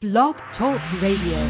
Blog 0.00 0.36
Talk 0.56 0.78
Radio. 1.02 1.42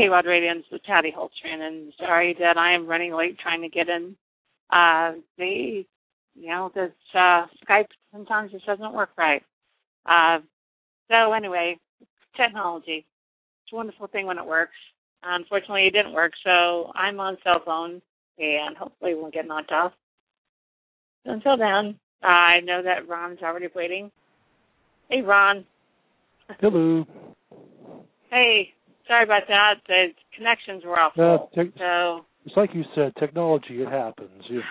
This 0.00 0.06
is 0.06 0.08
K-Rod 0.08 0.26
Radio, 0.26 0.50
and 0.50 0.60
this 0.60 0.66
is 0.72 0.80
Patty 0.86 1.12
Holtran, 1.14 1.60
and 1.60 1.92
sorry 1.98 2.34
that 2.40 2.56
I 2.56 2.72
am 2.72 2.86
running 2.86 3.12
late 3.12 3.38
trying 3.38 3.60
to 3.60 3.68
get 3.68 3.90
in. 3.90 4.16
Uh, 4.70 5.12
the, 5.36 5.84
you 6.34 6.48
know, 6.48 6.72
this, 6.74 6.90
uh, 7.14 7.44
Skype 7.68 7.88
sometimes 8.10 8.50
just 8.50 8.64
doesn't 8.64 8.94
work 8.94 9.10
right. 9.18 9.42
Uh, 10.06 10.38
so 11.10 11.34
anyway, 11.34 11.78
technology. 12.34 13.04
It's 13.64 13.72
a 13.74 13.76
wonderful 13.76 14.06
thing 14.06 14.24
when 14.24 14.38
it 14.38 14.46
works. 14.46 14.72
Unfortunately, 15.22 15.86
it 15.86 15.92
didn't 15.92 16.14
work, 16.14 16.32
so 16.44 16.92
I'm 16.94 17.20
on 17.20 17.36
cell 17.44 17.60
phone, 17.62 18.00
and 18.38 18.78
hopefully 18.78 19.14
we'll 19.14 19.30
get 19.30 19.46
knocked 19.46 19.70
off. 19.70 19.92
So 21.26 21.32
until 21.32 21.58
then, 21.58 21.98
I 22.22 22.60
know 22.60 22.82
that 22.82 23.06
Ron's 23.06 23.42
already 23.42 23.68
waiting. 23.74 24.10
Hey, 25.10 25.20
Ron. 25.20 25.66
Hello. 26.58 27.06
Hey, 28.30 28.72
sorry 29.10 29.24
about 29.24 29.42
that. 29.48 29.74
The 29.88 30.14
connections 30.36 30.84
were 30.84 30.98
Uh, 30.98 31.10
awful. 31.10 31.50
so 31.76 32.24
it's 32.46 32.56
like 32.56 32.72
you 32.74 32.84
said, 32.94 33.14
technology. 33.16 33.82
It 33.82 33.88
happens. 33.88 34.48
You, 34.48 34.62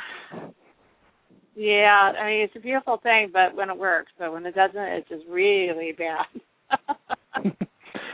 yeah, 1.56 2.14
I 2.18 2.26
mean 2.26 2.42
it's 2.42 2.56
a 2.56 2.60
beautiful 2.60 2.98
thing, 2.98 3.32
but 3.34 3.54
when 3.54 3.70
it 3.70 3.78
works, 3.78 4.12
but 4.18 4.32
when 4.32 4.46
it 4.46 4.56
doesn't, 4.56 4.78
it's 4.78 5.10
just 5.10 5.26
really 5.28 5.92
bad. 5.92 6.26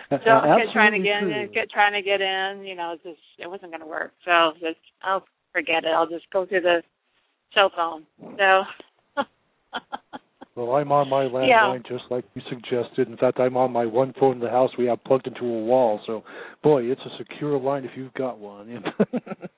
so 0.09 0.17
kept 0.17 0.73
trying 0.73 0.93
to 0.93 0.99
get 0.99 1.23
in, 1.23 1.49
kept 1.53 1.71
trying 1.71 1.93
to 1.93 2.01
get 2.01 2.21
in. 2.21 2.65
You 2.65 2.75
know, 2.75 2.93
it's 2.93 3.03
just 3.03 3.21
it 3.37 3.47
wasn't 3.47 3.71
going 3.71 3.81
to 3.81 3.87
work. 3.87 4.13
So 4.25 4.53
just 4.59 4.79
I'll 5.03 5.25
forget 5.53 5.83
it. 5.83 5.93
I'll 5.95 6.09
just 6.09 6.29
go 6.31 6.45
through 6.45 6.61
the 6.61 6.81
cell 7.53 7.71
phone. 7.75 8.05
So. 8.37 8.63
Well, 10.55 10.75
I'm 10.75 10.91
on 10.91 11.09
my 11.09 11.25
landline 11.25 11.49
Yeah. 11.49 11.97
just 11.97 12.09
like 12.09 12.23
you 12.33 12.41
suggested. 12.47 13.09
In 13.09 13.17
fact, 13.17 13.39
I'm 13.39 13.57
on 13.57 13.71
my 13.73 13.85
one 13.85 14.13
phone 14.13 14.33
in 14.33 14.39
the 14.39 14.49
house 14.49 14.71
we 14.77 14.85
have 14.85 15.03
plugged 15.03 15.27
into 15.27 15.45
a 15.45 15.63
wall. 15.63 15.99
So, 16.05 16.23
boy, 16.63 16.83
it's 16.83 17.01
a 17.05 17.09
secure 17.17 17.59
line 17.59 17.83
if 17.83 17.91
you've 17.95 18.13
got 18.13 18.39
one. 18.39 18.83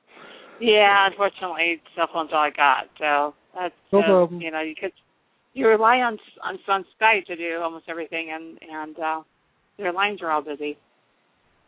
Yeah, 0.60 1.06
unfortunately, 1.06 1.80
cell 1.96 2.08
phone's 2.12 2.32
all 2.34 2.40
I 2.40 2.50
got. 2.50 2.86
So 2.98 3.36
that's 3.54 3.76
No 3.94 4.24
uh, 4.24 4.28
you 4.40 4.50
know 4.50 4.62
you 4.62 4.74
could 4.74 4.92
you 5.54 5.68
rely 5.68 5.98
on 5.98 6.18
on 6.44 6.58
on 6.68 6.84
Skype 7.00 7.26
to 7.26 7.36
do 7.36 7.60
almost 7.62 7.86
everything, 7.88 8.32
and 8.32 8.58
and 8.68 8.98
uh, 8.98 9.22
their 9.78 9.94
lines 9.94 10.24
are 10.24 10.32
all 10.32 10.42
busy. 10.42 10.78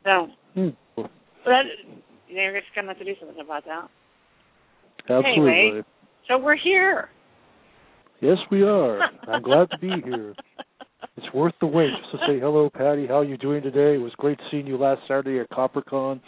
So 0.04 0.30
Hmm. 0.56 0.70
that 1.46 1.66
you're 2.28 2.60
just 2.60 2.74
gonna 2.74 2.88
have 2.88 2.98
to 2.98 3.06
do 3.06 3.14
something 3.20 3.40
about 3.40 3.66
that. 3.66 3.90
Absolutely. 5.08 5.52
Anyway. 5.52 5.84
So 6.28 6.40
we're 6.40 6.56
here. 6.56 7.10
Yes, 8.22 8.38
we 8.52 8.64
are. 8.64 9.00
I'm 9.28 9.42
glad 9.42 9.70
to 9.72 9.78
be 9.80 9.90
here. 10.04 10.34
It's 11.18 11.34
worth 11.34 11.54
the 11.62 11.68
wait 11.68 11.90
just 12.02 12.12
to 12.12 12.18
say 12.28 12.40
hello, 12.40 12.70
Patty. 12.70 13.08
How 13.08 13.20
are 13.20 13.24
you 13.26 13.38
doing 13.38 13.62
today? 13.64 13.96
It 13.96 14.02
was 14.02 14.12
great 14.18 14.40
seeing 14.52 14.68
you 14.68 14.78
last 14.78 15.02
Saturday 15.08 15.40
at 15.40 15.50
CopperCon. 15.50 16.20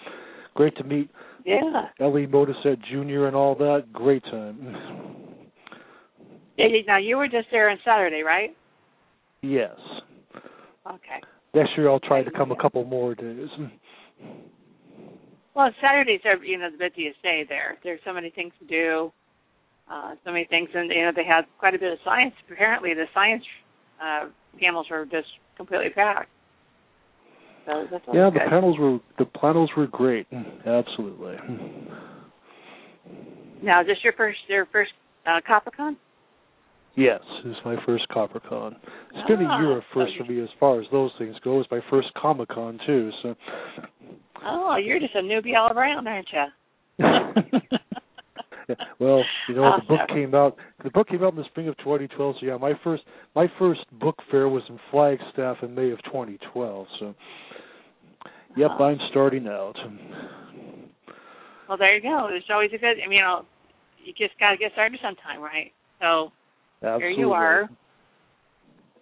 Great 0.53 0.75
to 0.77 0.83
meet 0.83 1.09
Yeah. 1.45 1.87
Ellie 1.99 2.27
Motisette 2.27 2.81
Jr. 2.89 3.25
and 3.25 3.35
all 3.35 3.55
that. 3.55 3.85
Great 3.91 4.23
time. 4.25 4.75
Yeah. 6.57 6.67
Now 6.87 6.97
you 6.97 7.17
were 7.17 7.27
just 7.27 7.47
there 7.51 7.69
on 7.69 7.77
Saturday, 7.83 8.21
right? 8.21 8.55
yes. 9.41 9.75
Okay. 10.87 11.21
Next 11.53 11.71
year 11.77 11.89
I'll 11.89 11.99
try 11.99 12.23
to 12.23 12.31
come 12.31 12.51
a 12.51 12.55
couple 12.55 12.83
more 12.85 13.15
days. 13.15 13.47
Well, 15.55 15.69
Saturdays 15.81 16.21
are 16.25 16.37
you 16.43 16.57
know 16.57 16.69
the 16.71 16.77
busiest 16.77 17.21
day 17.21 17.45
there. 17.47 17.77
There's 17.83 17.99
so 18.05 18.13
many 18.13 18.29
things 18.29 18.53
to 18.59 18.65
do, 18.67 19.11
uh, 19.91 20.15
so 20.23 20.31
many 20.31 20.45
things, 20.45 20.69
and 20.73 20.89
you 20.89 21.03
know 21.03 21.11
they 21.15 21.25
had 21.25 21.43
quite 21.59 21.75
a 21.75 21.79
bit 21.79 21.91
of 21.91 21.99
science. 22.05 22.33
Apparently, 22.51 22.93
the 22.93 23.05
science 23.13 23.43
uh, 24.01 24.27
panels 24.59 24.87
were 24.89 25.05
just 25.05 25.27
completely 25.57 25.89
packed. 25.89 26.29
So 27.65 27.85
Yeah, 28.13 28.29
the 28.33 28.39
good. 28.39 28.49
panels 28.49 28.79
were 28.79 28.99
the 29.19 29.25
panels 29.25 29.69
were 29.75 29.87
great. 29.87 30.27
Absolutely. 30.65 31.35
Now, 33.63 33.81
is 33.81 33.87
this 33.87 33.97
your 34.03 34.13
first 34.13 34.39
your 34.47 34.65
first 34.71 34.91
uh, 35.27 35.41
CopperCon? 35.47 35.95
Yes, 36.95 37.21
is 37.45 37.55
my 37.63 37.77
first 37.85 38.05
CopperCon. 38.09 38.75
It's 39.13 39.27
been 39.27 39.41
a 39.41 39.49
Ah, 39.49 39.59
year 39.61 39.77
of 39.77 39.83
so 39.93 40.01
first 40.01 40.13
for 40.17 40.25
me 40.25 40.41
as 40.41 40.49
far 40.59 40.81
as 40.81 40.87
those 40.91 41.11
things 41.17 41.35
go. 41.43 41.59
It's 41.61 41.71
my 41.71 41.79
first 41.89 42.09
Comic 42.15 42.49
Con 42.49 42.79
too. 42.85 43.11
So. 43.23 43.35
Oh, 44.45 44.75
you're 44.75 44.99
just 44.99 45.15
a 45.15 45.21
newbie 45.21 45.55
all 45.57 45.71
around, 45.71 46.07
aren't 46.07 46.27
you? 46.33 46.45
Well, 48.99 49.23
you 49.47 49.55
know, 49.55 49.77
the 49.77 49.85
book 49.87 50.07
came 50.09 50.35
out. 50.35 50.57
The 50.83 50.89
book 50.91 51.07
came 51.09 51.23
out 51.23 51.33
in 51.33 51.39
the 51.39 51.45
spring 51.45 51.67
of 51.67 51.77
2012. 51.77 52.35
So 52.39 52.45
yeah, 52.45 52.57
my 52.57 52.73
first 52.83 53.03
my 53.35 53.47
first 53.59 53.81
book 53.99 54.17
fair 54.29 54.49
was 54.49 54.63
in 54.69 54.79
Flagstaff 54.91 55.57
in 55.63 55.73
May 55.75 55.91
of 55.91 56.01
2012. 56.03 56.87
So, 56.99 57.15
yep, 58.57 58.71
Oh. 58.79 58.83
I'm 58.83 58.99
starting 59.09 59.47
out. 59.47 59.75
Well, 61.67 61.77
there 61.77 61.95
you 61.95 62.01
go. 62.01 62.29
It's 62.31 62.45
always 62.49 62.71
a 62.73 62.77
good. 62.77 62.97
I 63.03 63.07
mean, 63.07 63.19
you 63.19 63.21
know, 63.21 63.45
you 64.03 64.13
just 64.13 64.37
got 64.39 64.51
to 64.51 64.57
get 64.57 64.71
started 64.73 64.99
sometime, 65.01 65.41
right? 65.41 65.71
So 65.99 66.31
Absolutely. 66.83 67.15
Here 67.15 67.25
you 67.25 67.31
are. 67.33 67.69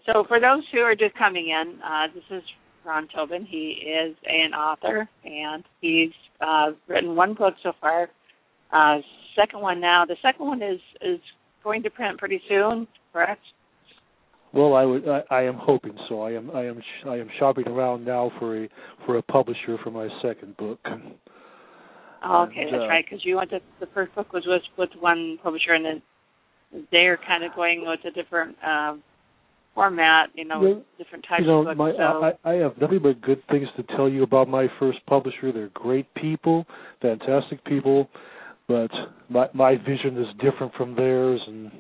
So 0.06 0.26
for 0.28 0.40
those 0.40 0.64
who 0.72 0.80
are 0.80 0.96
just 0.96 1.16
coming 1.18 1.50
in, 1.50 1.80
uh, 1.82 2.08
this 2.14 2.24
is 2.38 2.44
Ron 2.86 3.08
Tobin. 3.14 3.46
He 3.46 3.84
is 3.86 4.16
an 4.26 4.54
author, 4.54 5.08
and 5.24 5.64
he's 5.82 6.12
uh, 6.42 6.72
written 6.88 7.16
one 7.16 7.34
book 7.36 7.54
so 7.64 7.74
far. 7.80 8.10
Uh, 8.72 8.98
second 9.36 9.62
one 9.62 9.80
now. 9.80 10.06
The 10.06 10.18
second 10.22 10.46
one 10.46 10.62
is 10.62 10.80
is 11.02 11.20
going 11.64 11.84
to 11.84 11.90
print 11.90 12.18
pretty 12.18 12.42
soon, 12.48 12.88
correct? 13.14 13.42
Well, 14.54 14.74
I 14.76 14.84
would. 14.84 15.08
I, 15.08 15.22
I 15.30 15.42
am 15.44 15.56
hoping 15.56 15.96
so. 16.08 16.22
I 16.22 16.32
am. 16.32 16.50
I 16.52 16.66
am. 16.66 16.80
sh- 16.80 17.08
I 17.08 17.18
am 17.18 17.30
shopping 17.38 17.68
around 17.68 18.06
now 18.06 18.32
for 18.40 18.64
a 18.64 18.70
for 19.06 19.18
a 19.18 19.22
publisher 19.22 19.78
for 19.84 19.92
my 19.92 20.08
second 20.22 20.58
book. 20.58 20.80
Oh, 22.22 22.44
okay, 22.44 22.62
And, 22.62 22.74
that's 22.74 22.84
uh, 22.84 22.88
right. 22.88 23.06
Because 23.06 23.24
you 23.24 23.38
went 23.38 23.52
to 23.52 23.60
the 23.80 23.88
first 23.94 24.14
book 24.16 24.34
was 24.34 24.44
with 24.48 24.64
with 24.78 24.90
one 25.00 25.38
publisher, 25.44 25.74
and 25.74 25.86
then 25.86 26.02
they're 26.92 27.18
kind 27.28 27.44
of 27.44 27.54
going 27.56 27.86
with 27.86 28.00
a 28.06 28.12
different 28.12 28.56
uh, 28.66 28.96
format, 29.76 30.30
you 30.34 30.46
know, 30.46 30.84
different 30.98 31.26
types 31.28 31.42
you 31.42 31.48
know, 31.48 31.60
of 31.60 31.66
books. 31.66 31.78
my 31.78 31.92
so, 31.94 32.32
I, 32.44 32.50
I 32.52 32.54
have 32.56 32.78
nothing 32.82 33.00
but 33.02 33.22
good 33.22 33.42
things 33.50 33.68
to 33.78 33.84
tell 33.96 34.10
you 34.10 34.24
about 34.24 34.48
my 34.48 34.68
first 34.80 35.00
publisher. 35.06 35.52
They're 35.52 35.70
great 35.70 36.14
people, 36.16 36.66
fantastic 37.02 37.64
people, 37.66 38.10
but 38.70 38.92
my 39.28 39.48
my 39.54 39.76
vision 39.76 40.18
is 40.18 40.28
different 40.40 40.74
from 40.76 40.96
theirs, 40.96 41.42
and 41.46 41.72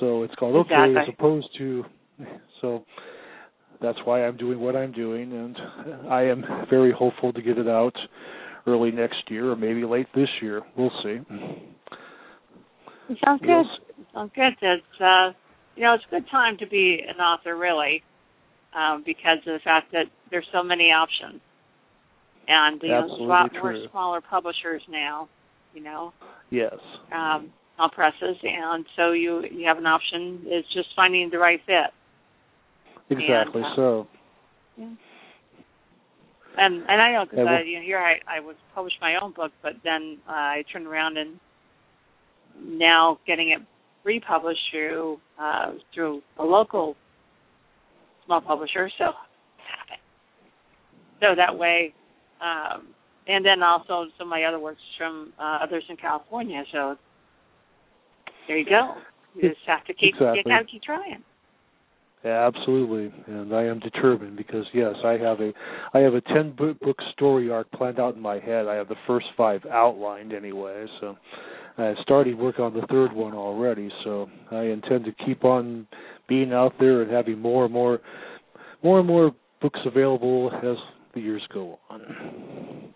so 0.00 0.24
it's 0.24 0.34
called 0.34 0.56
okay 0.66 0.94
as 0.98 1.06
opposed 1.16 1.46
to 1.58 1.84
so. 2.60 2.84
That's 3.82 3.98
why 4.04 4.26
I'm 4.26 4.36
doing 4.36 4.60
what 4.60 4.76
I'm 4.76 4.92
doing, 4.92 5.32
and 5.32 5.56
I 6.10 6.24
am 6.24 6.44
very 6.68 6.92
hopeful 6.92 7.32
to 7.32 7.40
get 7.40 7.56
it 7.56 7.66
out 7.66 7.94
early 8.66 8.90
next 8.90 9.22
year 9.30 9.50
or 9.52 9.56
maybe 9.56 9.84
late 9.84 10.06
this 10.14 10.28
year. 10.42 10.60
We'll 10.76 10.90
see. 11.02 11.16
it 13.08 13.18
sounds 13.24 13.40
We'll 13.42 13.62
good. 13.62 13.66
Sounds 14.12 14.30
good. 14.34 14.52
It's 14.60 15.00
uh, 15.00 15.32
you 15.76 15.84
know, 15.84 15.94
it's 15.94 16.04
a 16.08 16.10
good 16.10 16.28
time 16.30 16.58
to 16.58 16.66
be 16.66 17.00
an 17.08 17.20
author, 17.22 17.56
really, 17.56 18.02
um, 18.76 19.02
because 19.06 19.38
of 19.46 19.54
the 19.54 19.60
fact 19.64 19.92
that 19.92 20.04
there's 20.30 20.46
so 20.52 20.62
many 20.62 20.90
options, 20.90 21.40
and 22.48 22.82
you 22.82 22.88
know, 22.88 23.00
there's 23.00 23.10
a 23.10 23.12
Absolutely 23.12 23.26
lot 23.28 23.52
more 23.54 23.72
true. 23.72 23.86
smaller 23.90 24.20
publishers 24.20 24.82
now. 24.90 25.28
You 25.74 25.82
know, 25.82 26.12
Yes. 26.50 26.74
um, 27.12 27.52
presses, 27.92 28.36
and 28.42 28.84
so 28.96 29.12
you 29.12 29.42
you 29.50 29.66
have 29.66 29.78
an 29.78 29.86
option. 29.86 30.40
It's 30.44 30.68
just 30.74 30.88
finding 30.94 31.30
the 31.30 31.38
right 31.38 31.60
fit. 31.64 31.92
Exactly 33.08 33.62
And, 33.62 33.72
uh, 33.72 33.76
so. 33.76 34.06
And 36.58 36.82
and 36.88 37.02
I 37.02 37.12
know 37.12 37.24
because 37.24 37.38
Yeah, 37.38 37.44
well- 37.44 37.64
you 37.64 37.78
know, 37.78 37.84
here 37.84 37.98
I 37.98 38.20
I 38.26 38.40
was 38.40 38.56
published 38.74 39.00
my 39.00 39.16
own 39.20 39.32
book, 39.32 39.52
but 39.62 39.74
then 39.84 40.18
uh, 40.28 40.32
I 40.32 40.64
turned 40.72 40.86
around 40.86 41.16
and 41.16 41.38
now 42.58 43.18
getting 43.26 43.50
it 43.50 43.60
republished 44.04 44.70
through 44.70 45.20
uh, 45.38 45.72
through 45.94 46.22
a 46.38 46.44
local 46.44 46.96
small 48.26 48.40
publisher. 48.40 48.90
So 48.98 49.12
so 51.20 51.34
that 51.36 51.56
way, 51.56 51.94
um, 52.40 52.88
and 53.26 53.44
then 53.44 53.62
also 53.62 54.06
some 54.18 54.26
of 54.26 54.30
my 54.30 54.44
other 54.44 54.58
works 54.58 54.80
from 54.98 55.32
uh, 55.38 55.58
others 55.62 55.84
in 55.88 55.96
California. 55.96 56.62
So 56.72 56.96
there 58.48 58.58
you 58.58 58.64
go. 58.64 58.94
You 59.34 59.50
just 59.50 59.60
have 59.66 59.84
to 59.86 59.94
keep 59.94 60.14
you 60.18 60.26
Exactly. 60.26 60.50
gotta 60.50 60.64
keep 60.64 60.82
trying. 60.82 61.22
Yeah, 62.24 62.46
absolutely, 62.46 63.10
and 63.28 63.54
I 63.54 63.64
am 63.64 63.78
determined 63.78 64.36
because 64.36 64.66
yes, 64.74 64.94
I 65.04 65.12
have 65.12 65.40
a 65.40 65.52
I 65.94 66.00
have 66.00 66.14
a 66.14 66.20
ten 66.20 66.52
book, 66.52 66.78
book 66.80 66.98
story 67.12 67.50
arc 67.50 67.70
planned 67.72 67.98
out 67.98 68.14
in 68.14 68.20
my 68.20 68.38
head. 68.38 68.66
I 68.66 68.74
have 68.74 68.88
the 68.88 68.96
first 69.06 69.26
five 69.38 69.64
outlined 69.64 70.34
anyway, 70.34 70.84
so 71.00 71.16
I 71.78 71.94
started 72.02 72.36
work 72.36 72.58
on 72.58 72.74
the 72.74 72.86
third 72.90 73.14
one 73.14 73.32
already. 73.32 73.90
So 74.04 74.28
I 74.50 74.64
intend 74.64 75.06
to 75.06 75.12
keep 75.24 75.44
on 75.44 75.86
being 76.28 76.52
out 76.52 76.74
there 76.78 77.00
and 77.00 77.10
having 77.10 77.38
more 77.38 77.64
and 77.64 77.72
more 77.72 78.00
more 78.82 78.98
and 78.98 79.08
more 79.08 79.32
books 79.62 79.80
available 79.86 80.50
as 80.62 80.76
the 81.14 81.20
years 81.20 81.42
go 81.54 81.78
on. 81.88 82.92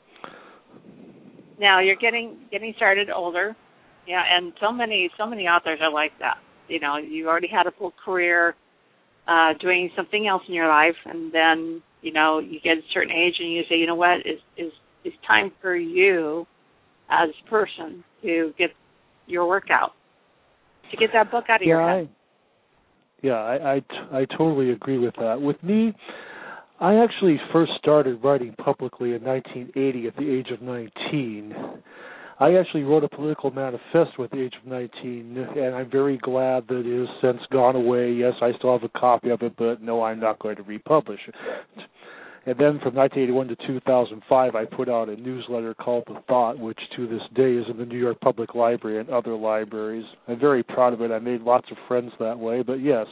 Now 1.58 1.80
you're 1.80 1.96
getting 1.96 2.36
getting 2.50 2.72
started 2.76 3.10
older, 3.10 3.56
yeah, 4.06 4.22
and 4.30 4.52
so 4.60 4.72
many 4.72 5.10
so 5.18 5.26
many 5.26 5.44
authors 5.44 5.78
are 5.82 5.92
like 5.92 6.12
that. 6.20 6.36
You 6.68 6.80
know, 6.80 6.96
you 6.96 7.28
already 7.28 7.48
had 7.48 7.66
a 7.66 7.72
full 7.72 7.92
career 8.04 8.54
uh 9.26 9.54
doing 9.60 9.90
something 9.96 10.26
else 10.26 10.42
in 10.48 10.54
your 10.54 10.68
life, 10.68 10.96
and 11.04 11.32
then 11.32 11.82
you 12.02 12.12
know 12.12 12.38
you 12.38 12.60
get 12.62 12.78
a 12.78 12.82
certain 12.92 13.12
age 13.12 13.34
and 13.38 13.52
you 13.52 13.62
say, 13.68 13.76
you 13.76 13.86
know 13.86 13.94
what, 13.94 14.20
is 14.20 14.40
is 14.56 14.72
it's 15.04 15.16
time 15.26 15.52
for 15.60 15.76
you 15.76 16.46
as 17.10 17.28
a 17.46 17.50
person 17.50 18.02
to 18.22 18.52
get 18.58 18.70
your 19.26 19.46
work 19.46 19.64
out, 19.70 19.92
to 20.90 20.96
get 20.96 21.10
that 21.12 21.30
book 21.30 21.44
out 21.48 21.60
of 21.60 21.66
yeah, 21.66 21.68
your 21.68 21.88
head. 21.88 22.08
I, 22.08 23.26
yeah, 23.26 23.32
I, 23.32 23.74
I 23.74 23.80
t- 23.80 24.08
I 24.12 24.24
totally 24.36 24.70
agree 24.70 24.98
with 24.98 25.14
that. 25.16 25.40
With 25.40 25.62
me, 25.62 25.94
I 26.80 26.96
actually 26.96 27.40
first 27.52 27.72
started 27.78 28.22
writing 28.24 28.54
publicly 28.58 29.14
in 29.14 29.22
1980 29.22 30.06
at 30.08 30.16
the 30.16 30.28
age 30.28 30.50
of 30.50 30.60
19. 30.60 31.54
I 32.40 32.54
actually 32.56 32.82
wrote 32.82 33.04
a 33.04 33.08
political 33.08 33.52
manifesto 33.52 34.24
at 34.24 34.30
the 34.32 34.42
age 34.42 34.54
of 34.60 34.68
19, 34.68 35.36
and 35.56 35.74
I'm 35.74 35.88
very 35.88 36.18
glad 36.18 36.66
that 36.66 36.80
it 36.84 36.98
has 36.98 37.08
since 37.22 37.40
gone 37.52 37.76
away. 37.76 38.12
Yes, 38.12 38.34
I 38.42 38.50
still 38.58 38.72
have 38.72 38.82
a 38.82 38.98
copy 38.98 39.30
of 39.30 39.42
it, 39.42 39.54
but 39.56 39.82
no, 39.82 40.02
I'm 40.02 40.18
not 40.18 40.40
going 40.40 40.56
to 40.56 40.64
republish 40.64 41.20
it. 41.28 41.34
And 42.46 42.58
then 42.58 42.80
from 42.82 42.96
1981 42.96 43.48
to 43.48 43.56
2005, 43.68 44.54
I 44.54 44.64
put 44.64 44.88
out 44.88 45.08
a 45.08 45.16
newsletter 45.16 45.74
called 45.74 46.04
The 46.08 46.20
Thought, 46.26 46.58
which 46.58 46.78
to 46.96 47.06
this 47.06 47.22
day 47.34 47.52
is 47.54 47.64
in 47.70 47.78
the 47.78 47.86
New 47.86 47.98
York 47.98 48.20
Public 48.20 48.54
Library 48.56 48.98
and 48.98 49.08
other 49.08 49.36
libraries. 49.36 50.04
I'm 50.26 50.40
very 50.40 50.64
proud 50.64 50.92
of 50.92 51.00
it. 51.02 51.12
I 51.12 51.20
made 51.20 51.40
lots 51.40 51.70
of 51.70 51.78
friends 51.86 52.10
that 52.18 52.38
way. 52.38 52.62
But 52.62 52.80
yes, 52.80 53.06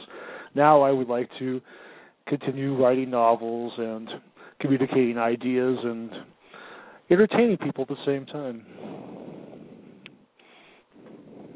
now 0.53 0.81
I 0.81 0.91
would 0.91 1.07
like 1.07 1.29
to 1.39 1.61
continue 2.27 2.81
writing 2.81 3.09
novels 3.09 3.73
and 3.77 4.09
communicating 4.59 5.17
ideas 5.17 5.77
and 5.83 6.11
entertaining 7.09 7.57
people 7.57 7.83
at 7.83 7.89
the 7.89 8.05
same 8.05 8.25
time. 8.25 8.65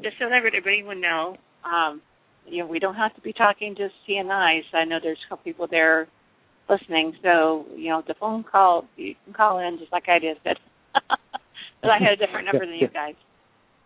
just 0.02 0.16
so 0.18 0.28
that 0.28 0.34
everybody 0.34 0.82
would 0.82 0.98
know, 0.98 1.36
um, 1.64 2.00
you 2.46 2.58
know, 2.58 2.66
we 2.66 2.78
don't 2.78 2.94
have 2.94 3.14
to 3.14 3.20
be 3.20 3.32
talking 3.32 3.74
to 3.76 3.88
CNIs. 4.08 4.62
I 4.72 4.84
know 4.84 4.98
there's 5.02 5.18
a 5.26 5.28
couple 5.28 5.44
people 5.44 5.66
there 5.70 6.08
listening, 6.68 7.12
so 7.22 7.66
you 7.76 7.90
know, 7.90 8.02
the 8.06 8.14
phone 8.18 8.44
call 8.44 8.86
you 8.96 9.14
can 9.24 9.34
call 9.34 9.58
in 9.58 9.78
just 9.78 9.92
like 9.92 10.08
I 10.08 10.18
did, 10.18 10.38
but 10.44 10.56
but 11.82 11.90
I 11.90 11.98
had 11.98 12.12
a 12.12 12.16
different 12.16 12.46
number 12.46 12.64
than 12.64 12.76
you 12.76 12.88
guys. 12.92 13.14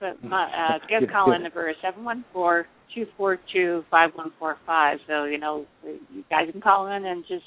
But 0.03 0.23
my 0.29 0.45
uh, 0.45 0.79
guest 0.89 1.05
Yeah, 1.07 1.13
call 1.13 1.33
in 1.33 1.45
number 1.45 1.71
is 1.71 1.77
seven 1.81 2.05
one 2.05 2.25
four 2.33 2.67
two 2.93 3.07
four 3.17 3.39
two 3.53 3.85
five 3.91 4.11
one 4.15 4.33
four 4.39 4.59
five. 4.67 4.99
So 5.07 5.25
you 5.25 5.39
know, 5.39 5.65
you 5.85 6.25
guys 6.29 6.49
can 6.51 6.61
call 6.61 6.89
in 6.89 7.05
and 7.07 7.25
just 7.29 7.45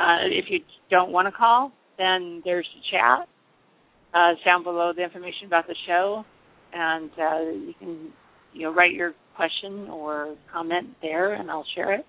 uh, 0.00 0.24
if 0.24 0.46
you 0.48 0.60
don't 0.90 1.12
want 1.12 1.28
to 1.28 1.32
call, 1.32 1.70
then 1.98 2.40
there's 2.44 2.66
the 2.74 2.80
chat 2.90 3.28
uh, 4.14 4.32
down 4.44 4.64
below 4.64 4.92
the 4.96 5.04
information 5.04 5.46
about 5.46 5.66
the 5.66 5.76
show 5.86 6.24
and 6.72 7.10
uh, 7.18 7.40
you 7.50 7.74
can 7.78 8.12
you 8.52 8.62
know 8.62 8.74
write 8.74 8.92
your 8.92 9.12
question 9.36 9.88
or 9.90 10.36
comment 10.52 10.88
there, 11.00 11.34
and 11.34 11.50
I'll 11.50 11.66
share 11.74 11.94
it 11.94 12.06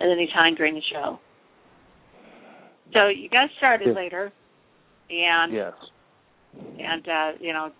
at 0.00 0.06
any 0.06 0.28
time 0.34 0.54
during 0.54 0.74
the 0.74 0.82
show. 0.92 1.18
So 2.92 3.08
you 3.08 3.28
got 3.28 3.48
started 3.58 3.94
later, 3.94 4.32
and 5.10 5.52
Yes. 5.52 5.72
and 6.78 7.08
uh, 7.08 7.32
you 7.40 7.52
know 7.52 7.70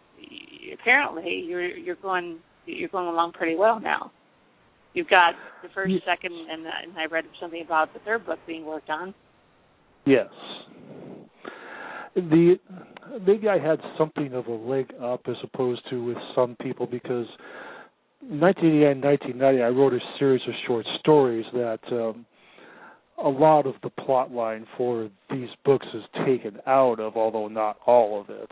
apparently 0.72 1.44
you're 1.46 1.66
you're 1.76 1.96
going 1.96 2.38
you're 2.66 2.88
going 2.88 3.08
along 3.08 3.32
pretty 3.32 3.56
well 3.56 3.81
now. 3.81 4.11
You've 4.94 5.08
got 5.08 5.34
the 5.62 5.69
first, 5.75 5.90
Ye- 5.90 6.02
second, 6.06 6.32
and, 6.32 6.62
and 6.66 6.96
I 6.96 7.06
read 7.06 7.25
something 7.40 7.62
about 7.62 7.93
the 7.93 7.99
third 8.00 8.25
book 8.25 8.38
being 8.46 8.64
worked 8.64 8.90
on. 8.90 9.12
Yes. 10.06 10.28
The 12.14 12.56
maybe 13.26 13.49
I 13.49 13.58
had 13.58 13.81
something 13.99 14.32
of 14.34 14.46
a 14.46 14.52
leg 14.52 14.93
up 15.02 15.22
as 15.28 15.37
opposed 15.43 15.82
to 15.90 16.05
with 16.05 16.16
some 16.34 16.56
people 16.62 16.87
because 16.87 17.26
1989 18.20 19.00
1990 19.00 19.62
I 19.62 19.69
wrote 19.69 19.93
a 19.93 20.19
series 20.19 20.43
of 20.46 20.55
short 20.66 20.87
stories 21.00 21.44
that 21.52 21.81
um, 21.90 22.25
a 23.22 23.28
lot 23.28 23.66
of 23.66 23.75
the 23.82 23.90
plot 23.90 24.31
line 24.31 24.66
for 24.76 25.11
these 25.31 25.49
books 25.64 25.87
is 25.94 26.02
taken 26.26 26.58
out 26.66 27.00
of, 27.00 27.16
although 27.16 27.49
not 27.49 27.78
all 27.87 28.20
of 28.20 28.31
it. 28.31 28.50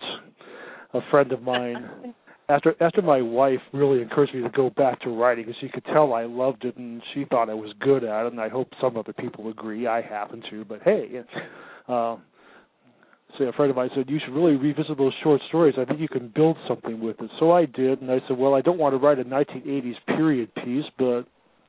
A 0.95 1.01
friend 1.11 1.33
of 1.33 1.43
mine. 1.43 1.91
After 2.49 2.75
after 2.81 3.01
my 3.01 3.23
wife 3.23 3.61
really 3.73 4.03
encouraged 4.03 4.35
me 4.35 4.43
to 4.43 4.51
go 4.51 4.69
back 4.69 5.01
to 5.03 5.11
writing 5.11 5.47
because 5.47 5.59
she 5.61 5.69
could 5.69 5.85
tell 5.87 6.13
I 6.13 6.25
loved 6.25 6.65
it 6.65 6.77
and 6.77 7.01
she 7.15 7.25
thought 7.25 7.49
I 7.49 7.55
was 7.55 7.73
good 7.81 8.05
at 8.05 8.27
it 8.27 8.33
and 8.33 8.41
I 8.41 8.49
hope 8.49 8.69
some 8.81 8.97
other 8.97 9.13
people 9.13 9.49
agree. 9.49 9.87
I 9.87 10.03
happen 10.03 10.43
to 10.51 10.65
but 10.65 10.83
hey. 10.83 11.23
Uh 11.89 12.17
say 13.39 13.47
a 13.47 13.53
friend 13.53 13.71
of 13.71 13.77
mine 13.77 13.91
said 13.95 14.11
you 14.11 14.19
should 14.23 14.35
really 14.35 14.57
revisit 14.57 14.99
those 14.99 15.15
short 15.23 15.41
stories. 15.49 15.77
I 15.79 15.87
think 15.87 16.01
you 16.01 16.09
can 16.09 16.31
build 16.35 16.59
something 16.69 17.01
with 17.01 17.19
it. 17.21 17.31
So 17.39 17.53
I 17.53 17.65
did 17.65 18.03
and 18.03 18.11
I 18.11 18.19
said 18.29 18.37
well 18.37 18.55
I 18.55 18.61
don't 18.61 18.79
want 18.79 18.93
to 18.93 18.99
write 18.99 19.21
a 19.21 19.25
1980s 19.25 19.95
period 20.09 20.55
piece 20.57 20.85
but 20.99 21.23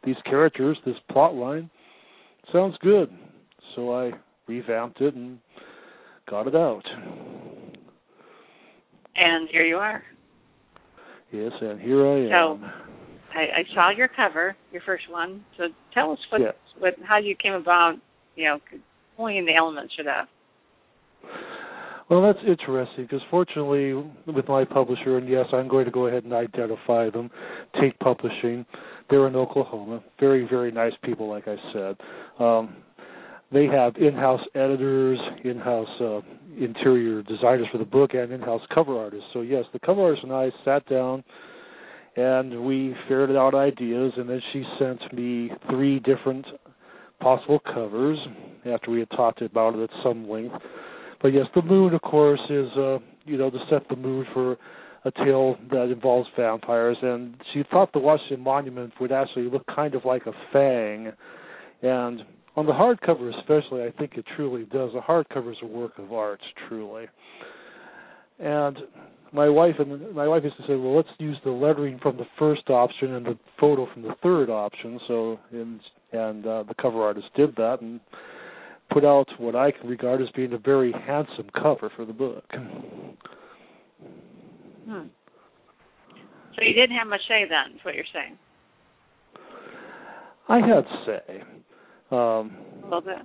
these 0.03 0.17
characters 0.25 0.77
this 0.85 0.97
plot 1.11 1.35
line 1.35 1.69
sounds 2.51 2.75
good. 2.81 3.09
So 3.75 3.93
I 3.93 4.11
revamped 4.47 4.99
it 5.01 5.13
and 5.13 5.37
got 6.27 6.47
it 6.47 6.55
out 6.55 6.83
And 9.15 9.47
here 9.49 9.65
you 9.65 9.77
are. 9.77 10.03
yes 11.31 11.51
and 11.61 11.79
here 11.79 12.05
I 12.07 12.29
So- 12.29 12.53
am 12.53 12.71
I, 13.35 13.39
I 13.41 13.63
saw 13.73 13.89
your 13.89 14.07
cover, 14.07 14.55
your 14.71 14.83
first 14.85 15.09
one. 15.09 15.43
So 15.57 15.63
tell 15.91 16.11
us 16.11 16.19
what, 16.29 16.41
what 16.77 16.93
how 17.03 17.17
you 17.17 17.35
came 17.35 17.53
about, 17.53 17.95
you 18.35 18.45
know, 18.45 18.59
pulling 19.17 19.43
the 19.45 19.55
elements 19.55 19.95
for 19.95 20.03
that. 20.03 20.27
Well, 22.09 22.21
that's 22.21 22.45
interesting 22.45 23.05
because 23.05 23.21
fortunately, 23.31 23.93
with 24.27 24.47
my 24.47 24.65
publisher, 24.65 25.17
and 25.17 25.27
yes, 25.27 25.45
I'm 25.53 25.67
going 25.67 25.85
to 25.85 25.91
go 25.91 26.07
ahead 26.07 26.25
and 26.25 26.33
identify 26.33 27.09
them, 27.09 27.31
Tate 27.79 27.97
Publishing. 27.99 28.65
They're 29.09 29.25
in 29.27 29.35
Oklahoma. 29.35 30.03
Very, 30.19 30.47
very 30.47 30.71
nice 30.71 30.93
people, 31.03 31.27
like 31.27 31.47
I 31.47 31.55
said. 31.73 31.95
Um, 32.39 32.75
they 33.53 33.67
have 33.67 33.95
in-house 33.97 34.41
editors, 34.55 35.19
in-house 35.43 36.01
uh, 36.01 36.19
interior 36.59 37.23
designers 37.23 37.67
for 37.71 37.77
the 37.77 37.85
book, 37.85 38.13
and 38.13 38.31
in-house 38.31 38.61
cover 38.73 38.97
artists. 38.97 39.27
So 39.33 39.41
yes, 39.41 39.65
the 39.73 39.79
cover 39.79 40.01
artist 40.01 40.23
and 40.23 40.33
I 40.33 40.51
sat 40.65 40.87
down 40.89 41.23
and 42.15 42.65
we 42.65 42.95
ferreted 43.07 43.35
out 43.35 43.55
ideas, 43.55 44.13
and 44.17 44.29
then 44.29 44.41
she 44.51 44.63
sent 44.79 45.13
me 45.13 45.51
three 45.69 45.99
different 45.99 46.45
possible 47.19 47.59
covers 47.59 48.19
after 48.65 48.91
we 48.91 48.99
had 48.99 49.09
talked 49.11 49.41
about 49.41 49.75
it 49.75 49.83
at 49.83 49.89
some 50.03 50.29
length. 50.29 50.55
But 51.21 51.29
yes, 51.29 51.45
the 51.55 51.61
moon, 51.61 51.93
of 51.93 52.01
course, 52.01 52.41
is 52.49 52.67
uh, 52.77 52.99
you 53.25 53.37
know 53.37 53.49
to 53.49 53.57
set 53.69 53.87
the 53.89 53.95
mood 53.95 54.27
for 54.33 54.57
a 55.05 55.11
tale 55.11 55.57
that 55.71 55.89
involves 55.91 56.29
vampires, 56.37 56.97
and 57.01 57.35
she 57.53 57.63
thought 57.71 57.91
the 57.93 57.99
Washington 57.99 58.41
Monument 58.41 58.93
would 59.01 59.11
actually 59.11 59.49
look 59.49 59.65
kind 59.73 59.95
of 59.95 60.05
like 60.05 60.25
a 60.27 60.33
fang, 60.51 61.11
and 61.81 62.21
on 62.55 62.65
the 62.65 62.71
hardcover 62.71 63.35
especially, 63.39 63.83
I 63.83 63.91
think 63.97 64.13
it 64.15 64.25
truly 64.35 64.65
does. 64.65 64.91
The 64.93 64.99
hardcover 64.99 65.51
is 65.51 65.57
a 65.63 65.65
work 65.65 65.93
of 65.97 66.13
art, 66.13 66.39
truly. 66.67 67.05
And 68.39 68.77
my 69.31 69.49
wife 69.49 69.75
and 69.79 70.13
my 70.13 70.27
wife 70.27 70.43
used 70.43 70.57
to 70.57 70.63
say, 70.63 70.75
"Well, 70.75 70.95
let's 70.95 71.09
use 71.17 71.37
the 71.43 71.51
lettering 71.51 71.99
from 71.99 72.17
the 72.17 72.27
first 72.37 72.69
option 72.69 73.13
and 73.13 73.25
the 73.25 73.37
photo 73.59 73.87
from 73.91 74.03
the 74.03 74.15
third 74.21 74.49
option." 74.49 74.99
So, 75.07 75.39
and 75.51 75.79
and 76.11 76.45
uh, 76.45 76.63
the 76.63 76.75
cover 76.79 77.01
artist 77.01 77.27
did 77.35 77.55
that, 77.55 77.81
and 77.81 77.99
put 78.91 79.03
out 79.03 79.27
what 79.39 79.55
I 79.55 79.71
can 79.71 79.89
regard 79.89 80.21
as 80.21 80.29
being 80.35 80.53
a 80.53 80.57
very 80.57 80.91
handsome 80.91 81.49
cover 81.59 81.91
for 81.95 82.05
the 82.05 82.13
book. 82.13 82.45
Hmm. 84.87 85.07
So 86.55 86.61
you 86.61 86.73
didn't 86.73 86.95
have 86.97 87.07
much 87.07 87.21
say 87.27 87.45
then, 87.49 87.75
is 87.75 87.83
what 87.83 87.95
you're 87.95 88.03
saying. 88.13 88.37
I 90.47 90.59
had 90.59 90.85
say. 91.05 91.41
Um, 92.11 92.55
A 92.81 92.85
little 92.85 93.01
bit. 93.01 93.17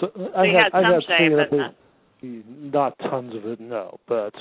so 0.00 0.30
I 0.36 0.46
had, 0.46 0.72
had 0.72 0.74
I 0.74 0.82
some 0.82 0.92
had 0.92 1.02
say, 1.02 1.18
say 1.18 1.28
but 1.50 1.56
not. 1.56 1.74
not 2.72 2.98
tons 3.10 3.34
of 3.34 3.46
it, 3.46 3.60
no, 3.60 3.98
but 4.08 4.34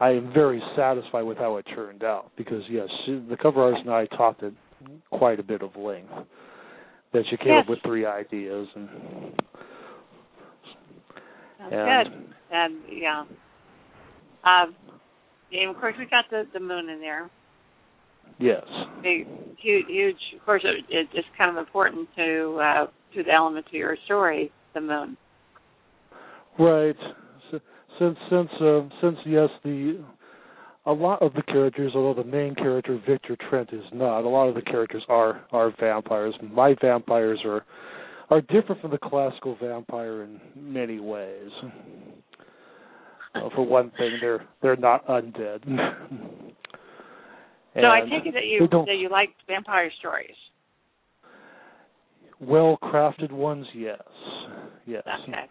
I 0.00 0.10
am 0.10 0.32
very 0.32 0.62
satisfied 0.76 1.22
with 1.22 1.38
how 1.38 1.56
it 1.56 1.66
turned 1.74 2.02
out 2.02 2.30
because 2.36 2.62
yes, 2.68 2.88
the 3.06 3.36
cover 3.40 3.62
artist 3.62 3.82
and 3.84 3.94
I 3.94 4.06
talked 4.06 4.42
at 4.42 4.52
quite 5.10 5.38
a 5.40 5.42
bit 5.42 5.62
of 5.62 5.76
length. 5.76 6.12
That 7.12 7.22
you 7.30 7.38
came 7.38 7.52
up 7.52 7.68
with 7.68 7.78
three 7.86 8.04
ideas 8.04 8.66
and 8.74 8.88
Sounds 11.58 11.72
and 11.72 12.08
good. 12.08 12.34
And 12.50 12.74
yeah. 12.90 13.20
Um 14.44 14.74
and 15.52 15.70
of 15.70 15.76
course 15.76 15.94
we 15.96 16.06
got 16.06 16.24
the 16.30 16.42
the 16.52 16.58
moon 16.58 16.88
in 16.88 16.98
there. 17.00 17.30
Yes, 18.38 18.64
huge 19.02 19.86
huge 19.88 20.16
of 20.36 20.44
course 20.44 20.62
it, 20.64 20.84
it, 20.88 21.08
it's 21.14 21.28
kind 21.36 21.50
of 21.50 21.56
important 21.56 22.08
to 22.16 22.58
uh 22.62 22.86
to 23.14 23.22
the 23.22 23.32
element 23.32 23.66
to 23.70 23.76
your 23.76 23.96
story, 24.04 24.50
the 24.74 24.80
moon. 24.80 25.16
right. 26.58 26.96
S- 27.52 27.60
Since 27.98 28.18
since 28.30 28.48
uh, 28.60 28.80
since 29.00 29.16
yes, 29.24 29.48
the 29.62 30.04
a 30.86 30.92
lot 30.92 31.22
of 31.22 31.32
the 31.34 31.42
characters, 31.42 31.92
although 31.94 32.22
the 32.22 32.28
main 32.28 32.54
character 32.54 33.00
Victor 33.08 33.36
Trent 33.48 33.70
is 33.72 33.84
not, 33.92 34.20
a 34.20 34.28
lot 34.28 34.48
of 34.48 34.54
the 34.54 34.62
characters 34.62 35.04
are 35.08 35.44
are 35.52 35.72
vampires. 35.80 36.34
My 36.42 36.74
vampires 36.80 37.40
are 37.44 37.64
are 38.30 38.40
different 38.40 38.80
from 38.80 38.90
the 38.90 38.98
classical 38.98 39.56
vampire 39.60 40.22
in 40.24 40.40
many 40.56 40.98
ways. 40.98 41.50
Uh, 43.34 43.48
for 43.54 43.66
one 43.66 43.90
thing, 43.98 44.18
they're 44.20 44.46
they're 44.62 44.76
not 44.76 45.06
undead. 45.06 45.60
so 47.82 47.86
I 47.86 48.00
take 48.00 48.26
it 48.26 48.34
that 48.34 48.46
you 48.46 48.68
that 48.68 48.96
you 48.96 49.08
like 49.08 49.30
vampire 49.46 49.90
stories. 49.98 50.36
well 52.40 52.78
crafted 52.82 53.32
ones, 53.32 53.66
yes, 53.74 53.98
yes. 54.86 55.02
Okay. 55.28 55.48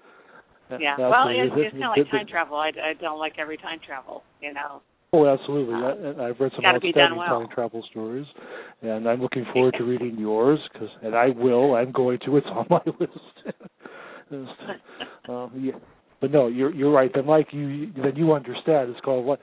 Yeah. 0.80 0.98
Well, 0.98 1.28
it's, 1.30 1.54
it's 1.56 1.72
kind 1.72 1.84
of 1.86 1.98
like 1.98 2.10
time 2.10 2.28
travel. 2.28 2.58
I, 2.58 2.70
I 2.70 2.94
don't 3.00 3.20
like 3.20 3.34
every 3.38 3.58
time 3.58 3.80
travel. 3.86 4.24
You 4.42 4.54
know. 4.54 4.82
Oh, 5.12 5.28
absolutely. 5.28 5.76
Um, 5.76 5.84
I, 5.84 5.92
and 5.92 6.22
I've 6.22 6.40
read 6.40 6.52
some 6.56 6.64
gotta 6.64 6.80
be 6.80 6.92
done 6.92 7.14
outstanding 7.14 7.20
well. 7.20 7.40
time 7.42 7.50
travel 7.54 7.86
stories, 7.92 8.26
and 8.82 9.08
I'm 9.08 9.22
looking 9.22 9.46
forward 9.54 9.76
to 9.78 9.84
reading 9.90 10.18
yours. 10.18 10.60
Cause, 10.74 10.90
and 11.04 11.16
I 11.16 11.28
will. 11.28 11.76
I'm 11.76 11.92
going 11.92 12.20
to. 12.26 12.38
It's 12.38 12.48
on 12.48 12.66
my 12.70 12.82
list. 13.00 13.56
Um, 15.30 15.52
yeah. 15.56 15.74
But 16.24 16.32
no, 16.32 16.48
you're 16.48 16.74
you're 16.74 16.90
right. 16.90 17.12
Then, 17.14 17.26
like 17.26 17.48
you, 17.52 17.92
then 18.02 18.16
you 18.16 18.32
understand. 18.32 18.90
It's 18.90 19.00
called 19.02 19.26
what 19.26 19.42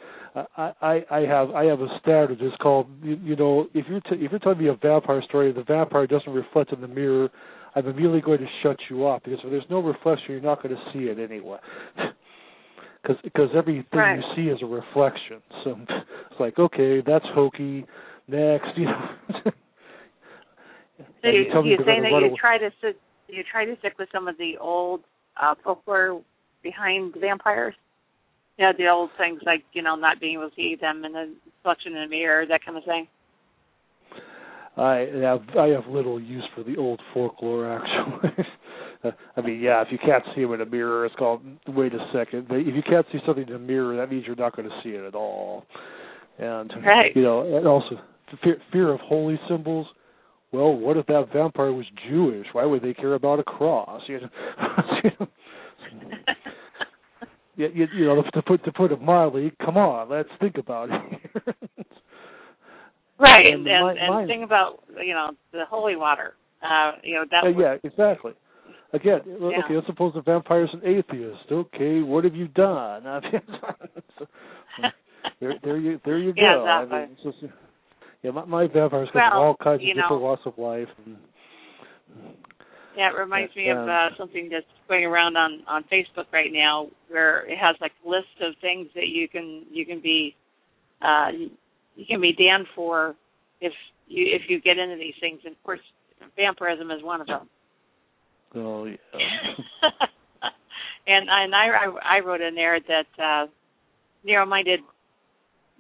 I 0.57 0.73
I 0.81 1.05
I 1.11 1.21
have 1.27 1.51
I 1.51 1.65
have 1.65 1.83
a 1.83 1.89
standard. 2.01 2.39
It's 2.41 2.57
called 2.57 2.87
you, 3.03 3.19
you 3.23 3.37
know 3.37 3.67
if 3.75 3.85
you're 3.87 4.01
t- 4.01 4.25
if 4.25 4.31
you're 4.31 4.41
telling 4.41 4.61
me 4.61 4.69
a 4.69 4.75
vampire 4.77 5.21
story, 5.29 5.53
the 5.53 5.63
vampire 5.63 6.07
doesn't 6.07 6.33
reflect 6.33 6.73
in 6.73 6.81
the 6.81 6.89
mirror. 6.89 7.29
I'm 7.75 7.87
immediately 7.87 8.23
going 8.23 8.39
to 8.39 8.47
shut 8.63 8.79
you 8.89 9.07
off 9.07 9.23
because 9.25 9.41
if 9.45 9.51
there's 9.51 9.67
no 9.69 9.81
reflection, 9.81 10.25
you're 10.31 10.41
not 10.41 10.63
going 10.63 10.75
to 10.75 10.81
see 10.91 11.01
it 11.11 11.19
anyway. 11.19 11.59
Because 13.03 13.17
because 13.25 13.49
everything 13.55 13.85
Right. 13.93 14.17
you 14.19 14.23
see 14.35 14.51
is 14.51 14.59
a 14.63 14.67
reflection. 14.67 15.43
So 15.65 15.77
it's 15.89 16.41
like 16.41 16.59
okay, 16.59 17.03
that's 17.07 17.25
hokey. 17.35 17.85
Next, 18.27 18.69
you 18.77 18.87
know. 18.87 19.09
So 21.23 21.29
you, 21.29 21.41
you 21.41 21.53
tell 21.53 21.63
me 21.63 21.71
you 21.73 21.77
they're 21.77 21.87
saying 21.87 22.03
that 22.05 22.11
you 22.13 22.27
away- 22.29 22.37
try 22.39 22.57
to 22.57 22.71
sit, 22.81 22.99
you 23.29 23.43
try 23.51 23.67
to 23.67 23.77
stick 23.81 23.99
with 23.99 24.09
some 24.13 24.29
of 24.29 24.37
the 24.39 24.57
old 24.59 25.03
uh, 25.41 25.55
folklore 25.65 26.21
behind 26.63 27.15
vampires. 27.21 27.75
You 28.59 28.67
know, 28.67 28.73
the 28.77 28.89
old 28.89 29.11
things 29.17 29.41
like 29.45 29.65
you 29.73 29.83
know 29.83 29.97
not 29.97 30.21
being 30.21 30.35
able 30.35 30.51
to 30.51 30.57
see 30.57 30.77
them 30.81 31.05
and 31.05 31.15
the 31.15 31.35
reflection 31.57 31.95
in 31.97 32.03
the 32.03 32.09
mirror, 32.09 32.47
that 32.47 32.65
kind 32.65 32.77
of 32.77 32.85
thing. 32.85 33.07
I 34.77 35.09
have 35.23 35.43
I 35.59 35.69
have 35.69 35.87
little 35.89 36.21
use 36.21 36.47
for 36.55 36.63
the 36.63 36.77
old 36.77 37.01
folklore 37.15 37.71
actually. 37.71 38.45
Uh, 39.03 39.13
I 39.37 39.41
mean, 39.41 39.61
yeah, 39.61 39.81
if 39.81 39.89
you 39.91 39.97
can't 39.97 40.23
see 40.35 40.43
them 40.43 40.53
in 40.53 40.61
a 40.61 40.67
mirror, 40.67 41.07
it's 41.07 41.15
called. 41.15 41.41
Wait 41.69 41.95
a 41.95 42.07
second. 42.13 42.49
If 42.51 42.75
you 42.75 42.83
can't 42.83 43.07
see 43.11 43.19
something 43.25 43.49
in 43.49 43.55
a 43.55 43.59
mirror, 43.59 43.97
that 43.97 44.11
means 44.11 44.25
you're 44.27 44.37
not 44.37 44.55
going 44.55 44.69
to 44.69 44.75
see 44.83 44.91
it 44.91 45.05
at 45.05 45.15
all. 45.15 45.65
And 46.39 46.71
Right. 46.85 47.15
you 47.17 47.23
know, 47.23 47.57
and 47.57 47.67
also 47.67 47.99
fear, 48.43 48.59
fear 48.73 48.93
of 48.93 49.01
holy 49.01 49.41
symbols. 49.49 49.87
Well, 50.53 50.75
what 50.75 50.97
if 50.97 51.07
that 51.07 51.29
vampire 51.33 51.73
was 51.73 51.87
Jewish? 52.09 52.47
Why 52.53 52.65
would 52.65 52.83
they 52.83 52.93
care 52.93 53.15
about 53.15 53.39
a 53.39 53.45
cross? 53.45 54.03
You 54.09 54.21
know, 55.19 55.29
you 57.61 57.69
know, 57.69 57.75
you, 57.75 57.87
you, 57.95 58.05
know 58.07 58.23
to 58.23 58.43
put 58.43 58.65
to 58.65 58.73
put 58.73 58.93
it 58.93 59.01
mildly, 59.03 59.53
come 59.65 59.77
on, 59.77 60.09
let's 60.09 60.29
think 60.41 60.57
about 60.59 60.89
it. 60.91 61.57
Right, 63.19 63.47
And 63.53 63.67
and 63.67 63.69
and, 63.69 63.85
my- 63.85 63.93
and 64.01 64.15
mine- 64.15 64.27
think 64.29 64.45
about 64.45 64.83
you 65.05 65.13
know 65.13 65.33
the 65.53 65.65
holy 65.69 65.95
water. 65.97 66.35
Uh, 66.63 66.93
you 67.03 67.15
know 67.17 67.25
that. 67.31 67.45
Uh, 67.45 67.49
yeah, 67.49 67.77
exactly. 67.85 68.33
Again, 68.93 69.21
well, 69.39 69.53
Yeah. 69.53 69.59
okay, 69.65 69.75
let's 69.75 69.87
suppose 69.87 70.15
the 70.15 70.23
vampire's 70.23 70.71
an 70.73 70.81
atheist. 70.85 71.53
Okay, 71.53 72.01
what 72.01 72.25
have 72.25 72.35
you 72.35 72.49
done? 72.49 73.07
I 73.07 73.21
so, 74.19 74.27
there, 75.39 75.55
there 75.63 75.77
you, 75.77 76.01
there 76.05 76.19
you 76.19 76.33
go. 76.35 76.41
Yeah, 76.43 76.57
I 76.59 76.83
exactly. 76.83 76.99
mean, 76.99 77.17
just, 77.43 77.55
yeah, 78.23 78.31
my, 78.33 78.45
my 78.47 78.67
vampires 78.67 79.09
come 79.13 79.23
Well, 79.33 79.41
all 79.43 79.57
kinds 79.63 79.77
of 79.83 79.87
you 79.87 79.95
different 79.95 80.11
know- 80.13 80.19
walks 80.19 80.43
of 80.47 80.59
life. 80.59 80.89
And, 81.07 81.17
Yeah, 82.97 83.11
it 83.11 83.19
reminds 83.19 83.55
me 83.55 83.71
of 83.71 83.89
uh, 83.89 84.09
something 84.19 84.49
that's 84.51 84.67
going 84.89 85.05
around 85.05 85.37
on 85.37 85.63
on 85.69 85.85
Facebook 85.85 86.27
right 86.33 86.53
now, 86.53 86.89
where 87.09 87.47
it 87.47 87.57
has 87.57 87.77
like 87.81 87.93
a 88.05 88.09
list 88.09 88.27
of 88.41 88.55
things 88.61 88.89
that 88.95 89.09
you 89.09 89.29
can 89.29 89.65
you 89.71 89.87
can 89.87 90.01
be 90.01 90.35
uh, 91.01 91.29
you 91.95 92.07
can 92.07 92.21
be 92.21 92.33
damned 92.33 92.67
for 92.75 93.15
if 93.61 93.73
you 94.09 94.27
if 94.35 94.43
you 94.49 94.61
get 94.61 94.79
into 94.79 94.97
these 94.97 95.15
things. 95.21 95.41
And 95.45 95.55
of 95.55 95.63
course, 95.63 95.81
vampirism 96.37 96.91
is 96.91 97.03
one 97.03 97.21
of 97.21 97.27
them. 97.29 97.49
oh 98.57 98.85
yeah, 98.87 98.97
and 101.07 101.29
and 101.29 101.55
I 101.55 101.67
I 101.69 102.17
I 102.17 102.21
wrote 102.21 102.41
in 102.41 102.55
there 102.55 102.81
that 102.81 103.23
uh, 103.23 103.47
narrow-minded 104.25 104.81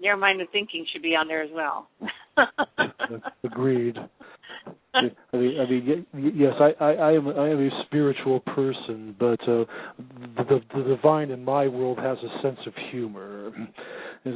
narrow-minded 0.01 0.49
thinking 0.53 0.87
should 0.93 1.03
be 1.03 1.17
on 1.17 1.27
there 1.29 1.43
as 1.43 1.51
well. 1.53 1.89
agreed. 3.45 3.97
I 4.93 5.03
mean, 5.03 5.61
I 5.61 5.71
mean, 5.71 6.07
y- 6.13 6.33
yes, 6.35 6.55
I, 6.59 6.85
I, 6.85 6.93
I 6.93 7.13
am, 7.13 7.29
I 7.29 7.49
am 7.51 7.61
a 7.61 7.85
spiritual 7.87 8.41
person, 8.41 9.15
but 9.19 9.41
uh, 9.43 9.65
the, 10.37 10.45
the 10.49 10.61
the 10.75 10.97
divine 10.97 11.31
in 11.31 11.45
my 11.45 11.69
world 11.69 11.99
has 11.99 12.19
a 12.19 12.43
sense 12.43 12.59
of 12.67 12.73
humor. 12.91 13.53
Is 14.25 14.35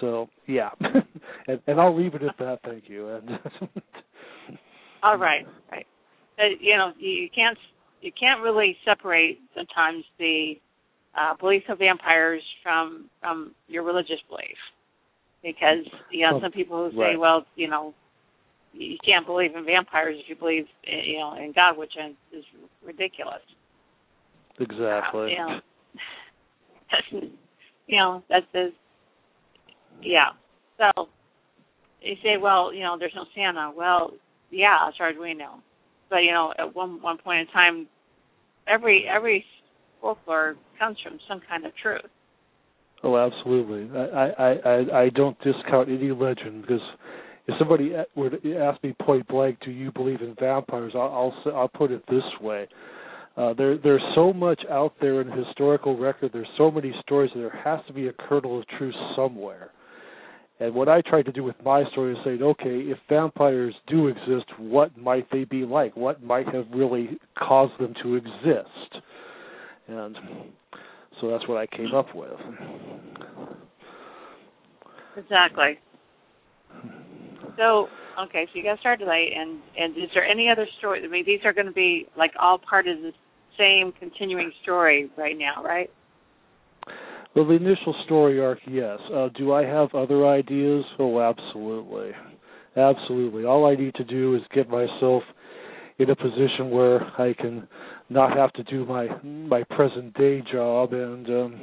So, 0.00 0.28
yeah, 0.46 0.70
and, 1.48 1.60
and 1.66 1.80
I'll 1.80 1.96
leave 1.96 2.14
it 2.14 2.22
at 2.22 2.36
that. 2.38 2.60
Thank 2.64 2.84
you. 2.88 3.08
And 3.10 3.30
All 5.02 5.18
right, 5.18 5.46
right. 5.70 5.86
Uh, 6.38 6.44
you 6.60 6.76
know, 6.76 6.92
you, 6.98 7.28
can't 7.34 7.58
you 8.00 8.10
can't 8.18 8.40
really 8.42 8.76
separate 8.84 9.38
sometimes 9.54 10.02
the 10.18 10.54
uh, 11.18 11.34
beliefs 11.38 11.66
of 11.68 11.78
vampires 11.78 12.42
from 12.62 13.10
from 13.20 13.54
your 13.68 13.82
religious 13.82 14.18
belief, 14.28 14.56
because 15.42 15.86
you 16.10 16.26
know 16.26 16.32
Well, 16.32 16.40
some 16.42 16.52
people 16.52 16.90
who 16.90 16.96
say, 16.96 16.98
right. 16.98 17.18
well, 17.18 17.44
you 17.54 17.68
know, 17.68 17.94
you 18.74 18.96
can't 19.04 19.26
believe 19.26 19.54
in 19.54 19.64
vampires 19.64 20.16
if 20.18 20.28
you 20.28 20.36
believe 20.36 20.64
in, 20.84 20.98
you 21.04 21.18
know 21.18 21.34
in 21.36 21.52
God, 21.54 21.76
which 21.76 21.92
is 21.96 22.14
is 22.36 22.44
ridiculous. 22.84 23.42
exactly. 24.58 25.22
Uh, 25.22 25.26
you 25.26 25.36
know, 25.36 25.60
that's, 26.90 27.24
you 27.86 27.98
know 27.98 28.22
that's 28.28 28.46
the 28.52 28.72
yeah. 30.02 30.30
So 30.78 31.08
you 32.00 32.14
say, 32.22 32.36
well, 32.40 32.72
you 32.72 32.82
know, 32.82 32.96
there's 32.98 33.14
no 33.14 33.24
Santa. 33.34 33.72
Well, 33.74 34.12
yeah, 34.50 34.88
as 34.88 34.94
far 34.98 35.08
as 35.08 35.16
we 35.20 35.34
know, 35.34 35.56
but 36.10 36.18
you 36.18 36.32
know, 36.32 36.52
at 36.58 36.74
one 36.74 37.00
one 37.00 37.18
point 37.18 37.40
in 37.40 37.46
time, 37.48 37.86
every 38.66 39.06
every 39.08 39.44
folklore 40.00 40.56
comes 40.78 40.96
from 41.02 41.18
some 41.28 41.40
kind 41.48 41.64
of 41.64 41.72
truth. 41.80 42.02
Oh, 43.02 43.18
absolutely. 43.18 43.90
I, 43.94 44.30
I, 44.30 44.52
I, 44.52 45.02
I 45.02 45.08
don't 45.10 45.36
discount 45.40 45.90
any 45.90 46.10
legend 46.10 46.62
because 46.62 46.80
if 47.46 47.54
somebody 47.58 47.92
were 48.14 48.30
to 48.30 48.56
ask 48.56 48.82
me 48.82 48.94
point 49.02 49.26
blank, 49.28 49.58
"Do 49.64 49.70
you 49.70 49.92
believe 49.92 50.20
in 50.20 50.34
vampires?" 50.38 50.92
I'll, 50.94 51.34
I'll, 51.46 51.54
I'll 51.54 51.68
put 51.68 51.90
it 51.90 52.02
this 52.08 52.22
way: 52.40 52.66
uh, 53.36 53.52
there, 53.54 53.76
there's 53.78 54.02
so 54.14 54.32
much 54.32 54.62
out 54.70 54.94
there 55.00 55.20
in 55.20 55.30
historical 55.30 55.98
record. 55.98 56.30
There's 56.32 56.48
so 56.56 56.70
many 56.70 56.94
stories. 57.02 57.30
That 57.34 57.40
there 57.40 57.62
has 57.64 57.84
to 57.86 57.92
be 57.92 58.08
a 58.08 58.12
kernel 58.12 58.58
of 58.60 58.64
truth 58.78 58.94
somewhere. 59.16 59.70
And 60.60 60.72
what 60.72 60.88
I 60.88 61.00
tried 61.00 61.26
to 61.26 61.32
do 61.32 61.42
with 61.42 61.56
my 61.64 61.82
story 61.90 62.12
is 62.12 62.18
saying, 62.24 62.40
okay, 62.40 62.78
if 62.78 62.96
vampires 63.08 63.74
do 63.88 64.06
exist, 64.06 64.46
what 64.58 64.96
might 64.96 65.28
they 65.32 65.44
be 65.44 65.64
like? 65.64 65.96
What 65.96 66.22
might 66.22 66.46
have 66.54 66.66
really 66.72 67.18
caused 67.36 67.72
them 67.80 67.92
to 68.04 68.14
exist? 68.14 69.02
And 69.88 70.16
so 71.20 71.28
that's 71.28 71.46
what 71.48 71.58
I 71.58 71.66
came 71.66 71.92
up 71.92 72.14
with. 72.14 72.30
Exactly. 75.16 75.78
So 77.56 77.88
okay, 78.26 78.46
so 78.46 78.58
you 78.58 78.64
got 78.64 78.78
started 78.80 79.08
late, 79.08 79.32
and 79.36 79.60
and 79.76 79.96
is 79.96 80.10
there 80.14 80.24
any 80.24 80.48
other 80.50 80.66
story? 80.78 81.02
I 81.04 81.08
mean, 81.08 81.24
these 81.26 81.40
are 81.44 81.52
going 81.52 81.66
to 81.66 81.72
be 81.72 82.06
like 82.16 82.32
all 82.40 82.58
part 82.58 82.86
of 82.88 82.98
the 82.98 83.12
same 83.58 83.92
continuing 83.98 84.52
story 84.62 85.10
right 85.16 85.36
now, 85.38 85.62
right? 85.62 85.90
Well, 87.34 87.46
the 87.46 87.54
initial 87.54 87.94
story 88.04 88.40
arc, 88.40 88.58
yes. 88.66 88.98
Uh, 89.12 89.28
do 89.36 89.52
I 89.52 89.64
have 89.64 89.92
other 89.94 90.26
ideas? 90.26 90.84
Oh, 91.00 91.20
absolutely, 91.20 92.12
absolutely. 92.76 93.44
All 93.44 93.66
I 93.66 93.74
need 93.74 93.94
to 93.96 94.04
do 94.04 94.36
is 94.36 94.42
get 94.54 94.68
myself 94.68 95.22
in 95.98 96.10
a 96.10 96.16
position 96.16 96.70
where 96.70 97.02
I 97.20 97.34
can 97.34 97.66
not 98.08 98.36
have 98.36 98.52
to 98.54 98.62
do 98.64 98.84
my 98.84 99.08
my 99.22 99.64
present 99.70 100.14
day 100.14 100.42
job, 100.52 100.92
and 100.92 101.28
um, 101.28 101.60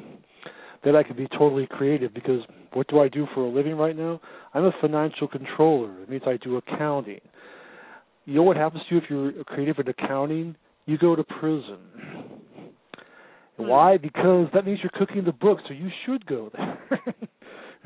then 0.84 0.96
I 0.96 1.04
can 1.04 1.16
be 1.16 1.28
totally 1.28 1.68
creative. 1.70 2.14
Because 2.14 2.42
what 2.74 2.88
do 2.88 3.00
I 3.00 3.08
do 3.08 3.28
for 3.34 3.42
a 3.46 3.50
living 3.50 3.76
right 3.76 3.96
now? 3.96 4.20
I'm 4.54 4.66
a 4.66 4.72
financial 4.82 5.28
controller. 5.28 6.02
It 6.02 6.10
means 6.10 6.24
I 6.26 6.38
do 6.38 6.58
accounting. 6.58 7.20
You 8.26 8.36
know 8.36 8.44
what 8.44 8.58
happens 8.58 8.84
to 8.90 8.96
you 8.96 9.02
if 9.02 9.10
you're 9.10 9.44
creative 9.46 9.80
in 9.80 9.88
accounting? 9.88 10.56
You 10.86 10.98
go 10.98 11.16
to 11.16 11.24
prison. 11.24 11.78
Hmm. 13.58 13.68
Why? 13.68 13.98
Because 13.98 14.48
that 14.54 14.66
means 14.66 14.80
you're 14.82 14.92
cooking 15.06 15.24
the 15.24 15.32
books, 15.32 15.64
so 15.68 15.74
you 15.74 15.90
should 16.06 16.26
go 16.26 16.50
there. 16.56 16.80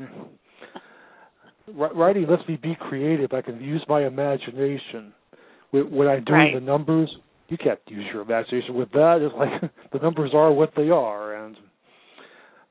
Wri- 1.74 1.94
Writing 1.94 2.26
lets 2.28 2.46
me 2.48 2.56
be 2.56 2.76
creative. 2.78 3.32
I 3.32 3.42
can 3.42 3.60
use 3.60 3.84
my 3.88 4.06
imagination. 4.06 5.12
When 5.70 5.90
when 5.90 6.08
I'm 6.08 6.24
doing 6.24 6.38
Right. 6.38 6.54
the 6.54 6.60
numbers, 6.60 7.14
you 7.48 7.56
can't 7.58 7.80
use 7.88 8.04
your 8.12 8.22
imagination 8.22 8.74
with 8.74 8.90
that. 8.92 9.18
It's 9.20 9.34
like 9.34 9.70
the 9.92 9.98
numbers 9.98 10.30
are 10.34 10.52
what 10.52 10.72
they 10.76 10.90
are, 10.90 11.34
and 11.44 11.56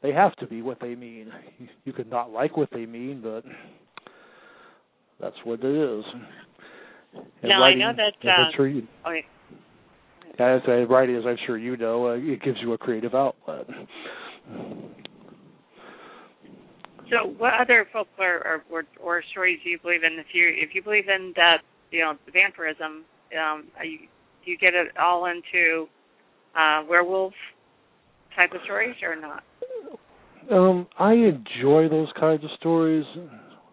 they 0.06 0.14
have 0.14 0.36
to 0.36 0.46
be 0.48 0.62
what 0.62 0.80
they 0.80 0.96
mean. 0.96 1.32
You, 1.58 1.68
you 1.86 1.94
could 1.94 2.10
not 2.10 2.32
like 2.32 2.58
what 2.58 2.70
they 2.72 2.86
mean, 2.86 3.22
but 3.24 3.44
that's 5.20 5.36
what 5.44 5.64
it 5.64 5.66
is. 5.66 6.04
And 7.42 7.50
Now, 7.50 7.64
I 7.64 7.74
know 7.74 7.92
that, 7.96 8.14
as 8.28 8.34
I'm 8.38 8.48
uh, 8.48 8.56
sure 8.56 8.68
you, 8.68 8.88
Okay. 9.08 9.26
as 10.38 10.62
I 10.68 10.84
writing, 10.84 11.16
as 11.16 11.24
I'm 11.26 11.38
sure 11.48 11.58
you 11.58 11.78
know, 11.78 12.10
uh, 12.10 12.18
it 12.18 12.42
gives 12.44 12.58
you 12.62 12.74
a 12.74 12.78
creative 12.78 13.16
outlet. 13.16 13.66
So, 17.10 17.34
what 17.38 17.54
other 17.60 17.88
folklore 17.94 18.42
or, 18.46 18.64
or 18.70 18.84
or 19.02 19.24
stories 19.32 19.60
do 19.64 19.70
you 19.70 19.80
believe 19.82 20.04
in? 20.04 20.20
If 20.20 20.28
you 20.34 20.52
if 20.54 20.76
you 20.76 20.84
believe 20.84 21.08
in 21.08 21.34
that, 21.36 21.60
you 21.92 22.02
know, 22.02 22.14
vampirism, 22.32 23.06
um, 23.40 23.68
are 23.78 23.86
you 23.86 24.00
do 24.44 24.52
you 24.52 24.58
get 24.58 24.74
it 24.74 24.88
all 24.98 25.26
into 25.26 25.88
uh, 26.60 26.84
werewolf 26.90 27.34
type 28.36 28.52
of 28.54 28.62
stories 28.66 28.96
or 29.02 29.16
not? 29.16 29.44
Um, 30.52 30.88
I 31.00 31.14
enjoy 31.14 31.90
those 31.90 32.10
kinds 32.20 32.44
of 32.44 32.50
stories. 32.60 33.06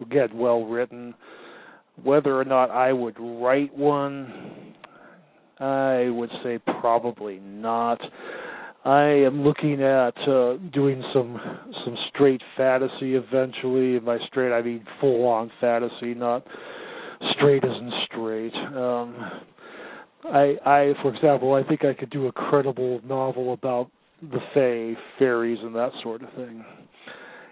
Again, 0.00 0.28
well 0.34 0.64
written. 0.64 1.14
Whether 2.02 2.38
or 2.38 2.44
not 2.44 2.70
I 2.70 2.92
would 2.92 3.16
write 3.20 3.76
one, 3.76 4.74
I 5.60 6.08
would 6.08 6.30
say 6.42 6.58
probably 6.80 7.38
not. 7.40 8.00
I 8.84 9.02
am 9.02 9.42
looking 9.42 9.82
at 9.82 10.16
uh, 10.26 10.56
doing 10.72 11.04
some 11.12 11.38
some 11.84 11.96
straight 12.08 12.40
fantasy 12.56 13.14
eventually. 13.14 13.96
And 13.96 14.04
by 14.06 14.18
straight, 14.26 14.52
I 14.52 14.62
mean 14.62 14.84
full 15.00 15.26
on 15.26 15.52
fantasy, 15.60 16.14
not 16.14 16.44
straight 17.36 17.62
in 17.62 17.92
straight. 18.06 18.54
Um, 18.54 19.14
I, 20.24 20.56
I, 20.64 20.92
for 21.02 21.14
example, 21.14 21.54
I 21.54 21.62
think 21.68 21.84
I 21.84 21.94
could 21.94 22.10
do 22.10 22.26
a 22.26 22.32
credible 22.32 23.00
novel 23.04 23.52
about 23.52 23.90
the 24.30 24.40
Fae, 24.54 24.94
fairies, 25.18 25.58
and 25.62 25.74
that 25.74 25.90
sort 26.02 26.22
of 26.22 26.32
thing. 26.34 26.64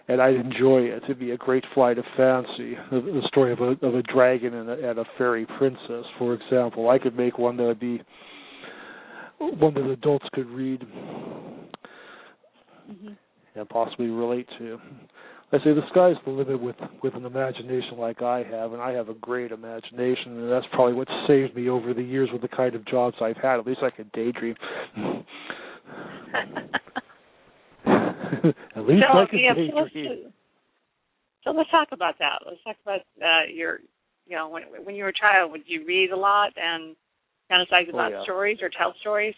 And 0.09 0.21
I'd 0.21 0.35
enjoy 0.35 0.83
it. 0.83 1.03
It'd 1.05 1.19
be 1.19 1.33
a 1.33 1.37
great 1.37 1.65
flight 1.75 1.99
of 1.99 2.05
fancy. 2.17 2.77
The, 2.91 3.23
story 3.29 3.53
of 3.53 3.61
a 3.61 3.87
of 3.87 3.95
a 3.95 4.03
dragon 4.03 4.55
and 4.55 4.69
a, 4.69 4.91
and 4.91 4.99
a 4.99 5.05
fairy 5.17 5.47
princess, 5.59 6.05
for 6.19 6.35
example. 6.35 6.91
I 6.91 6.99
could 6.99 7.17
make 7.17 7.39
one 7.39 7.57
that 7.59 7.65
would 7.65 7.81
be 7.81 8.03
one 9.39 9.75
that 9.75 9.89
adults 9.89 10.27
could 10.33 10.49
read 10.49 10.81
mm-hmm. 12.91 13.13
and 13.55 13.69
possibly 13.69 14.09
relate 14.09 14.49
to. 14.59 14.79
I 15.53 15.59
say 15.59 15.75
the 15.75 15.83
sky's 15.91 16.15
the 16.25 16.31
limit 16.31 16.61
with 16.61 16.77
with 17.03 17.15
an 17.15 17.25
imagination 17.25 17.99
like 17.99 18.23
I 18.23 18.45
have, 18.51 18.73
and 18.73 18.81
I 18.81 18.93
have 18.93 19.09
a 19.09 19.15
great 19.15 19.53
imagination, 19.53 20.39
and 20.39 20.51
that's 20.51 20.67
probably 20.73 20.95
what 20.95 21.09
saved 21.27 21.57
me 21.57 21.69
over 21.69 21.95
the 21.95 22.03
years 22.03 22.31
with 22.33 22.43
the 22.43 22.49
kind 22.49 22.75
of 22.75 22.85
jobs 22.87 23.17
I've 23.21 23.37
had. 23.37 23.59
At 23.59 23.67
least 23.67 23.81
I 23.83 23.91
could 23.91 24.11
daydream. 24.13 24.55
At 28.77 28.87
least 28.87 29.05
so, 29.07 29.27
could 29.31 29.41
yeah, 29.41 29.55
so 29.55 29.77
let's, 29.77 29.91
so 31.45 31.51
let's 31.51 31.71
talk 31.71 31.89
about 31.93 32.19
that. 32.19 32.39
Let's 32.47 32.63
talk 32.65 32.77
about 32.83 33.01
uh, 33.23 33.47
your, 33.53 33.81
you 34.27 34.37
know, 34.37 34.49
when 34.49 34.63
when 34.85 34.95
you 34.95 35.05
were 35.05 35.11
a 35.11 35.15
child, 35.15 35.53
would 35.53 35.63
you 35.67 35.85
read 35.87 36.11
a 36.11 36.17
lot 36.17 36.53
and 36.57 36.97
fantasize 37.51 37.87
Oh, 37.89 37.95
about 37.95 38.13
yeah. 38.13 38.23
stories 38.23 38.59
or 38.63 38.71
tell 38.71 38.95
stories? 39.01 39.35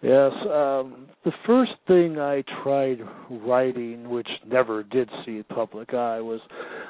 Yes, 0.00 0.30
um, 0.44 1.08
the 1.24 1.32
first 1.44 1.72
thing 1.88 2.20
I 2.20 2.44
tried 2.62 3.00
writing, 3.30 4.08
which 4.08 4.28
never 4.46 4.84
did 4.84 5.10
see 5.26 5.42
public 5.42 5.92
eye, 5.92 6.20
was 6.20 6.40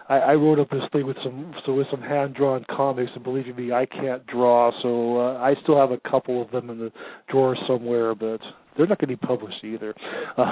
I, 0.09 0.19
I 0.19 0.35
wrote 0.35 0.59
up 0.59 0.71
this 0.71 0.83
thing 0.93 1.07
with 1.07 1.17
some 1.23 1.55
so 1.67 1.75
with 1.75 1.87
some 1.91 2.01
hand 2.01 2.35
drawn 2.35 2.65
comics, 2.71 3.11
and 3.15 3.23
believe 3.23 3.55
me, 3.57 3.73
I 3.73 3.87
can't 3.87 4.27
draw, 4.27 4.71
so 4.83 5.19
uh, 5.19 5.39
I 5.39 5.55
still 5.63 5.79
have 5.79 5.91
a 5.91 6.11
couple 6.11 6.41
of 6.41 6.51
them 6.51 6.71
in 6.71 6.79
the 6.79 6.93
drawer 7.31 7.57
somewhere, 7.67 8.15
but 8.15 8.41
they're 8.77 8.87
not 8.87 8.99
going 8.99 9.11
to 9.11 9.17
be 9.17 9.27
published 9.27 9.63
either. 9.65 9.95
Uh, 10.37 10.45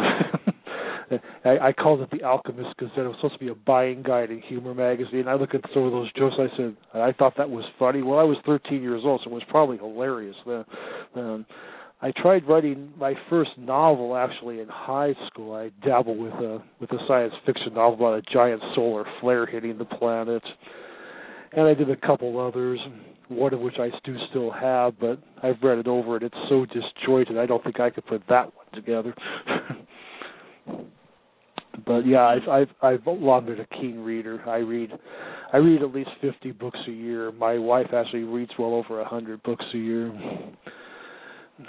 I, 1.45 1.69
I 1.69 1.73
called 1.73 2.01
it 2.01 2.11
the 2.11 2.25
Alchemist 2.25 2.77
Gazette. 2.79 2.99
It 2.99 3.07
was 3.07 3.17
supposed 3.17 3.35
to 3.35 3.45
be 3.45 3.51
a 3.51 3.55
buying 3.55 4.03
guide 4.03 4.31
and 4.31 4.43
humor 4.43 4.75
magazine. 4.75 5.29
I 5.29 5.35
look 5.35 5.55
at 5.55 5.61
some 5.73 5.85
of 5.85 5.93
those 5.93 6.13
jokes. 6.15 6.35
I 6.39 6.55
said 6.57 6.77
I 6.95 7.13
thought 7.13 7.35
that 7.37 7.49
was 7.49 7.65
funny. 7.79 8.03
Well, 8.03 8.19
I 8.19 8.25
was 8.25 8.37
13 8.45 8.83
years 8.83 9.03
old, 9.05 9.21
so 9.25 9.31
it 9.31 9.35
was 9.35 9.45
probably 9.49 9.79
hilarious 9.79 10.37
then. 10.45 10.65
Um, 11.15 11.47
I 12.03 12.13
tried 12.13 12.47
writing 12.47 12.93
my 12.99 13.15
first 13.31 13.51
novel 13.57 14.17
actually 14.17 14.61
in 14.61 14.69
high 14.69 15.15
school. 15.29 15.55
I 15.55 15.71
dabbled 15.87 16.19
with 16.19 16.35
a 16.35 16.63
with 16.79 16.93
a 16.93 16.99
science 17.09 17.33
fiction 17.47 17.73
novel 17.75 17.95
about 17.95 18.19
a 18.19 18.33
giant 18.33 18.63
solar 18.75 19.05
flare 19.21 19.47
hitting 19.47 19.79
the 19.79 19.87
planet, 19.87 20.43
and 21.53 21.67
I 21.67 21.73
did 21.73 21.91
a 21.91 21.97
couple 21.97 22.39
others. 22.39 22.79
One 23.29 23.53
of 23.55 23.61
which 23.61 23.77
I 23.79 23.91
do 24.05 24.15
still 24.31 24.53
have, 24.53 25.01
but 25.01 25.19
I've 25.43 25.61
read 25.61 25.79
it 25.79 25.89
over 25.89 26.17
and 26.17 26.25
it's 26.25 26.37
so 26.49 26.65
disjointed. 26.67 27.39
I 27.39 27.47
don't 27.47 27.65
think 27.65 27.81
I 27.81 27.91
could 27.91 28.07
put 28.07 28.23
that 28.29 28.55
one 28.55 28.67
together. 28.73 29.13
but 31.87 32.07
yeah, 32.07 32.25
I've 32.25 32.49
I've 32.49 32.69
I've 32.83 33.07
long 33.07 33.47
been 33.47 33.59
a 33.59 33.67
keen 33.81 34.01
reader. 34.01 34.41
I 34.47 34.59
read 34.59 34.91
I 35.53 35.57
read 35.57 35.83
at 35.83 35.95
least 35.95 36.11
fifty 36.21 36.53
books 36.53 36.79
a 36.87 36.93
year. 36.93 37.33
My 37.33 37.57
wife 37.59 37.89
actually 37.95 38.25
reads 38.25 38.53
well 38.59 38.75
over 38.75 39.01
a 39.01 39.09
hundred 39.09 39.43
books 39.43 39.65
a 39.75 39.79
year 39.79 40.13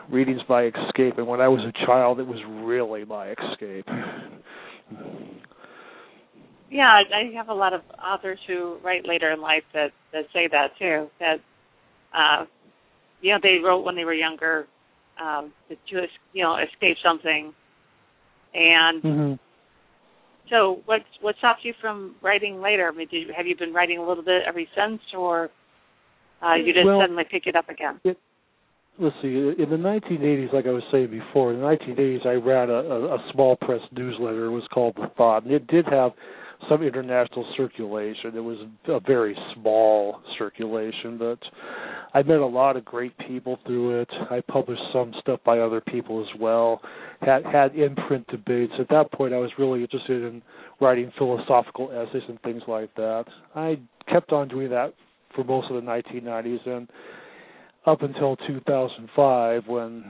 reading's 0.10 0.41
my 0.50 0.63
escape 0.63 1.17
and 1.17 1.28
when 1.28 1.41
i 1.41 1.47
was 1.47 1.62
a 1.62 1.86
child 1.86 2.19
it 2.19 2.28
was 2.28 2.39
really 2.63 3.06
my 3.06 3.34
escape 3.52 3.86
Yeah, 6.69 6.84
I 6.84 7.02
I 7.15 7.36
have 7.36 7.50
a 7.50 7.54
lot 7.54 7.73
of 7.73 7.82
authors 8.04 8.39
who 8.45 8.78
write 8.84 9.06
later 9.06 9.32
in 9.32 9.41
life 9.41 9.63
that 9.73 9.91
that 10.12 10.26
say 10.34 10.50
that 10.52 10.71
too. 10.78 11.08
That 11.19 11.38
uh, 12.13 12.45
you 13.21 13.32
know 13.32 13.39
they 13.41 13.58
wrote 13.63 13.86
when 13.86 13.95
they 13.95 14.04
were 14.04 14.13
younger 14.13 14.67
um, 15.21 15.54
to 15.69 15.76
just 15.89 16.13
you 16.34 16.43
know 16.43 16.58
escape 16.58 16.97
something. 17.04 17.54
And 18.54 19.04
mm-hmm. 19.04 19.34
so, 20.50 20.82
what 20.86 21.02
what 21.21 21.36
stops 21.38 21.60
you 21.63 21.73
from 21.80 22.15
writing 22.21 22.60
later? 22.62 22.89
I 22.93 22.95
mean, 22.95 23.08
did 23.10 23.28
you, 23.28 23.34
have 23.36 23.47
you 23.47 23.56
been 23.56 23.73
writing 23.73 23.97
a 24.00 24.08
little 24.08 24.23
bit 24.23 24.43
ever 24.45 24.62
since, 24.76 25.02
or 25.17 25.50
uh, 26.43 26.56
you 26.56 26.73
just 26.73 26.86
Well- 26.86 27.00
suddenly 27.02 27.23
pick 27.30 27.47
it 27.47 27.56
up 27.56 27.69
again? 27.69 28.00
Let's 28.99 29.15
see 29.21 29.27
in 29.27 29.69
the 29.69 29.77
1980s 29.77 30.53
like 30.53 30.65
i 30.65 30.71
was 30.71 30.83
saying 30.91 31.10
before 31.10 31.53
in 31.53 31.60
the 31.60 31.65
1980s 31.65 32.25
i 32.25 32.33
ran 32.33 32.69
a, 32.69 32.73
a, 32.73 33.15
a 33.15 33.31
small 33.31 33.55
press 33.57 33.81
newsletter. 33.91 34.45
It 34.45 34.51
was 34.51 34.67
called 34.73 34.95
the 34.95 35.12
thought 35.17 35.43
and 35.43 35.51
it 35.51 35.67
did 35.67 35.86
have 35.86 36.12
some 36.67 36.81
international 36.81 37.45
circulation. 37.55 38.36
It 38.36 38.39
was 38.39 38.57
a 38.88 38.99
very 38.99 39.38
small 39.53 40.19
circulation 40.38 41.17
but 41.17 41.39
i 42.13 42.23
met 42.23 42.39
a 42.39 42.45
lot 42.45 42.75
of 42.77 42.86
great 42.86 43.13
people 43.27 43.60
through 43.65 44.01
it. 44.01 44.10
I 44.31 44.41
published 44.47 44.81
some 44.91 45.13
stuff 45.21 45.39
by 45.45 45.60
other 45.60 45.81
people 45.81 46.21
as 46.21 46.39
well. 46.39 46.81
Had 47.21 47.45
had 47.45 47.75
imprint 47.75 48.27
debates. 48.27 48.73
At 48.79 48.89
that 48.89 49.12
point 49.12 49.33
i 49.33 49.38
was 49.38 49.51
really 49.60 49.81
interested 49.81 50.23
in 50.23 50.41
writing 50.81 51.12
philosophical 51.17 51.91
essays 51.91 52.23
and 52.27 52.41
things 52.41 52.63
like 52.67 52.93
that. 52.95 53.25
I 53.55 53.79
kept 54.12 54.31
on 54.31 54.47
doing 54.47 54.69
that 54.69 54.93
for 55.36 55.43
most 55.43 55.69
of 55.69 55.75
the 55.75 55.88
1990s 55.88 56.67
and 56.67 56.89
up 57.88 58.02
until 58.02 58.36
2005 58.36 59.63
when 59.67 60.04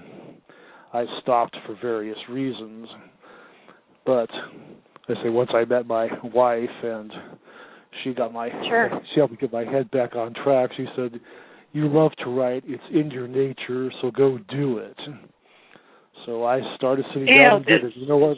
I 0.94 1.06
stopped 1.22 1.56
for 1.66 1.78
various 1.80 2.18
reasons. 2.30 2.88
But 4.06 4.30
I 5.08 5.14
say 5.24 5.30
once 5.30 5.52
I 5.54 5.64
met 5.66 5.86
my 5.86 6.10
wife 6.34 6.70
and 6.84 7.12
she 8.04 8.14
got 8.14 8.34
my 8.34 8.50
Sure. 8.68 9.02
she 9.14 9.20
helped 9.20 9.32
me 9.32 9.38
get 9.40 9.54
my 9.54 9.64
head 9.64 9.90
back 9.92 10.16
on 10.16 10.34
track. 10.34 10.72
She 10.76 10.88
said, 10.96 11.20
"You 11.72 11.88
love 11.88 12.16
to 12.18 12.30
write. 12.30 12.64
It's 12.66 12.84
in 12.90 13.12
your 13.12 13.28
nature, 13.28 13.92
so 14.02 14.12
go 14.12 14.38
do 14.50 14.80
it." 14.80 15.00
So 16.26 16.44
I 16.44 16.62
started 16.76 17.06
sitting 17.14 17.28
Yeah, 17.28 17.50
down 17.50 17.56
and 17.58 17.66
did 17.66 17.84
it. 17.84 17.96
You 17.96 18.08
know 18.08 18.18
what? 18.18 18.38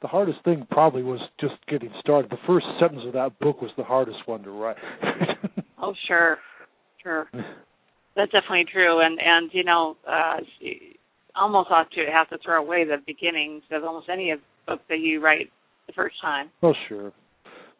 The 0.00 0.08
hardest 0.08 0.42
thing 0.44 0.66
probably 0.70 1.02
was 1.02 1.20
just 1.38 1.54
getting 1.66 1.92
started. 2.00 2.30
The 2.30 2.38
first 2.46 2.66
sentence 2.78 3.04
of 3.04 3.12
that 3.12 3.38
book 3.38 3.60
was 3.60 3.70
the 3.76 3.84
hardest 3.84 4.26
one 4.26 4.42
to 4.42 4.50
write. 4.50 4.78
Oh, 5.82 5.94
sure, 6.06 6.38
sure. 7.02 7.26
That's 8.16 8.32
definitely 8.32 8.66
true, 8.72 9.00
and 9.00 9.18
and 9.20 9.50
you 9.52 9.64
know, 9.64 9.96
uh, 10.08 10.38
almost 11.36 11.70
ought 11.70 11.90
to 11.92 12.06
have 12.12 12.28
to 12.30 12.38
throw 12.44 12.60
away 12.62 12.84
the 12.84 12.96
beginnings 13.06 13.62
of 13.70 13.84
almost 13.84 14.08
any 14.08 14.30
of 14.30 14.40
book 14.66 14.80
that 14.88 14.98
you 14.98 15.20
write 15.20 15.50
the 15.86 15.92
first 15.92 16.16
time. 16.20 16.50
Oh 16.62 16.74
sure. 16.88 17.12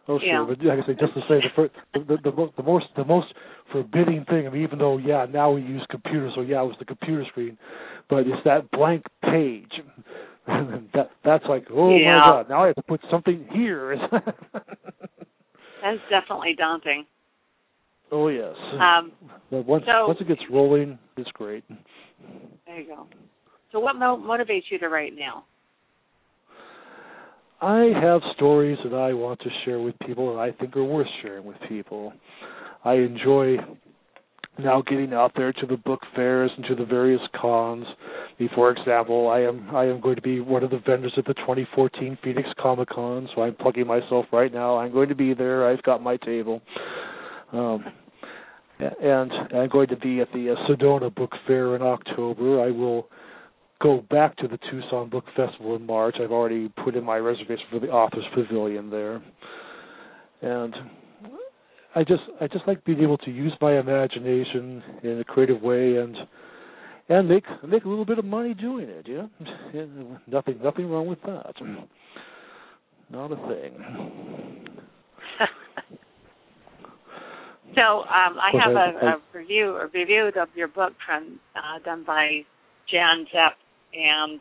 Oh 0.09 0.19
sure, 0.19 0.27
Yeah. 0.27 0.45
but 0.49 0.65
like 0.65 0.79
I 0.83 0.87
say, 0.87 0.97
just 0.99 1.15
to 1.15 1.21
say 1.29 1.41
the 1.41 1.51
first, 1.55 1.73
the, 1.95 2.01
the 2.01 2.31
the 2.31 2.53
the 2.57 2.63
most 2.63 2.87
the 2.97 3.05
most 3.05 3.27
forbidding 3.71 4.25
thing. 4.29 4.47
I 4.47 4.51
mean, 4.51 4.63
even 4.63 4.79
though 4.79 4.99
yeah, 4.99 5.27
now 5.31 5.53
we 5.53 5.63
use 5.63 5.85
computers, 5.91 6.33
so 6.35 6.41
yeah, 6.41 6.63
it 6.63 6.67
was 6.67 6.77
the 6.79 6.85
computer 6.85 7.25
screen, 7.29 7.59
but 8.09 8.21
it's 8.21 8.43
that 8.45 8.71
blank 8.71 9.05
page. 9.23 9.71
that 10.47 11.11
that's 11.25 11.45
like 11.49 11.67
oh 11.73 11.97
Yeah. 11.97 12.19
my 12.19 12.25
god, 12.27 12.49
now 12.49 12.65
I 12.65 12.69
have 12.69 12.77
to 12.77 12.83
put 12.83 13.01
something 13.11 13.47
here. 13.53 13.97
That's 15.83 16.01
definitely 16.11 16.55
daunting. 16.59 17.07
Oh 18.13 18.29
yes. 18.29 18.55
Um, 18.73 19.13
but 19.51 19.67
once 19.67 19.85
so- 19.87 20.07
once 20.07 20.21
it 20.21 20.29
gets 20.29 20.43
rolling, 20.51 20.99
it's 21.17 21.31
great. 21.33 21.65
there 22.67 22.81
you 22.81 22.87
go. 22.87 23.07
So, 23.73 23.79
what 23.79 23.97
mo- 23.97 24.19
motivates 24.19 24.65
you 24.71 24.79
to 24.81 24.89
write 24.89 25.13
now? 25.17 25.45
I 27.63 27.91
have 28.03 28.23
stories 28.37 28.79
that 28.85 28.95
I 28.95 29.13
want 29.13 29.41
to 29.41 29.51
share 29.65 29.81
with 29.81 29.95
people 30.07 30.35
that 30.35 30.41
I 30.41 30.51
think 30.53 30.77
are 30.77 30.85
worth 30.85 31.07
sharing 31.23 31.45
with 31.45 31.57
people. 31.69 32.13
I 32.85 32.95
enjoy 32.95 33.57
now 34.59 34.83
getting 34.83 35.13
out 35.13 35.33
there 35.37 35.53
to 35.53 35.67
the 35.67 35.77
book 35.77 36.01
fairs 36.15 36.51
and 36.57 36.65
to 36.67 36.75
the 36.75 36.85
various 36.85 37.21
cons. 37.41 37.85
For 38.55 38.71
example, 38.71 39.29
I 39.29 39.41
am 39.41 39.69
I 39.75 39.85
am 39.85 40.01
going 40.01 40.17
to 40.17 40.23
be 40.23 40.41
one 40.41 40.65
of 40.65 40.71
the 40.71 40.79
vendors 40.87 41.13
at 41.19 41.27
the 41.27 41.35
2014 41.35 42.17
Phoenix 42.25 42.49
Comic 42.59 42.89
Con, 42.89 43.29
so 43.35 43.43
I'm 43.43 43.55
plugging 43.55 43.87
myself 43.87 44.25
right 44.33 44.53
now. 44.53 44.79
I'm 44.79 44.93
going 44.93 45.11
to 45.11 45.15
be 45.15 45.35
there. 45.35 45.69
I've 45.69 45.83
got 45.83 46.03
my 46.03 46.17
table. 46.17 46.63
Um, 47.53 47.85
and 48.79 49.33
I'm 49.53 49.69
going 49.69 49.89
to 49.89 49.97
be 49.97 50.21
at 50.21 50.29
the 50.33 50.51
uh, 50.51 50.69
Sedona 50.69 51.15
Book 51.15 51.33
Fair 51.47 51.77
in 51.77 51.83
October. 51.83 52.63
I 52.63 52.71
will 52.71 53.09
go 53.83 54.05
back 54.11 54.37
to 54.39 54.49
the 54.49 54.59
Tucson 54.71 55.09
Book 55.11 55.25
Festival 55.37 55.77
in 55.77 55.85
March. 55.85 56.17
I've 56.23 56.33
already 56.33 56.73
put 56.85 56.97
in 56.97 57.05
my 57.05 57.17
reservation 57.17 57.65
for 57.71 57.81
the 57.81 57.89
Authors 57.89 58.25
Pavilion 58.35 58.91
there. 58.91 59.23
And 60.43 60.75
I 61.95 62.05
just 62.05 62.23
I 62.41 62.47
just 62.47 62.67
like 62.67 62.85
being 62.85 63.01
able 63.01 63.19
to 63.19 63.31
use 63.31 63.53
my 63.61 63.79
imagination 63.79 64.83
in 65.03 65.21
a 65.21 65.25
creative 65.25 65.61
way 65.61 65.97
and 65.97 66.17
and 67.09 67.29
make 67.29 67.45
make 67.67 67.85
a 67.85 67.89
little 67.89 68.05
bit 68.05 68.19
of 68.19 68.25
money 68.25 68.55
doing 68.55 68.89
it, 68.89 69.07
yeah. 69.09 69.27
Nothing 70.27 70.61
nothing 70.63 70.89
wrong 70.89 71.07
with 71.07 71.21
that. 71.23 71.55
Not 73.11 73.33
a 73.33 73.37
thing. 73.49 74.70
So, 77.75 78.01
um, 78.01 78.39
I 78.39 78.51
have 78.63 78.73
a, 78.73 79.07
a 79.07 79.17
review 79.33 79.77
a 79.77 79.87
review 79.87 80.31
of 80.41 80.49
your 80.55 80.69
book 80.69 80.93
from 81.07 81.39
uh, 81.55 81.79
done 81.85 82.05
by 82.07 82.43
Jan 82.91 83.27
Zepp, 83.33 83.57
and 83.95 84.41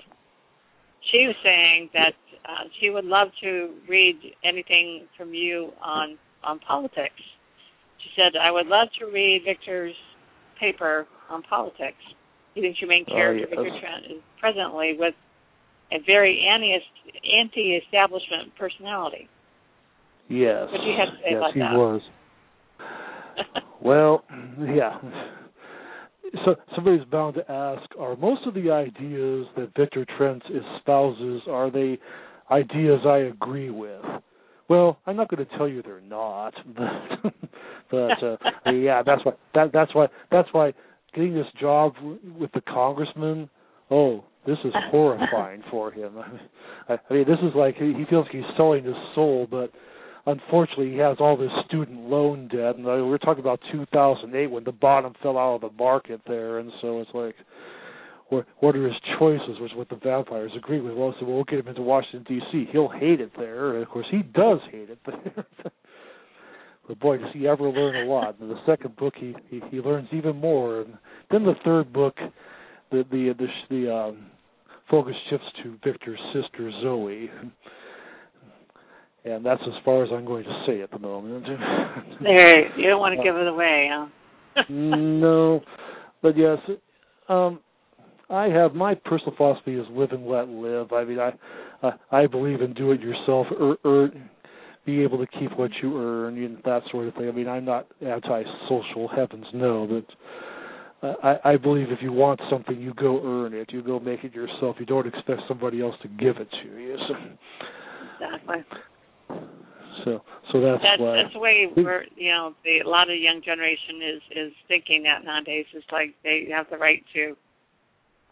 she 1.11 1.25
was 1.27 1.35
saying 1.43 1.89
that 1.93 2.15
uh, 2.45 2.67
she 2.79 2.89
would 2.89 3.05
love 3.05 3.29
to 3.41 3.73
read 3.87 4.19
anything 4.43 5.07
from 5.17 5.33
you 5.33 5.71
on 5.83 6.17
on 6.43 6.59
politics. 6.59 7.21
She 7.99 8.09
said, 8.15 8.37
"I 8.39 8.51
would 8.51 8.67
love 8.67 8.87
to 8.99 9.05
read 9.05 9.43
Victor's 9.45 9.95
paper 10.59 11.07
on 11.29 11.43
politics. 11.43 12.01
He 12.55 12.61
thinks 12.61 12.81
your 12.81 12.89
main 12.89 13.05
Oh, 13.09 13.13
character, 13.13 13.47
yes. 13.47 13.49
Victor 13.49 13.79
Trent, 13.79 14.05
is 14.05 14.21
presently 14.39 14.95
with 14.97 15.13
a 15.91 15.97
very 16.05 16.45
anti 16.47 16.79
anti-establishment 17.41 18.55
personality." 18.57 19.29
Yes. 20.29 20.67
What 20.71 20.81
do 20.81 20.87
you 20.87 20.97
have 20.97 21.09
to 21.09 21.19
say 21.23 21.31
yes, 21.31 21.37
about 21.37 21.53
he 21.53 21.59
that? 21.59 21.73
was. 21.73 22.01
Well, 23.81 24.25
yeah. 24.59 24.99
So 26.45 26.55
somebody's 26.75 27.05
bound 27.05 27.35
to 27.35 27.49
ask: 27.49 27.81
Are 27.97 28.17
most 28.17 28.45
of 28.45 28.53
the 28.53 28.69
ideas 28.69 29.47
that 29.55 29.71
Victor 29.75 30.05
Trent 30.17 30.43
espouses 30.43 31.41
are 31.49 31.71
they 31.71 31.97
ideas 32.51 32.99
I 33.05 33.19
agree 33.19 33.69
with? 33.69 34.01
Well, 34.69 34.99
I'm 35.07 35.15
not 35.15 35.29
going 35.29 35.45
to 35.45 35.57
tell 35.57 35.67
you 35.67 35.81
they're 35.81 36.01
not, 36.01 36.53
but 36.75 37.33
but 37.89 38.23
uh, 38.23 38.37
yeah, 38.71 39.01
that's 39.03 39.25
why 39.25 39.31
that 39.55 39.71
that's 39.73 39.95
why 39.95 40.07
that's 40.31 40.49
why 40.51 40.73
getting 41.15 41.33
this 41.33 41.47
job 41.59 41.93
with 42.37 42.51
the 42.53 42.61
congressman. 42.61 43.49
Oh, 43.89 44.23
this 44.45 44.57
is 44.63 44.73
horrifying 44.91 45.63
for 45.71 45.91
him. 45.91 46.13
I, 46.89 46.97
mean, 47.09 47.25
this 47.27 47.39
is 47.43 47.55
like 47.55 47.75
he 47.75 48.03
feels 48.09 48.25
like 48.25 48.31
he's 48.31 48.55
selling 48.55 48.83
his 48.83 48.95
soul, 49.15 49.47
but 49.49 49.71
unfortunately 50.31 50.91
he 50.91 50.97
has 50.97 51.17
all 51.19 51.37
this 51.37 51.51
student 51.65 52.09
loan 52.09 52.47
debt. 52.47 52.75
And 52.75 52.85
uh, 52.85 53.05
we're 53.05 53.17
talking 53.17 53.41
about 53.41 53.59
2008 53.71 54.47
when 54.47 54.63
the 54.63 54.71
bottom 54.71 55.13
fell 55.21 55.37
out 55.37 55.55
of 55.55 55.61
the 55.61 55.71
market 55.77 56.21
there. 56.27 56.59
And 56.59 56.71
so 56.81 56.99
it's 56.99 57.11
like 57.13 57.35
what 58.59 58.75
are 58.75 58.85
his 58.85 58.95
choices? 59.17 59.59
Was 59.59 59.71
what 59.75 59.89
the 59.89 59.95
vampires. 59.95 60.51
Agree 60.55 60.81
with 60.81 60.93
well 60.93 61.15
so 61.19 61.25
we'll 61.25 61.43
get 61.45 61.59
him 61.59 61.67
into 61.67 61.81
washington 61.81 62.41
dc 62.41 62.71
he'll 62.71 62.89
hate 62.89 63.21
it 63.21 63.31
there. 63.37 63.73
And 63.73 63.83
of 63.83 63.89
course 63.89 64.07
he 64.11 64.21
does 64.21 64.59
hate 64.71 64.89
it 64.89 64.99
but 66.87 66.99
boy 66.99 67.17
does 67.17 67.29
he 67.33 67.47
ever 67.47 67.69
learn 67.69 68.07
a 68.07 68.11
lot. 68.11 68.39
In 68.39 68.49
the 68.49 68.59
second 68.65 68.95
book 68.97 69.13
he 69.17 69.35
he, 69.49 69.61
he 69.71 69.79
learns 69.79 70.09
even 70.11 70.35
more. 70.35 70.81
And 70.81 70.97
then 71.31 71.43
the 71.43 71.55
third 71.65 71.91
book 71.91 72.15
the 72.91 73.03
the 73.09 73.33
the, 73.37 73.47
the 73.69 73.93
um 73.93 74.27
focus 74.91 75.15
shifts 75.29 75.47
to 75.63 75.77
victor's 75.83 76.19
sister 76.33 76.71
zoe 76.81 77.29
and 79.35 79.45
that's 79.45 79.61
as 79.65 79.73
far 79.83 80.03
as 80.03 80.09
I'm 80.11 80.25
going 80.25 80.43
to 80.43 80.63
say 80.67 80.81
at 80.81 80.91
the 80.91 80.99
moment. 80.99 81.45
there, 82.21 82.77
you 82.77 82.89
don't 82.89 82.99
want 82.99 83.17
to 83.17 83.23
give 83.23 83.35
it 83.35 83.47
away, 83.47 83.89
huh? 83.91 84.07
no, 84.69 85.61
but 86.21 86.37
yes, 86.37 86.57
um, 87.27 87.59
I 88.29 88.45
have 88.45 88.73
my 88.73 88.95
personal 88.95 89.35
philosophy 89.35 89.75
is 89.75 89.85
live 89.91 90.11
and 90.11 90.27
let 90.27 90.47
live. 90.47 90.91
I 90.91 91.03
mean, 91.03 91.19
I 91.19 91.31
I, 91.81 91.91
I 92.11 92.27
believe 92.27 92.61
in 92.61 92.73
do 92.73 92.91
it 92.91 93.01
yourself, 93.01 93.47
or, 93.59 93.77
or 93.83 94.09
be 94.85 95.01
able 95.03 95.17
to 95.19 95.27
keep 95.39 95.57
what 95.57 95.71
you 95.81 96.01
earn 96.01 96.43
and 96.43 96.57
that 96.65 96.81
sort 96.91 97.07
of 97.07 97.13
thing. 97.15 97.27
I 97.27 97.31
mean, 97.31 97.47
I'm 97.47 97.65
not 97.65 97.87
anti-social, 98.01 99.07
heavens 99.07 99.45
no, 99.53 99.87
but 101.01 101.07
uh, 101.07 101.13
I, 101.23 101.53
I 101.53 101.57
believe 101.57 101.91
if 101.91 101.99
you 102.01 102.11
want 102.11 102.41
something, 102.49 102.79
you 102.79 102.93
go 102.95 103.21
earn 103.23 103.53
it. 103.53 103.71
You 103.71 103.81
go 103.81 103.99
make 103.99 104.23
it 104.23 104.33
yourself. 104.33 104.75
You 104.79 104.85
don't 104.85 105.07
expect 105.07 105.41
somebody 105.47 105.81
else 105.81 105.95
to 106.01 106.07
give 106.07 106.37
it 106.37 106.47
to 106.63 106.79
you. 106.79 106.97
So, 107.07 107.15
Exactly. 108.21 108.79
So, 110.05 110.21
so 110.51 110.61
that's, 110.61 110.81
That's 110.83 111.01
why. 111.01 111.15
that's 111.21 111.33
the 111.33 111.39
way 111.39 111.67
we're 111.75 112.03
you 112.15 112.31
know 112.31 112.53
the 112.63 112.79
a 112.85 112.89
lot 112.89 113.03
of 113.03 113.15
the 113.15 113.21
young 113.21 113.41
generation 113.43 114.01
is 114.03 114.21
is 114.35 114.53
thinking 114.67 115.03
that 115.03 115.23
nowadays. 115.25 115.65
It's 115.73 115.85
like 115.91 116.15
they 116.23 116.47
have 116.51 116.67
the 116.71 116.77
right 116.77 117.03
to, 117.15 117.35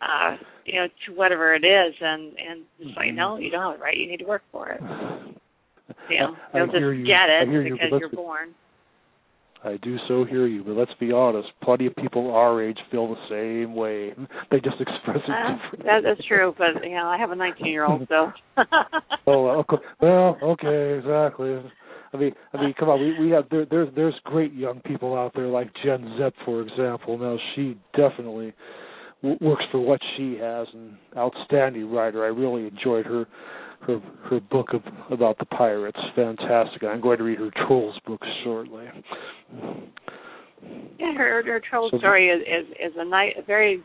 uh, 0.01 0.37
you 0.65 0.79
know, 0.79 0.87
to 1.05 1.13
whatever 1.15 1.55
it 1.55 1.63
is, 1.65 1.93
and 2.01 2.33
and 2.37 2.63
it's 2.79 2.95
like 2.97 3.09
Mhm. 3.09 3.15
no, 3.15 3.37
you 3.37 3.49
don't 3.49 3.71
have 3.71 3.79
it 3.79 3.83
right. 3.83 3.97
You 3.97 4.07
need 4.07 4.17
to 4.17 4.25
work 4.25 4.43
for 4.51 4.69
it. 4.69 4.81
You 6.09 6.19
know, 6.19 6.35
I 6.53 6.59
they'll 6.59 6.67
just 6.67 6.79
you. 6.79 7.05
get 7.05 7.29
it 7.29 7.47
hear 7.49 7.63
you, 7.63 7.75
but 7.75 7.85
because 7.85 7.99
you're 7.99 8.09
born. 8.09 8.53
I 9.67 9.77
do 9.77 9.97
so 10.07 10.23
hear 10.25 10.47
you, 10.47 10.63
but 10.63 10.73
let's 10.75 10.91
be 10.99 11.11
honest. 11.11 11.49
Plenty 11.63 11.85
of 11.87 11.95
people 11.95 12.31
our 12.33 12.61
age 12.63 12.77
feel 12.91 13.07
the 13.07 13.15
same 13.29 13.75
way. 13.75 14.13
They 14.51 14.59
just 14.59 14.79
express 14.79 15.17
it 15.27 15.31
Uh, 15.31 15.55
differently. 15.55 16.01
that's 16.03 16.27
true, 16.27 16.55
but 16.57 16.83
you 16.83 16.95
know, 16.95 17.07
I 17.07 17.17
have 17.17 17.31
a 17.31 17.35
19 17.35 17.65
year 17.67 17.85
old, 17.85 18.07
so. 18.07 18.31
oh, 19.27 19.47
okay. 19.59 19.77
well, 20.01 20.37
okay, 20.41 20.97
exactly. 20.97 21.59
I 22.13 22.17
mean, 22.17 22.31
I 22.53 22.61
mean, 22.61 22.73
come 22.79 22.89
on. 22.89 22.99
We 23.01 23.27
we 23.27 23.31
have 23.31 23.45
there, 23.51 23.65
there's 23.69 23.89
there's 23.95 24.15
great 24.23 24.53
young 24.53 24.79
people 24.81 25.15
out 25.17 25.33
there 25.35 25.47
like 25.47 25.69
Jen 25.83 26.15
Zepp, 26.17 26.33
for 26.45 26.61
example. 26.61 27.17
Now 27.17 27.37
she 27.53 27.77
definitely 27.97 28.53
w- 29.21 29.37
works 29.41 29.65
for 29.71 29.79
what 29.79 29.99
she 30.15 30.37
has, 30.41 30.67
an 30.73 30.97
outstanding 31.17 31.91
writer. 31.91 32.23
I 32.23 32.27
really 32.29 32.65
enjoyed 32.67 33.05
her 33.05 33.25
her 33.81 33.99
her 34.29 34.39
book 34.39 34.73
of, 34.73 34.81
about 35.11 35.37
the 35.39 35.45
pirates. 35.45 35.99
Fantastic. 36.15 36.83
I'm 36.83 37.01
going 37.01 37.17
to 37.17 37.23
read 37.23 37.39
her 37.39 37.51
Trolls 37.67 37.99
book 38.05 38.21
shortly. 38.43 38.85
Yeah, 40.99 41.13
her 41.15 41.43
her 41.43 41.61
troll 41.69 41.89
So- 41.91 41.99
story 41.99 42.29
is 42.29 42.41
is, 42.41 42.71
is 42.71 42.93
a 42.97 43.05
nice, 43.05 43.33
a 43.37 43.43
very 43.43 43.83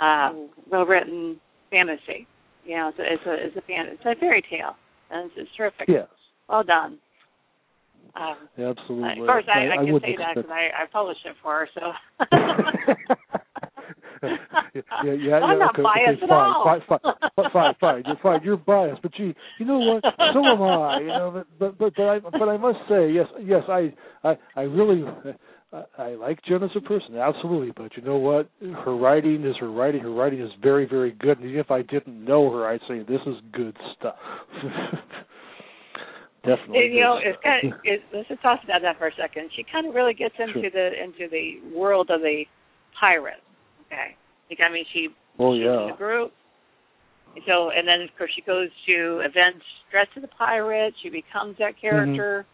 uh, 0.00 0.32
well 0.70 0.86
written 0.86 1.40
fantasy. 1.70 2.26
You 2.64 2.76
know, 2.76 2.88
it's 2.88 2.98
a 2.98 3.02
it's 3.12 3.26
a 3.26 3.46
it's 3.46 3.56
a 3.56 3.60
fan, 3.62 3.86
it's 3.88 4.02
a 4.04 4.14
fairy 4.20 4.42
tale, 4.48 4.76
and 5.10 5.26
it's, 5.26 5.34
it's 5.36 5.50
terrific. 5.56 5.88
Yes, 5.88 6.08
Well 6.48 6.62
done. 6.62 6.98
Um, 8.14 8.36
absolutely. 8.58 9.22
of 9.22 9.26
course, 9.26 9.44
I, 9.48 9.72
I, 9.72 9.76
can 9.84 9.92
wouldn't 9.92 10.12
say 10.12 10.16
that 10.18 10.34
because 10.36 10.50
I, 10.50 10.82
I 10.82 10.86
published 10.92 11.24
it 11.24 11.34
for 11.42 11.66
her. 11.66 11.68
So. 11.74 11.92
yeah, 14.22 14.82
yeah, 15.02 15.12
I'm 15.36 15.58
yeah, 15.58 15.58
not 15.58 15.74
okay, 15.74 15.82
biased 15.82 16.22
okay, 16.22 16.24
at 16.24 16.28
fine, 16.28 16.52
all. 16.54 16.64
Fine, 16.64 17.00
fine, 17.36 17.50
fine, 17.52 17.74
fine. 17.80 18.02
You're 18.06 18.18
fine. 18.22 18.40
You're 18.44 18.56
biased, 18.56 19.02
but 19.02 19.12
gee, 19.14 19.34
you 19.58 19.66
know 19.66 19.78
what? 19.78 20.02
So 20.32 20.44
am 20.44 20.62
I. 20.62 21.00
You 21.00 21.06
know, 21.08 21.30
but 21.58 21.58
but 21.58 21.78
but, 21.78 21.94
but 21.96 22.02
I 22.04 22.18
but 22.20 22.48
I 22.48 22.56
must 22.56 22.78
say, 22.88 23.10
yes, 23.10 23.26
yes, 23.42 23.62
I 23.68 23.92
I 24.24 24.36
I 24.56 24.62
really. 24.62 25.04
I, 25.96 26.08
like 26.16 26.38
Jen 26.44 26.62
as 26.62 26.68
a 26.76 26.82
person, 26.82 27.16
absolutely. 27.16 27.72
But 27.74 27.96
you 27.96 28.02
know 28.02 28.18
what? 28.18 28.50
Her 28.84 28.94
writing 28.94 29.42
is 29.46 29.56
her 29.58 29.70
writing. 29.72 30.02
Her 30.02 30.12
writing 30.12 30.42
is 30.42 30.50
very, 30.62 30.86
very 30.86 31.12
good. 31.12 31.38
And 31.38 31.48
even 31.48 31.60
if 31.60 31.70
I 31.70 31.80
didn't 31.80 32.22
know 32.22 32.52
her, 32.52 32.66
I'd 32.66 32.80
say 32.86 32.98
this 32.98 33.22
is 33.26 33.36
good 33.52 33.74
stuff. 33.98 34.16
Definitely. 36.44 36.86
And, 36.86 36.94
you 36.94 37.00
know, 37.00 37.18
it's 37.22 37.38
kind 37.42 37.72
of, 37.72 37.78
it, 37.84 38.02
let's 38.12 38.28
just 38.28 38.42
talk 38.42 38.60
about 38.64 38.82
that 38.82 38.98
for 38.98 39.06
a 39.06 39.14
second. 39.14 39.50
She 39.54 39.64
kind 39.70 39.86
of 39.86 39.94
really 39.94 40.12
gets 40.12 40.34
into 40.38 40.60
Sure. 40.60 40.70
the 40.70 40.90
into 41.02 41.30
the 41.30 41.76
world 41.76 42.10
of 42.10 42.20
the 42.20 42.44
pirate. 42.98 43.40
Okay, 43.92 44.16
like 44.50 44.58
I 44.66 44.72
mean, 44.72 44.84
she 44.92 45.08
Oh 45.38 45.54
she's 45.54 45.62
in 45.66 45.88
the 45.90 45.96
group. 45.96 46.32
So 47.46 47.70
and 47.70 47.86
then 47.86 48.02
of 48.02 48.08
course 48.16 48.30
she 48.34 48.42
goes 48.42 48.68
to 48.86 49.20
events 49.20 49.64
dressed 49.90 50.10
as 50.16 50.24
a 50.24 50.28
pirate. 50.36 50.94
She 51.02 51.08
becomes 51.10 51.56
that 51.58 51.80
character. 51.80 52.46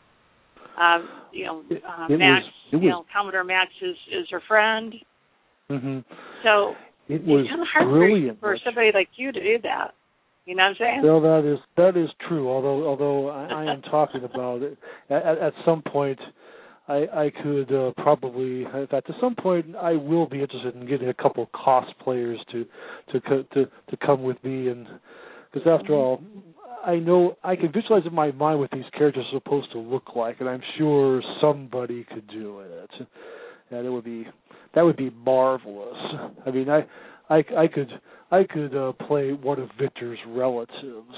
Um, 0.81 1.09
you 1.33 1.47
know, 1.47 1.63
It- 1.71 1.83
uh, 1.85 2.07
it 2.09 2.19
Max. 2.19 2.45
was- 2.45 2.55
you 2.73 2.79
was- 2.79 2.89
know, 2.89 3.07
Commodore 3.13 3.45
Max 3.45 3.71
is 3.83 3.97
is 4.11 4.29
her 4.31 4.41
friend. 4.41 4.95
hmm 5.69 6.01
So 6.43 6.75
It 7.09 7.23
was 7.25 7.41
it's 7.43 7.51
kind 7.51 7.63
of 7.63 7.69
hard 7.69 7.89
brilliant. 7.89 8.41
for, 8.41 8.55
for 8.55 8.59
somebody 8.65 8.93
like 8.93 9.09
you 9.17 9.33
to 9.33 9.41
do 9.43 9.59
that. 9.63 9.95
You 10.47 10.55
know 10.55 10.63
what 10.65 10.69
I'm 10.71 10.77
saying? 10.77 11.03
Well, 11.03 11.21
that 11.21 11.45
is 11.45 11.59
that 11.77 11.97
is 11.97 12.09
true. 12.29 12.49
Although 12.49 12.87
although 12.89 13.29
I, 13.29 13.65
I 13.65 13.73
am 13.73 13.83
talking 13.83 14.23
about 14.33 14.63
it 14.63 14.79
at, 15.11 15.23
at 15.39 15.53
some 15.65 15.83
point, 15.83 16.19
I 16.89 17.07
I 17.27 17.33
could 17.43 17.73
uh, 17.73 17.93
probably 18.03 18.63
in 18.63 18.87
fact 18.91 19.11
at 19.11 19.17
some 19.21 19.35
point 19.35 19.77
I 19.77 19.93
will 19.93 20.27
be 20.27 20.41
interested 20.41 20.75
in 20.75 20.87
getting 20.87 21.09
a 21.09 21.15
couple 21.15 21.43
of 21.43 21.53
cosplayers 21.53 22.39
to 22.53 22.65
to 23.13 23.21
co- 23.21 23.45
to 23.55 23.67
to 23.67 23.97
come 24.05 24.23
with 24.23 24.43
me 24.43 24.69
and 24.69 24.87
because 25.53 25.69
after 25.69 25.93
all 25.95 26.23
I 26.85 26.97
know 26.97 27.37
I 27.45 27.57
can 27.57 27.73
visualize 27.73 28.07
in 28.07 28.15
my 28.15 28.31
mind 28.33 28.61
what 28.61 28.71
these 28.71 28.85
characters 28.97 29.25
are 29.33 29.39
supposed 29.39 29.71
to 29.73 29.79
look 29.79 30.17
like 30.17 30.41
and 30.41 30.49
I'm 30.49 30.63
sure 30.79 31.23
somebody 31.41 32.05
could 32.05 32.27
do 32.29 32.61
it 32.61 32.91
and 33.71 33.87
it 33.87 33.91
would 33.91 34.05
be 34.05 34.27
that 34.75 34.83
would 34.83 34.97
be 34.97 35.11
marvelous. 35.11 35.99
I 36.47 36.51
mean 36.51 36.71
I 36.71 36.87
I 37.29 37.45
I 37.57 37.67
could 37.67 37.91
I 38.31 38.45
could 38.45 38.75
uh, 38.75 38.93
play 39.07 39.33
one 39.33 39.59
of 39.59 39.71
Victor's 39.81 40.19
relatives. 40.27 41.15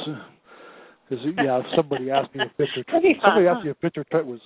Because 1.09 1.25
yeah, 1.39 1.59
if 1.59 1.67
somebody 1.75 2.11
asked 2.11 2.33
me 2.35 2.43
if 2.45 2.53
Victor 2.57 2.85
That'd 2.87 3.03
be 3.03 3.15
fun, 3.15 3.31
somebody 3.31 3.47
asked 3.49 3.65
me 3.65 3.71
if 3.71 3.77
Victor 3.83 4.05
Trent 4.11 4.27
was 4.27 4.41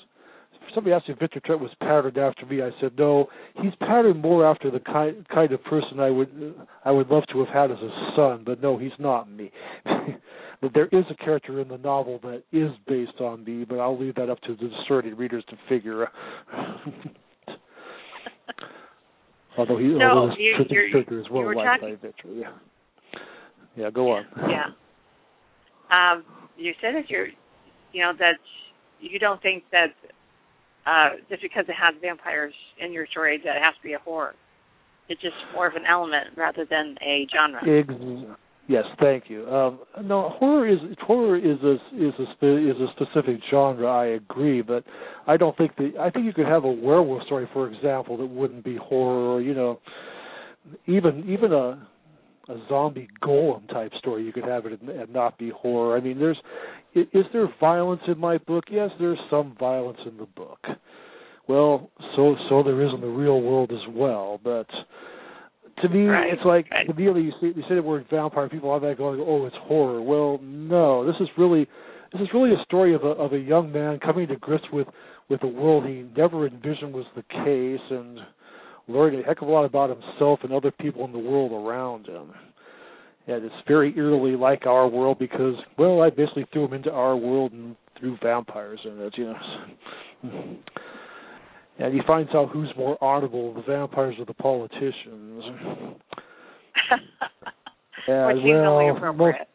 somebody 0.75 0.93
asked 0.95 1.09
me 1.09 1.15
if 1.15 1.21
Victor 1.21 1.41
Trent 1.45 1.61
was 1.61 1.71
patterned 1.81 2.19
after 2.19 2.45
me. 2.47 2.63
I 2.63 2.71
said 2.81 2.93
no. 2.99 3.29
He's 3.63 3.75
patterned 3.81 4.21
more 4.21 4.45
after 4.47 4.71
the 4.71 4.81
kind 4.81 5.27
kind 5.29 5.53
of 5.53 5.63
person 5.65 6.01
I 6.01 6.11
would 6.11 6.55
I 6.85 6.91
would 6.91 7.09
love 7.09 7.25
to 7.33 7.39
have 7.45 7.49
had 7.49 7.71
as 7.71 7.79
a 7.79 8.13
son, 8.17 8.43
but 8.45 8.61
no, 8.63 8.77
he's 8.79 8.93
not 8.99 9.31
me. 9.31 9.51
but 10.61 10.73
there 10.75 10.89
is 10.93 11.05
a 11.11 11.15
character 11.25 11.61
in 11.61 11.69
the 11.69 11.79
novel 11.79 12.19
that 12.23 12.43
is 12.53 12.71
based 12.87 13.21
on 13.21 13.45
me, 13.45 13.65
but 13.65 13.79
I'll 13.79 13.99
leave 13.99 14.15
that 14.17 14.29
up 14.31 14.41
to 14.43 14.57
the 14.57 14.69
discerning 14.69 15.17
readers 15.17 15.45
to 15.51 15.57
figure. 15.69 16.09
although 19.57 19.79
he, 19.79 19.97
So, 19.99 20.03
although 20.05 20.31
his 20.31 20.39
you- 20.39 20.67
you're- 20.69 20.91
character 20.91 21.19
is 21.21 21.29
well 21.31 21.55
liked 21.55 21.81
talking- 21.81 21.97
by 21.97 22.01
Victor. 22.07 22.29
Yeah. 22.29 22.53
Yeah. 23.77 23.91
Go 23.91 24.11
on. 24.13 24.27
yeah. 24.49 24.71
Um, 25.91 26.25
you 26.57 26.73
said 26.81 26.95
that 26.95 27.11
you're, 27.11 27.29
you 27.93 28.03
know, 28.03 28.13
that 28.19 28.39
you 29.01 29.19
don't 29.19 29.41
think 29.43 29.65
that 29.71 29.95
uh, 30.87 31.11
just 31.29 31.43
because 31.43 31.65
it 31.69 31.75
has 31.81 31.95
vampires 32.01 32.55
in 32.79 32.93
your 32.93 33.07
story 33.07 33.41
that 33.45 33.57
it 33.57 33.63
has 33.63 33.75
to 33.77 33.83
be 33.83 33.95
a 33.95 33.99
horror. 33.99 34.35
It's 35.09 35.21
just 35.21 35.35
more 35.53 35.67
of 35.67 35.75
an 35.75 35.85
element 35.89 36.29
rather 36.37 36.65
than 36.69 36.97
a 37.03 37.27
genre. 37.35 37.61
Ex- 37.63 38.39
yes, 38.69 38.85
thank 39.01 39.25
you. 39.29 39.47
Um, 39.49 39.81
no, 40.03 40.31
horror 40.31 40.69
is 40.69 40.79
horror 41.03 41.37
is 41.37 41.59
a 41.63 41.75
is 41.95 42.15
a 42.19 42.25
spe- 42.33 42.65
is 42.65 42.81
a 42.81 42.87
specific 42.97 43.41
genre. 43.51 43.87
I 43.87 44.07
agree, 44.07 44.63
but 44.63 44.85
I 45.27 45.37
don't 45.37 45.57
think 45.59 45.77
that 45.77 45.93
I 46.01 46.11
think 46.11 46.25
you 46.25 46.33
could 46.33 46.47
have 46.47 46.65
a 46.65 46.73
werewolf 46.73 47.23
story, 47.25 47.49
for 47.53 47.69
example, 47.71 48.17
that 48.17 48.27
wouldn't 48.27 48.65
be 48.65 48.77
horror. 48.77 49.35
Or, 49.35 49.43
you 49.43 49.55
know, 49.55 49.81
even 50.87 51.29
even 51.29 51.53
a 51.53 51.87
a 52.49 52.57
zombie 52.69 53.09
golem 53.23 53.67
type 53.69 53.93
story 53.99 54.23
you 54.25 54.33
could 54.33 54.45
have 54.45 54.67
it 54.67 54.81
and, 54.81 54.91
and 54.91 55.13
not 55.13 55.39
be 55.39 55.51
horror. 55.51 55.97
I 55.97 56.01
mean, 56.01 56.19
there's 56.19 56.39
is 56.95 57.25
there 57.33 57.49
violence 57.61 58.03
in 58.07 58.19
my 58.19 58.39
book? 58.39 58.65
Yes, 58.71 58.91
there's 58.99 59.19
some 59.31 59.57
violence 59.59 59.99
in 60.07 60.17
the 60.17 60.27
book. 60.27 60.59
Well, 61.49 61.91
so 62.17 62.37
so 62.49 62.63
there 62.63 62.81
is 62.83 62.93
in 62.95 63.01
the 63.01 63.07
real 63.07 63.41
world 63.43 63.71
as 63.73 63.95
well, 63.95 64.41
but 64.43 64.67
to 65.83 65.89
me, 65.89 66.07
Right, 66.07 66.33
it's 66.33 66.45
like 66.45 66.71
right. 66.71 66.89
immediately 66.89 67.23
you 67.23 67.33
say, 67.41 67.49
you 67.49 67.63
say 67.69 67.75
the 67.75 67.83
word 67.83 68.07
vampire, 68.11 68.49
people 68.49 68.79
that 68.79 68.97
going, 68.97 69.21
"Oh, 69.21 69.45
it's 69.47 69.57
horror." 69.63 70.01
Well, 70.01 70.39
no, 70.43 71.05
this 71.05 71.17
is 71.21 71.29
really 71.37 71.67
this 72.13 72.23
is 72.23 72.29
really 72.33 72.53
a 72.53 72.63
story 72.65 72.95
of 72.95 73.03
a 73.03 73.09
of 73.09 73.33
a 73.33 73.39
young 73.39 73.73
man 73.73 73.99
coming 73.99 74.29
to 74.29 74.37
grips 74.37 74.65
with 74.73 74.87
with 75.29 75.43
a 75.43 75.49
world 75.49 75.85
he 75.85 76.05
never 76.17 76.47
envisioned 76.47 76.95
was 76.95 77.07
the 77.17 77.23
case, 77.23 77.91
and 77.91 78.21
learning 78.89 79.21
a 79.21 79.23
heck 79.25 79.43
of 79.43 79.49
a 79.49 79.51
lot 79.51 79.65
about 79.65 79.91
himself 79.91 80.41
and 80.43 80.53
other 80.53 80.71
people 80.71 81.05
in 81.05 81.13
the 81.13 81.19
world 81.19 81.53
around 81.53 82.07
him. 82.07 82.33
And 83.27 83.45
it's 83.45 83.55
very 83.67 83.95
eerily 83.97 84.37
like 84.37 84.67
our 84.67 84.87
world 84.87 85.19
because, 85.19 85.55
well, 85.79 86.03
I 86.03 86.11
basically 86.11 86.47
threw 86.53 86.67
him 86.67 86.75
into 86.75 86.91
our 86.91 87.17
world 87.17 87.53
and 87.53 87.75
threw 87.99 88.19
vampires 88.23 88.81
in 88.85 89.01
it, 89.01 89.15
you 89.17 89.25
know. 89.25 90.57
And 91.77 91.93
he 91.93 92.01
finds 92.07 92.31
out 92.37 92.51
who's 92.51 92.73
more 92.77 92.97
honorable, 93.03 93.53
the 93.53 93.63
vampires 93.63 94.15
or 94.21 94.27
the 94.27 94.35
politicians. 94.35 95.43
Yeah, 98.07 98.27
Which 98.27 98.37
well, 98.45 98.97
appropriate. 98.97 99.49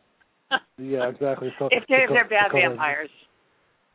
Yeah, 0.80 1.08
exactly. 1.08 1.54
So, 1.60 1.70
if 1.72 1.84
they're, 1.88 2.08
so- 2.08 2.14
they're 2.16 2.28
bad 2.28 2.52
so- 2.52 2.58
vampires. 2.58 3.10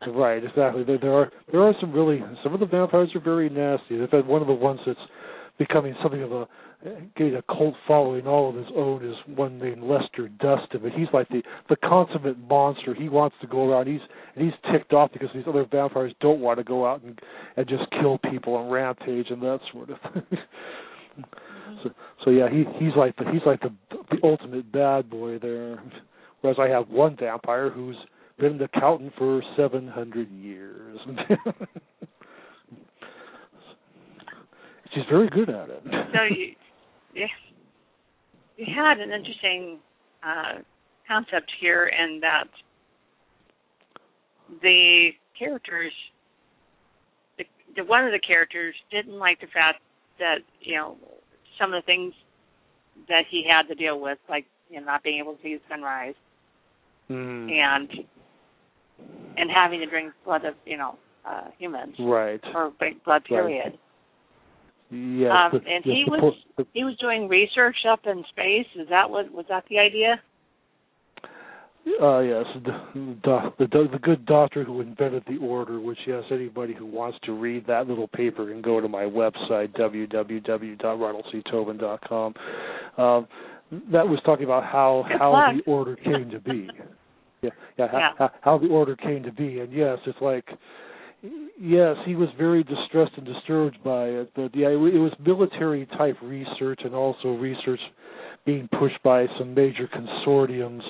Right, 0.06 0.44
exactly. 0.44 0.84
There, 0.84 0.98
there 0.98 1.14
are 1.14 1.32
there 1.50 1.62
are 1.62 1.72
some 1.80 1.90
really 1.92 2.22
some 2.42 2.52
of 2.52 2.60
the 2.60 2.66
vampires 2.66 3.10
are 3.14 3.20
very 3.20 3.48
nasty. 3.48 3.94
In 3.94 4.06
fact, 4.08 4.26
one 4.26 4.42
of 4.42 4.48
the 4.48 4.52
ones 4.54 4.78
that's 4.86 4.98
becoming 5.58 5.94
something 6.02 6.22
of 6.22 6.32
a 6.32 6.48
getting 7.16 7.36
a 7.36 7.42
cult 7.42 7.74
following 7.88 8.26
all 8.26 8.50
of 8.50 8.56
his 8.56 8.66
own 8.76 9.04
is 9.04 9.14
one 9.36 9.58
named 9.58 9.82
Lester 9.82 10.28
Dustin. 10.28 10.80
But 10.82 10.92
he's 10.92 11.08
like 11.12 11.28
the 11.28 11.42
the 11.68 11.76
consummate 11.76 12.38
monster. 12.38 12.94
He 12.94 13.08
wants 13.08 13.36
to 13.40 13.46
go 13.46 13.70
around. 13.70 13.86
He's 13.86 14.00
and 14.34 14.44
he's 14.44 14.72
ticked 14.72 14.92
off 14.92 15.12
because 15.12 15.28
these 15.34 15.44
other 15.46 15.64
vampires 15.70 16.12
don't 16.20 16.40
want 16.40 16.58
to 16.58 16.64
go 16.64 16.86
out 16.86 17.02
and 17.02 17.18
and 17.56 17.66
just 17.68 17.84
kill 17.90 18.18
people 18.18 18.60
and 18.60 18.70
rampage 18.70 19.30
and 19.30 19.42
that 19.42 19.60
sort 19.72 19.90
of 19.90 19.98
thing. 20.12 20.38
Mm-hmm. 21.18 21.74
so, 21.82 21.90
so 22.24 22.30
yeah, 22.30 22.48
he 22.50 22.64
he's 22.78 22.96
like 22.96 23.16
the 23.16 23.24
he's 23.32 23.42
like 23.46 23.60
the 23.60 23.72
the 24.10 24.18
ultimate 24.22 24.70
bad 24.72 25.08
boy 25.08 25.38
there. 25.38 25.82
Whereas 26.40 26.58
I 26.60 26.68
have 26.68 26.90
one 26.90 27.16
vampire 27.16 27.70
who's 27.70 27.96
been 28.38 28.54
an 28.54 28.62
accountant 28.62 29.12
for 29.16 29.42
700 29.56 30.30
years. 30.30 30.98
She's 34.94 35.04
very 35.10 35.28
good 35.28 35.50
at 35.50 35.70
it. 35.70 35.82
So 35.84 36.22
you, 36.30 36.54
yeah, 37.14 37.26
you 38.56 38.66
had 38.74 38.98
an 38.98 39.10
interesting 39.10 39.78
uh, 40.22 40.60
concept 41.08 41.50
here 41.60 41.86
in 41.86 42.20
that 42.20 42.48
the 44.62 45.10
characters, 45.38 45.92
the, 47.38 47.44
the 47.76 47.84
one 47.84 48.04
of 48.04 48.12
the 48.12 48.20
characters 48.20 48.74
didn't 48.90 49.18
like 49.18 49.40
the 49.40 49.48
fact 49.48 49.80
that 50.18 50.38
you 50.60 50.76
know 50.76 50.96
some 51.60 51.72
of 51.72 51.82
the 51.82 51.86
things 51.86 52.14
that 53.08 53.24
he 53.30 53.44
had 53.48 53.66
to 53.68 53.74
deal 53.74 54.00
with, 54.00 54.18
like 54.28 54.46
you 54.70 54.78
know 54.78 54.86
not 54.86 55.02
being 55.02 55.18
able 55.18 55.34
to 55.34 55.42
see 55.42 55.54
the 55.54 55.60
sunrise 55.68 56.14
Mm, 57.10 57.50
and 57.50 57.90
and 59.36 59.50
having 59.50 59.80
to 59.80 59.86
drink 59.86 60.12
blood 60.24 60.44
of 60.46 60.54
you 60.64 60.78
know 60.78 60.96
uh, 61.28 61.48
humans 61.58 61.94
right. 61.98 62.40
or 62.54 62.72
blood 63.04 63.24
period. 63.24 63.78
Yes. 64.94 65.32
Um, 65.32 65.50
the- 65.52 65.58
and 65.68 65.84
yes, 65.84 65.96
he 65.96 66.04
was 66.08 66.34
the- 66.56 66.66
he 66.72 66.84
was 66.84 66.96
doing 66.98 67.26
research 67.28 67.84
up 67.86 68.06
in 68.06 68.24
space. 68.30 68.66
Is 68.76 68.86
that 68.88 69.10
what 69.10 69.30
was 69.32 69.46
that 69.48 69.64
the 69.68 69.78
idea? 69.80 70.20
Uh, 72.00 72.20
yes, 72.20 72.46
the, 72.64 72.72
the 73.24 73.52
the 73.58 73.66
the 73.92 73.98
good 73.98 74.24
doctor 74.24 74.64
who 74.64 74.80
invented 74.80 75.22
the 75.26 75.36
order. 75.38 75.78
Which 75.80 75.98
yes, 76.06 76.22
anybody 76.30 76.72
who 76.72 76.86
wants 76.86 77.18
to 77.24 77.32
read 77.32 77.66
that 77.66 77.86
little 77.88 78.08
paper 78.08 78.46
can 78.46 78.62
go 78.62 78.80
to 78.80 78.88
my 78.88 79.02
website 79.04 79.68
www.ronaldctobin.com. 79.76 82.34
Um, 82.96 83.28
that 83.92 84.08
was 84.08 84.18
talking 84.24 84.44
about 84.44 84.64
how 84.64 85.04
Good 85.08 85.18
how 85.18 85.32
luck. 85.32 85.54
the 85.56 85.62
order 85.70 85.96
came 85.96 86.30
to 86.30 86.38
be. 86.40 86.70
Yeah, 87.42 87.50
yeah, 87.76 87.88
Yeah. 87.92 88.12
How, 88.16 88.30
how 88.40 88.56
the 88.56 88.68
order 88.68 88.94
came 88.96 89.22
to 89.24 89.32
be, 89.32 89.60
and 89.60 89.70
yes, 89.70 89.98
it's 90.06 90.18
like. 90.22 90.48
Yes, 91.58 91.96
he 92.04 92.14
was 92.14 92.28
very 92.36 92.62
distressed 92.62 93.12
and 93.16 93.24
disturbed 93.24 93.78
by 93.82 94.04
it, 94.04 94.30
but 94.34 94.54
yeah, 94.54 94.68
it 94.68 94.76
was 94.76 95.12
military 95.24 95.86
type 95.96 96.16
research 96.22 96.80
and 96.84 96.94
also 96.94 97.28
research 97.34 97.80
being 98.44 98.68
pushed 98.78 99.02
by 99.02 99.26
some 99.38 99.54
major 99.54 99.88
consortiums 99.88 100.82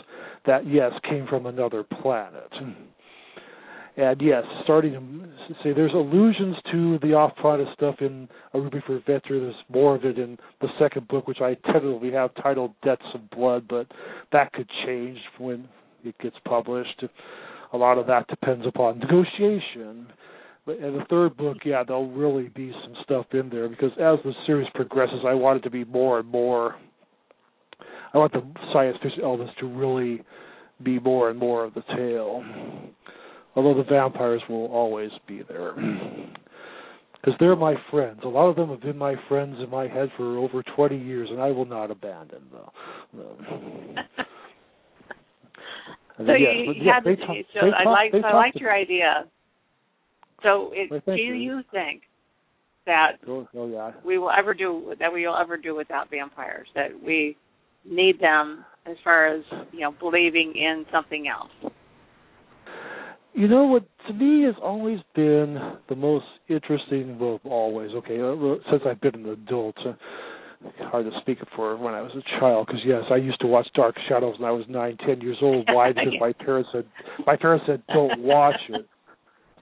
that 0.47 0.67
yes 0.67 0.91
came 1.09 1.27
from 1.29 1.47
another 1.47 1.85
planet. 1.85 2.51
And 3.97 4.21
yes, 4.21 4.43
starting 4.65 4.93
to 4.93 5.55
say 5.63 5.73
there's 5.73 5.95
allusions 5.95 6.57
to 6.73 6.99
the 6.99 7.15
off-planet 7.15 7.69
stuff 7.75 7.97
in 8.01 8.29
A 8.55 8.61
Ruby 8.61 8.83
for 8.85 9.01
Victor. 9.07 9.39
There's 9.39 9.55
more 9.69 9.95
of 9.95 10.05
it 10.05 10.19
in 10.19 10.37
the 10.61 10.69
second 10.81 11.07
book, 11.07 11.29
which 11.29 11.41
I 11.41 11.55
tentatively 11.55 12.11
have 12.11 12.35
titled 12.43 12.73
Debts 12.83 13.07
of 13.15 13.31
Blood, 13.31 13.67
but 13.69 13.87
that 14.33 14.53
could 14.53 14.69
change 14.85 15.19
when 15.39 15.69
it 16.05 16.19
gets 16.19 16.37
published. 16.45 17.05
A 17.75 17.77
lot 17.77 17.99
of 17.99 18.07
that 18.07 18.29
depends 18.29 18.65
upon 18.67 19.01
negotiation. 19.01 20.07
But 20.65 20.77
in 20.77 20.97
the 20.97 21.05
third 21.11 21.37
book, 21.37 21.59
yeah, 21.65 21.83
there'll 21.83 22.11
really 22.11 22.49
be 22.55 22.73
some 22.85 22.95
stuff 23.03 23.27
in 23.33 23.51
there 23.51 23.69
because 23.69 23.91
as 23.95 24.19
the 24.25 24.33
series 24.47 24.69
progresses, 24.77 25.25
I 25.27 25.35
want 25.35 25.59
it 25.59 25.63
to 25.63 25.71
be 25.71 25.85
more 25.85 26.21
and 26.21 26.29
more. 26.29 26.77
I 28.15 28.19
want 28.19 28.33
the 28.33 28.45
science 28.73 28.97
fiction 29.03 29.25
elements 29.25 29.55
to 29.59 29.67
really 29.67 30.23
be 30.85 31.01
more 31.01 31.31
and 31.31 31.39
more 31.39 31.65
of 31.65 31.75
the 31.75 31.83
tale. 31.97 32.45
Although 33.57 33.75
the 33.75 33.89
vampires 33.89 34.43
will 34.49 34.67
always 34.67 35.11
be 35.27 35.43
there. 35.49 35.73
because 37.21 37.35
they're 37.41 37.57
my 37.57 37.75
friends. 37.91 38.21
A 38.25 38.29
lot 38.29 38.51
of 38.51 38.57
them 38.57 38.69
have 38.69 38.83
been 38.83 38.97
my 38.97 39.17
friends 39.29 39.57
in 39.61 39.69
my 39.69 39.89
head 39.89 40.11
for 40.17 40.39
over 40.39 40.63
20 40.77 40.97
years, 40.97 41.29
and 41.31 41.41
I 41.41 41.51
will 41.51 41.65
not 41.65 41.91
abandon 41.91 42.43
them. 42.53 43.97
So 46.17 46.33
you, 46.33 46.73
you 46.77 46.93
had 46.93 47.03
to, 47.05 47.17
so 47.53 47.67
I 47.77 47.89
like 47.89 48.25
I 48.25 48.35
liked 48.35 48.57
your 48.57 48.73
idea. 48.73 49.25
So 50.43 50.71
it, 50.73 50.91
Well, 50.91 51.01
do 51.07 51.23
you. 51.23 51.35
you 51.35 51.63
think 51.73 52.03
that 52.87 53.13
Oh, 53.27 53.49
oh 53.55 53.69
yeah. 53.69 53.93
we 54.05 54.19
will 54.19 54.31
ever 54.31 54.55
do 54.55 54.95
that 55.01 55.13
we 55.13 55.27
will 55.27 55.37
ever 55.37 55.57
do 55.57 55.75
without 55.75 56.11
vampires? 56.11 56.69
That 56.75 56.91
we 57.05 57.37
need 57.85 58.21
them 58.21 58.65
as 58.87 58.97
far 59.03 59.27
as 59.27 59.43
you 59.73 59.81
know 59.81 59.93
believing 59.99 60.53
in 60.55 60.85
something 60.93 61.27
else. 61.27 61.73
You 63.33 63.49
know 63.49 63.65
what 63.65 63.85
to 64.07 64.15
me 64.15 64.45
has 64.45 64.55
always 64.63 65.01
been 65.17 65.59
the 65.89 65.97
most 65.97 66.27
interesting. 66.49 67.19
Well, 67.19 67.41
always 67.45 67.91
okay. 67.93 68.21
uh, 68.21 68.71
Since 68.71 68.83
I've 68.87 69.01
been 69.01 69.17
an 69.17 69.29
adult, 69.31 69.77
uh, 69.85 69.95
hard 70.91 71.07
to 71.07 71.21
speak 71.21 71.39
for 71.57 71.77
when 71.77 71.95
I 71.95 72.03
was 72.03 72.13
a 72.13 72.41
child. 72.41 72.67
Because 72.67 72.83
yes, 72.85 73.03
I 73.11 73.17
used 73.17 73.41
to 73.41 73.47
watch 73.47 73.67
Dark 73.75 73.97
Shadows 74.09 74.39
when 74.39 74.49
I 74.49 74.53
was 74.53 74.65
nine, 74.69 74.97
ten 75.07 75.21
years 75.21 75.39
old. 75.43 75.69
Why? 75.73 75.93
Because 75.95 76.15
my 76.21 76.33
parents 76.33 76.71
said 76.73 76.85
my 77.27 77.37
parents 77.37 77.65
said 77.67 77.83
don't 77.93 78.21
watch 78.21 78.61
it. 78.69 78.87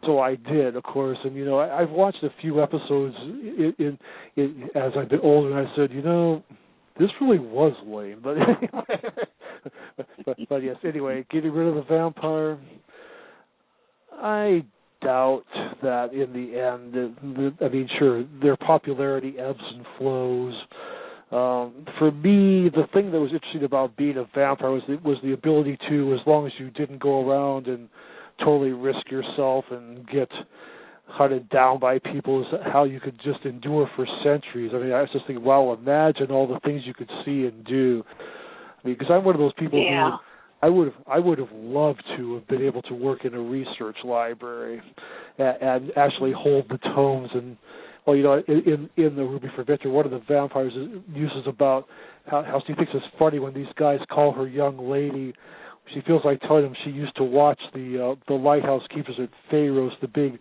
So 0.05 0.19
I 0.19 0.35
did, 0.35 0.75
of 0.75 0.83
course, 0.83 1.19
and 1.25 1.37
you 1.37 1.45
know 1.45 1.59
I, 1.59 1.83
I've 1.83 1.91
watched 1.91 2.23
a 2.25 2.31
few 2.41 2.63
episodes 2.63 3.15
in, 3.21 3.75
in, 3.79 3.99
in 4.37 4.69
as 4.75 4.93
I've 4.99 5.09
been 5.09 5.21
older, 5.21 5.57
and 5.57 5.69
I 5.69 5.77
said, 5.77 5.93
you 5.93 6.03
know, 6.03 6.43
this 6.99 7.11
really 7.21 7.39
was 7.39 7.75
lame. 7.87 8.23
But 9.97 10.07
but, 10.25 10.37
but 10.49 10.57
yes, 10.57 10.77
anyway, 10.85 11.25
getting 11.31 11.53
rid 11.53 11.69
of 11.69 11.75
the 11.77 11.83
vampire. 11.83 12.59
I 14.13 14.65
doubt 15.03 15.45
that 15.83 16.13
in 16.13 16.33
the 16.33 16.59
end. 16.59 17.55
I 17.61 17.69
mean, 17.69 17.89
sure, 17.99 18.25
their 18.43 18.57
popularity 18.57 19.35
ebbs 19.39 19.63
and 19.75 19.87
flows. 19.99 20.55
Um, 21.31 21.87
for 21.99 22.11
me, 22.13 22.69
the 22.69 22.85
thing 22.93 23.11
that 23.11 23.19
was 23.19 23.31
interesting 23.33 23.65
about 23.65 23.97
being 23.97 24.19
a 24.19 24.25
vampire 24.35 24.71
was 24.71 24.83
the, 24.87 24.97
was 24.97 25.17
the 25.23 25.33
ability 25.33 25.79
to, 25.89 26.13
as 26.13 26.21
long 26.27 26.47
as 26.47 26.53
you 26.59 26.71
didn't 26.71 27.01
go 27.01 27.27
around 27.27 27.69
and 27.69 27.89
totally 28.41 28.73
risk 28.73 29.11
yourself 29.11 29.65
and 29.71 30.07
get 30.09 30.29
hunted 31.07 31.49
down 31.49 31.79
by 31.81 31.99
people, 31.99 32.43
is 32.43 32.47
how 32.71 32.85
you 32.85 33.01
could 33.01 33.19
just 33.25 33.45
endure 33.45 33.89
for 33.97 34.07
centuries. 34.23 34.73
I 34.75 34.79
mean, 34.79 34.93
I 34.93 35.01
was 35.01 35.11
just 35.13 35.27
thinking, 35.27 35.45
wow, 35.45 35.73
imagine 35.73 36.31
all 36.31 36.47
the 36.47 36.61
things 36.61 36.83
you 36.85 36.95
could 36.95 37.11
see 37.25 37.47
and 37.47 37.65
do. 37.65 38.05
I 38.85 38.89
mean, 38.89 38.97
because 38.99 39.11
I'm 39.11 39.25
one 39.25 39.35
of 39.35 39.41
those 39.41 39.55
people 39.59 39.83
Yeah. 39.83 40.11
who 40.11 40.17
I 40.63 40.69
would 40.69 40.93
have 40.93 41.03
I 41.09 41.19
would 41.19 41.39
have 41.39 41.51
loved 41.53 42.03
to 42.17 42.35
have 42.35 42.47
been 42.47 42.63
able 42.63 42.83
to 42.83 42.95
work 42.95 43.25
in 43.25 43.35
a 43.35 43.41
research 43.41 43.97
library 44.05 44.81
and, 45.39 45.57
and 45.61 45.93
actually 45.97 46.33
hold 46.33 46.69
the 46.69 46.79
tomes 46.95 47.31
and 47.35 47.57
well 48.07 48.15
you 48.15 48.23
know 48.23 48.41
in 48.47 48.89
in, 48.97 49.05
in 49.05 49.17
the 49.17 49.25
Ruby 49.25 49.49
for 49.57 49.65
Victor 49.65 49.91
one 49.91 50.05
of 50.05 50.13
the 50.13 50.23
vampires 50.29 50.73
uses 51.13 51.43
about 51.47 51.87
how 52.27 52.45
how 52.45 52.63
she 52.67 52.75
thinks 52.75 52.93
it's 52.95 53.05
funny 53.19 53.41
when 53.41 53.53
these 53.53 53.67
guys 53.77 53.99
call 54.11 54.33
her 54.33 54.47
young 54.47 54.89
lady. 54.89 55.35
She 55.93 56.01
feels 56.07 56.23
like 56.25 56.41
telling 56.43 56.63
them 56.63 56.75
she 56.85 56.91
used 56.91 57.17
to 57.17 57.25
watch 57.25 57.59
the 57.75 58.13
uh, 58.13 58.15
the 58.29 58.35
lighthouse 58.35 58.83
keepers 58.95 59.17
at 59.21 59.31
Pharos 59.51 59.93
the 60.01 60.09
big 60.09 60.39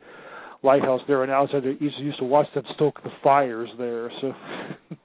lighthouse 0.61 1.01
there 1.07 1.23
and 1.23 1.31
outside 1.31 1.63
they 1.63 1.83
used 1.83 1.97
used 1.97 2.19
to 2.19 2.25
watch 2.25 2.45
them 2.53 2.63
stoke 2.75 3.01
the 3.03 3.09
fires 3.23 3.69
there. 3.79 4.11
So 4.21 4.33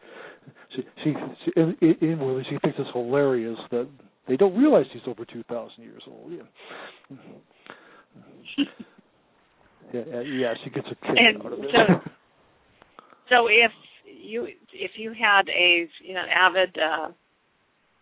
she 0.77 0.83
she, 1.03 1.15
she 1.43 1.53
in, 1.57 1.75
in, 1.81 1.95
inwardly 2.03 2.45
she 2.51 2.59
thinks 2.59 2.79
it's 2.79 2.91
hilarious 2.93 3.59
that 3.71 3.89
they 4.29 4.37
don't 4.37 4.57
realize 4.57 4.87
he's 4.93 5.03
over 5.07 5.25
two 5.25 5.43
thousand 5.45 5.85
years 5.85 6.03
old. 6.07 6.33
Yeah. 6.33 7.17
yeah, 9.93 10.03
yeah, 10.11 10.21
yeah, 10.21 10.55
she 10.65 10.71
gets 10.71 10.87
a 10.89 10.95
kick 11.07 11.17
And 11.19 11.43
out 11.45 11.53
of 11.53 11.59
it. 11.61 11.71
so- 11.73 12.01
So 13.29 13.49
if 13.49 13.73
you 14.05 14.47
if 14.73 14.93
you 14.97 15.13
had 15.13 15.49
a 15.49 15.89
you 16.01 16.15
know 16.15 16.23
avid 16.33 16.77
uh, 16.79 17.09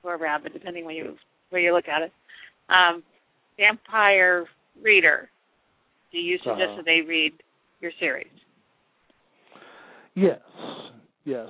or 0.03 0.27
avid 0.27 0.53
depending 0.53 0.85
when 0.85 0.97
you 0.97 1.17
where 1.49 1.63
you 1.63 1.73
look 1.73 1.89
at 1.89 2.03
it, 2.03 2.13
um, 2.69 3.03
vampire 3.57 4.45
reader, 4.83 5.31
do 6.13 6.19
you 6.19 6.37
suggest 6.39 6.61
Uh-huh. 6.61 6.77
that 6.77 6.85
they 6.85 7.01
read 7.01 7.33
your 7.81 7.91
series? 7.99 8.27
yes, 10.15 10.41
yes. 11.25 11.49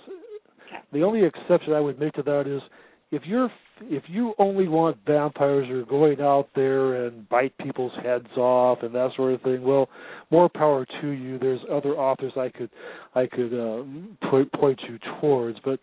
Okay. 0.69 0.81
The 0.93 1.03
only 1.03 1.25
exception 1.25 1.73
I 1.73 1.81
would 1.81 1.99
make 1.99 2.13
to 2.15 2.23
that 2.23 2.47
is 2.47 2.63
if 3.11 3.23
you're 3.27 3.51
if 3.83 4.05
you 4.09 4.35
only 4.39 4.69
want 4.69 4.97
vampires 5.07 5.67
who 5.69 5.81
are 5.81 5.85
going 5.85 6.21
out 6.21 6.49
there 6.55 7.07
and 7.07 7.29
bite 7.29 7.57
people's 7.59 7.93
heads 8.03 8.29
off 8.37 8.79
and 8.83 8.95
that 8.95 9.11
sort 9.17 9.35
of 9.35 9.43
thing, 9.43 9.63
well, 9.63 9.89
more 10.31 10.49
power 10.49 10.87
to 11.01 11.09
you. 11.09 11.39
There's 11.39 11.61
other 11.71 11.91
authors 11.91 12.33
I 12.37 12.49
could 12.49 12.71
I 13.15 13.27
could 13.27 13.53
uh, 13.53 14.29
point 14.31 14.53
point 14.53 14.81
you 14.89 14.99
towards, 15.21 15.59
but 15.65 15.81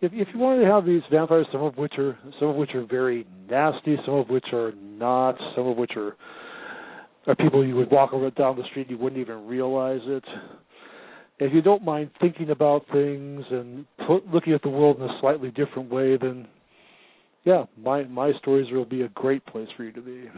if 0.00 0.12
if 0.12 0.28
you 0.32 0.40
wanted 0.40 0.62
to 0.62 0.70
have 0.70 0.84
these 0.84 1.02
vampires, 1.10 1.46
some 1.52 1.62
of 1.62 1.76
which 1.76 1.94
are 1.98 2.18
some 2.38 2.48
of 2.48 2.56
which 2.56 2.74
are 2.74 2.84
very 2.84 3.26
nasty, 3.48 3.96
some 4.04 4.14
of 4.14 4.28
which 4.28 4.46
are 4.52 4.72
not, 4.72 5.36
some 5.54 5.66
of 5.66 5.76
which 5.76 5.92
are 5.96 6.16
are 7.26 7.36
people 7.36 7.64
you 7.66 7.76
would 7.76 7.90
walk 7.90 8.12
around 8.12 8.34
down 8.34 8.56
the 8.56 8.64
street 8.70 8.88
you 8.90 8.98
wouldn't 8.98 9.20
even 9.20 9.46
realize 9.46 10.00
it. 10.04 10.24
If 11.40 11.54
you 11.54 11.62
don't 11.62 11.82
mind 11.82 12.10
thinking 12.20 12.50
about 12.50 12.84
things 12.92 13.44
and 13.50 13.86
put, 14.06 14.26
looking 14.26 14.52
at 14.52 14.62
the 14.62 14.68
world 14.68 14.98
in 14.98 15.04
a 15.04 15.18
slightly 15.20 15.50
different 15.50 15.90
way, 15.90 16.18
then 16.18 16.46
yeah, 17.44 17.64
my 17.82 18.04
my 18.04 18.32
stories 18.38 18.70
will 18.70 18.84
be 18.84 19.02
a 19.02 19.08
great 19.08 19.44
place 19.46 19.68
for 19.74 19.84
you 19.84 19.92
to 19.92 20.00
be. 20.02 20.28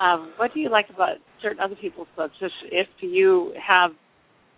Um, 0.00 0.32
what 0.36 0.54
do 0.54 0.60
you 0.60 0.70
like 0.70 0.86
about 0.88 1.16
certain 1.42 1.60
other 1.60 1.74
people's 1.74 2.08
books? 2.16 2.34
If, 2.40 2.52
if 2.70 2.88
you 3.00 3.52
have, 3.66 3.90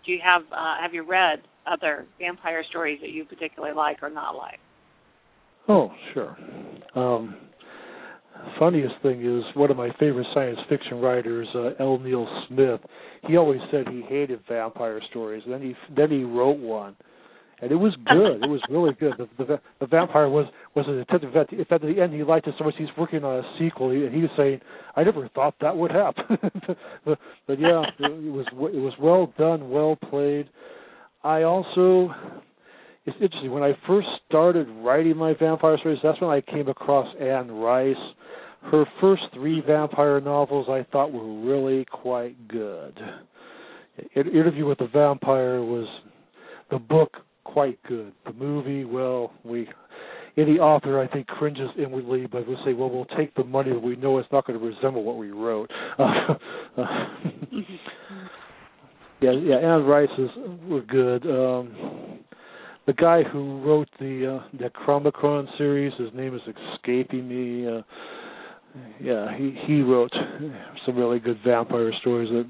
do 0.05 0.11
you 0.11 0.19
have 0.23 0.43
uh, 0.51 0.75
have 0.81 0.93
you 0.93 1.03
read 1.03 1.41
other 1.67 2.05
vampire 2.17 2.63
stories 2.69 2.99
that 3.01 3.09
you 3.09 3.25
particularly 3.25 3.75
like 3.75 4.01
or 4.01 4.09
not 4.09 4.35
like? 4.35 4.59
Oh, 5.67 5.91
sure. 6.13 6.37
Um, 6.95 7.35
funniest 8.59 8.95
thing 9.01 9.25
is 9.25 9.43
one 9.55 9.71
of 9.71 9.77
my 9.77 9.89
favorite 9.99 10.27
science 10.33 10.59
fiction 10.69 10.99
writers, 10.99 11.47
uh, 11.55 11.71
L. 11.79 11.99
Neil 11.99 12.27
Smith. 12.47 12.81
He 13.27 13.37
always 13.37 13.59
said 13.71 13.87
he 13.87 14.01
hated 14.01 14.39
vampire 14.47 15.01
stories. 15.09 15.43
And 15.45 15.53
then 15.53 15.61
he 15.61 15.75
then 15.95 16.09
he 16.11 16.23
wrote 16.23 16.57
one, 16.57 16.95
and 17.61 17.71
it 17.71 17.75
was 17.75 17.95
good. 18.07 18.43
it 18.43 18.49
was 18.49 18.61
really 18.69 18.93
good. 18.99 19.13
The, 19.17 19.43
the 19.43 19.59
the 19.79 19.87
vampire 19.87 20.29
was 20.29 20.45
was 20.75 20.87
a 20.87 20.93
detective. 20.93 21.35
At 21.35 21.49
the, 21.49 21.73
at 21.73 21.81
the 21.81 22.01
end, 22.01 22.13
he 22.13 22.23
liked 22.23 22.47
it 22.47 22.55
so 22.57 22.65
much 22.65 22.75
he's 22.77 22.87
working 22.97 23.23
on 23.23 23.43
a 23.43 23.55
sequel, 23.59 23.91
and 23.91 24.13
he 24.13 24.21
was 24.21 24.31
saying, 24.35 24.61
"I 24.95 25.03
never 25.03 25.27
thought 25.29 25.55
that 25.61 25.75
would 25.75 25.91
happen." 25.91 26.37
but, 27.05 27.59
yeah, 27.59 27.83
it 27.99 28.31
was 28.31 28.45
it 28.51 28.79
was 28.79 28.93
well 28.99 29.33
done, 29.37 29.69
well 29.69 29.95
played. 30.09 30.49
I 31.23 31.43
also 31.43 32.13
it's 33.05 33.17
interesting. 33.19 33.51
When 33.51 33.63
I 33.63 33.73
first 33.87 34.07
started 34.27 34.67
writing 34.83 35.17
my 35.17 35.33
vampire 35.33 35.77
stories, 35.79 35.99
that's 36.03 36.21
when 36.21 36.29
I 36.29 36.41
came 36.41 36.67
across 36.67 37.07
Anne 37.19 37.51
Rice. 37.51 37.95
Her 38.63 38.85
first 38.99 39.23
three 39.33 39.61
vampire 39.65 40.21
novels 40.21 40.67
I 40.69 40.85
thought 40.91 41.11
were 41.11 41.41
really 41.41 41.85
quite 41.85 42.47
good. 42.47 42.99
Interview 44.15 44.65
with 44.65 44.77
the 44.77 44.87
Vampire 44.87 45.61
was 45.61 45.87
the 46.69 46.79
book 46.79 47.17
quite 47.43 47.81
good. 47.83 48.13
The 48.25 48.33
movie, 48.33 48.85
well, 48.85 49.33
we 49.43 49.67
any 50.37 50.59
author 50.59 50.99
I 50.99 51.07
think 51.07 51.27
cringes 51.27 51.69
inwardly, 51.77 52.25
but 52.25 52.47
will 52.47 52.57
say, 52.63 52.73
well, 52.73 52.89
we'll 52.89 53.05
take 53.17 53.35
the 53.35 53.43
money, 53.43 53.73
we 53.73 53.97
know 53.97 54.17
it's 54.17 54.31
not 54.31 54.47
going 54.47 54.57
to 54.57 54.65
resemble 54.65 55.03
what 55.03 55.17
we 55.17 55.31
wrote. 55.31 55.69
Yeah, 59.21 59.33
yeah, 59.33 59.57
Anne 59.57 59.83
Rice 59.83 60.09
is 60.17 60.29
were 60.67 60.81
good. 60.81 61.23
Um, 61.27 62.19
the 62.87 62.93
guy 62.93 63.21
who 63.21 63.61
wrote 63.61 63.87
the 63.99 64.39
uh, 64.41 64.57
the 64.57 64.71
Necronomicon 64.71 65.45
series, 65.59 65.93
his 65.99 66.09
name 66.15 66.33
is 66.33 66.41
escaping 66.73 67.29
me. 67.29 67.67
Uh, 67.67 67.81
yeah, 68.99 69.35
he 69.37 69.57
he 69.65 69.81
wrote 69.81 70.11
some 70.85 70.95
really 70.95 71.19
good 71.19 71.39
vampire 71.45 71.91
stories. 72.01 72.29
That, 72.29 72.45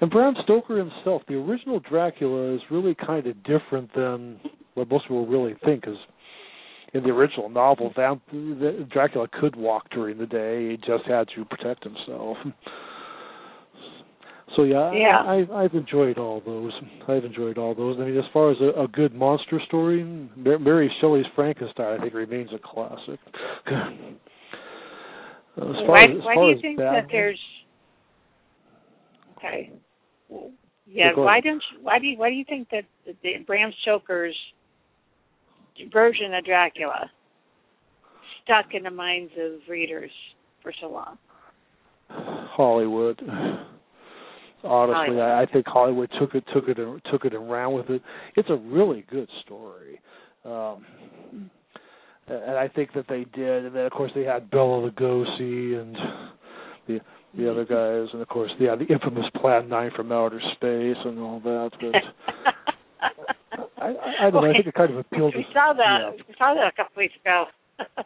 and 0.00 0.10
Bram 0.10 0.34
Stoker 0.42 0.76
himself, 0.78 1.22
the 1.28 1.34
original 1.34 1.78
Dracula, 1.80 2.54
is 2.54 2.60
really 2.70 2.94
kind 2.94 3.26
of 3.26 3.42
different 3.44 3.90
than 3.94 4.40
what 4.74 4.88
most 4.88 5.04
people 5.04 5.26
really 5.26 5.54
think. 5.64 5.84
is 5.86 5.96
in 6.94 7.02
the 7.04 7.08
original 7.10 7.48
novel, 7.48 7.90
vamp- 7.96 8.22
Dracula 8.90 9.26
could 9.40 9.56
walk 9.56 9.88
during 9.90 10.18
the 10.18 10.26
day; 10.26 10.70
he 10.70 10.76
just 10.76 11.04
had 11.06 11.26
to 11.34 11.44
protect 11.44 11.84
himself. 11.84 12.36
So 14.56 14.64
yeah, 14.64 14.92
Yeah. 14.92 15.22
I, 15.24 15.46
I, 15.50 15.64
I've 15.64 15.74
enjoyed 15.74 16.18
all 16.18 16.42
those. 16.44 16.72
I've 17.08 17.24
enjoyed 17.24 17.56
all 17.56 17.74
those. 17.74 17.96
I 17.98 18.04
mean, 18.04 18.18
as 18.18 18.24
far 18.32 18.50
as 18.50 18.58
a, 18.60 18.82
a 18.82 18.88
good 18.88 19.14
monster 19.14 19.60
story, 19.66 20.04
Mar- 20.36 20.58
Mary 20.58 20.92
Shelley's 21.00 21.24
Frankenstein, 21.34 21.98
I 21.98 22.02
think, 22.02 22.12
remains 22.14 22.50
a 22.52 22.58
classic. 22.62 23.18
Why 25.54 26.04
as, 26.04 26.10
why 26.22 26.34
do 26.34 26.46
you 26.48 26.60
think 26.60 26.78
that 26.78 27.06
there's 27.10 27.38
okay 29.36 29.72
yeah 30.30 30.38
Yeah, 30.86 31.12
why 31.14 31.40
don't 31.40 31.62
you, 31.72 31.82
why 31.82 31.98
do 31.98 32.06
you 32.06 32.18
why 32.18 32.30
do 32.30 32.36
you 32.36 32.44
think 32.48 32.68
that 32.70 32.84
the, 33.06 33.14
the 33.22 33.44
Bram 33.46 33.72
Stoker's 33.82 34.36
version 35.92 36.34
of 36.34 36.44
Dracula 36.44 37.10
stuck 38.44 38.74
in 38.74 38.82
the 38.82 38.90
minds 38.90 39.32
of 39.38 39.60
readers 39.68 40.10
for 40.62 40.72
so 40.80 40.88
long 40.88 41.18
Hollywood. 42.08 43.20
Honestly, 44.64 44.94
Hollywood. 44.94 45.18
I, 45.18 45.42
I 45.42 45.46
think 45.46 45.66
Hollywood 45.66 46.10
took 46.20 46.34
it, 46.34 46.44
took 46.52 46.68
it, 46.68 46.78
and 46.78 47.00
took 47.10 47.24
it 47.24 47.34
and 47.34 47.50
ran 47.50 47.72
with 47.72 47.90
it. 47.90 48.02
It's 48.36 48.50
a 48.50 48.56
really 48.56 49.04
good 49.10 49.28
story, 49.44 50.00
um, 50.44 50.84
and 52.32 52.56
I 52.58 52.68
think 52.68 52.92
that 52.94 53.06
they 53.08 53.24
did. 53.34 53.66
And 53.66 53.74
then, 53.74 53.86
of 53.86 53.92
course, 53.92 54.12
they 54.14 54.24
had 54.24 54.50
Bela 54.50 54.90
Lugosi 54.90 55.80
and 55.80 55.96
the 56.86 57.00
the 57.36 57.50
other 57.50 57.64
guys, 57.64 58.12
and 58.12 58.20
of 58.20 58.28
course, 58.28 58.50
yeah, 58.58 58.74
the 58.76 58.84
infamous 58.86 59.24
Plan 59.40 59.68
Nine 59.68 59.90
from 59.96 60.12
Outer 60.12 60.40
Space 60.54 61.02
and 61.04 61.18
all 61.18 61.40
that. 61.40 61.70
But 61.80 61.94
I, 63.80 63.86
I, 63.86 64.26
I 64.26 64.30
don't 64.30 64.42
know. 64.42 64.50
I 64.50 64.52
think 64.52 64.66
it 64.66 64.74
kind 64.74 64.90
of 64.90 64.98
appealed. 64.98 65.34
we 65.34 65.44
to, 65.44 65.48
saw 65.52 65.72
that. 65.72 65.98
Yeah. 66.00 66.22
We 66.28 66.34
saw 66.36 66.54
that 66.54 66.68
a 66.68 66.72
couple 66.76 67.00
weeks 67.00 67.14
ago. 67.24 67.44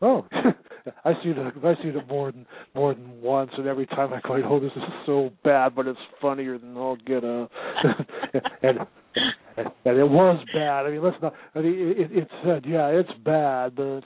Oh, 0.00 0.26
I 1.04 1.12
see 1.22 1.30
it. 1.30 1.36
I 1.38 1.74
see 1.82 1.88
it 1.88 2.08
more 2.08 2.30
than 2.30 2.46
more 2.74 2.94
than 2.94 3.20
once, 3.20 3.50
and 3.56 3.66
every 3.66 3.86
time 3.86 4.12
I 4.12 4.20
go, 4.20 4.40
"Oh, 4.44 4.60
this 4.60 4.72
is 4.76 4.82
so 5.06 5.30
bad," 5.44 5.74
but 5.74 5.86
it's 5.86 5.98
funnier 6.20 6.58
than 6.58 6.76
all 6.76 6.96
get 6.96 7.24
out. 7.24 7.50
and 8.62 8.78
and 9.56 9.98
it 9.98 10.08
was 10.08 10.44
bad. 10.52 10.86
I 10.86 10.90
mean, 10.90 11.02
let's 11.02 11.16
not. 11.22 11.34
I 11.54 11.60
mean, 11.60 11.94
it, 11.96 12.12
it 12.12 12.28
said, 12.44 12.64
yeah, 12.66 12.86
it's 12.88 13.12
bad, 13.24 13.74
but 13.76 14.02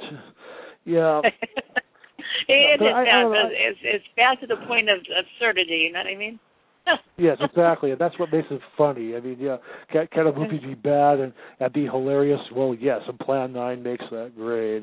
yeah, 0.85 1.21
it 2.49 2.79
But 2.79 2.87
is 2.87 2.95
I- 2.95 3.01
I 3.01 3.05
bad, 3.05 3.29
but 3.29 3.53
it's 3.53 3.79
it's 3.83 4.05
bad 4.17 4.39
to 4.41 4.47
the 4.47 4.57
point 4.67 4.89
of 4.89 4.99
absurdity. 4.99 5.87
You 5.87 5.93
know 5.93 6.01
what 6.01 6.07
I 6.07 6.17
mean? 6.17 6.39
yes, 7.17 7.39
exactly, 7.41 7.93
and 7.93 8.01
that's 8.01 8.19
what 8.19 8.33
makes 8.33 8.49
it 8.51 8.61
funny. 8.77 9.15
I 9.15 9.21
mean, 9.21 9.37
yeah, 9.39 9.59
can, 9.93 10.09
can 10.13 10.27
a 10.27 10.33
movie 10.33 10.59
be 10.59 10.75
bad 10.75 11.21
and, 11.21 11.33
and 11.61 11.73
be 11.73 11.85
hilarious? 11.85 12.41
Well, 12.55 12.75
yes, 12.75 13.01
and 13.07 13.19
Plan 13.21 13.53
Nine 13.53 13.83
makes 13.83 14.05
that 14.11 14.33
grade. 14.37 14.83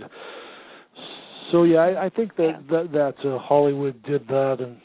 So 1.51 1.63
yeah, 1.63 1.79
I, 1.79 2.05
I 2.05 2.09
think 2.09 2.35
that 2.37 2.63
that, 2.69 2.91
that 2.93 3.29
uh, 3.29 3.37
Hollywood 3.39 4.01
did 4.03 4.27
that, 4.27 4.57
and 4.59 4.77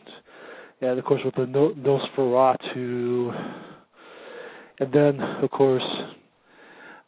and 0.80 0.98
of 0.98 1.04
course 1.04 1.20
with 1.24 1.34
the 1.36 1.46
no, 1.46 1.72
Nosferatu, 1.74 3.63
and 4.80 4.92
then 4.92 5.20
of 5.42 5.50
course. 5.50 5.82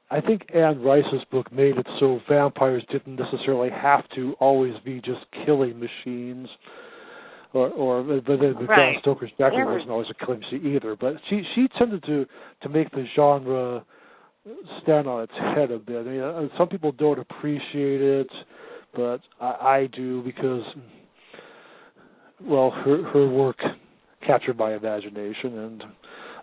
I 0.09 0.21
think 0.21 0.43
Anne 0.55 0.81
Rice's 0.83 1.25
book 1.33 1.51
made 1.53 1.77
it 1.77 1.87
so 1.99 2.21
vampires 2.29 2.85
didn't 2.93 3.17
necessarily 3.17 3.71
have 3.71 4.09
to 4.14 4.35
always 4.39 4.75
be 4.85 5.01
just 5.01 5.27
killing 5.45 5.81
machines 5.81 6.49
or 7.53 7.71
or 7.71 8.03
but 8.05 8.39
then 8.39 8.55
Right. 8.55 8.67
Bram 8.67 9.01
Stoker's 9.01 9.33
Dracula 9.37 9.64
was- 9.64 9.73
wasn't 9.75 9.91
always 9.91 10.11
a 10.11 10.14
killing 10.14 10.41
machine 10.41 10.64
either. 10.64 10.95
But 10.95 11.17
she 11.29 11.43
she 11.57 11.67
tended 11.77 12.05
to 12.05 12.25
to 12.62 12.69
make 12.69 12.89
the 12.91 13.05
genre 13.17 13.85
stand 14.83 15.09
on 15.09 15.25
its 15.25 15.33
head 15.35 15.73
a 15.73 15.79
bit. 15.81 16.07
I 16.07 16.11
mean, 16.11 16.21
uh, 16.21 16.49
some 16.57 16.69
people 16.69 16.93
don't 16.93 17.19
appreciate 17.19 18.01
it, 18.01 18.31
but 18.95 19.21
I, 19.41 19.79
I 19.79 19.87
do 19.89 20.23
because 20.23 20.62
well, 22.45 22.71
her 22.71 23.03
her 23.03 23.27
work 23.29 23.59
captured 24.25 24.57
my 24.57 24.75
imagination, 24.75 25.59
and 25.59 25.85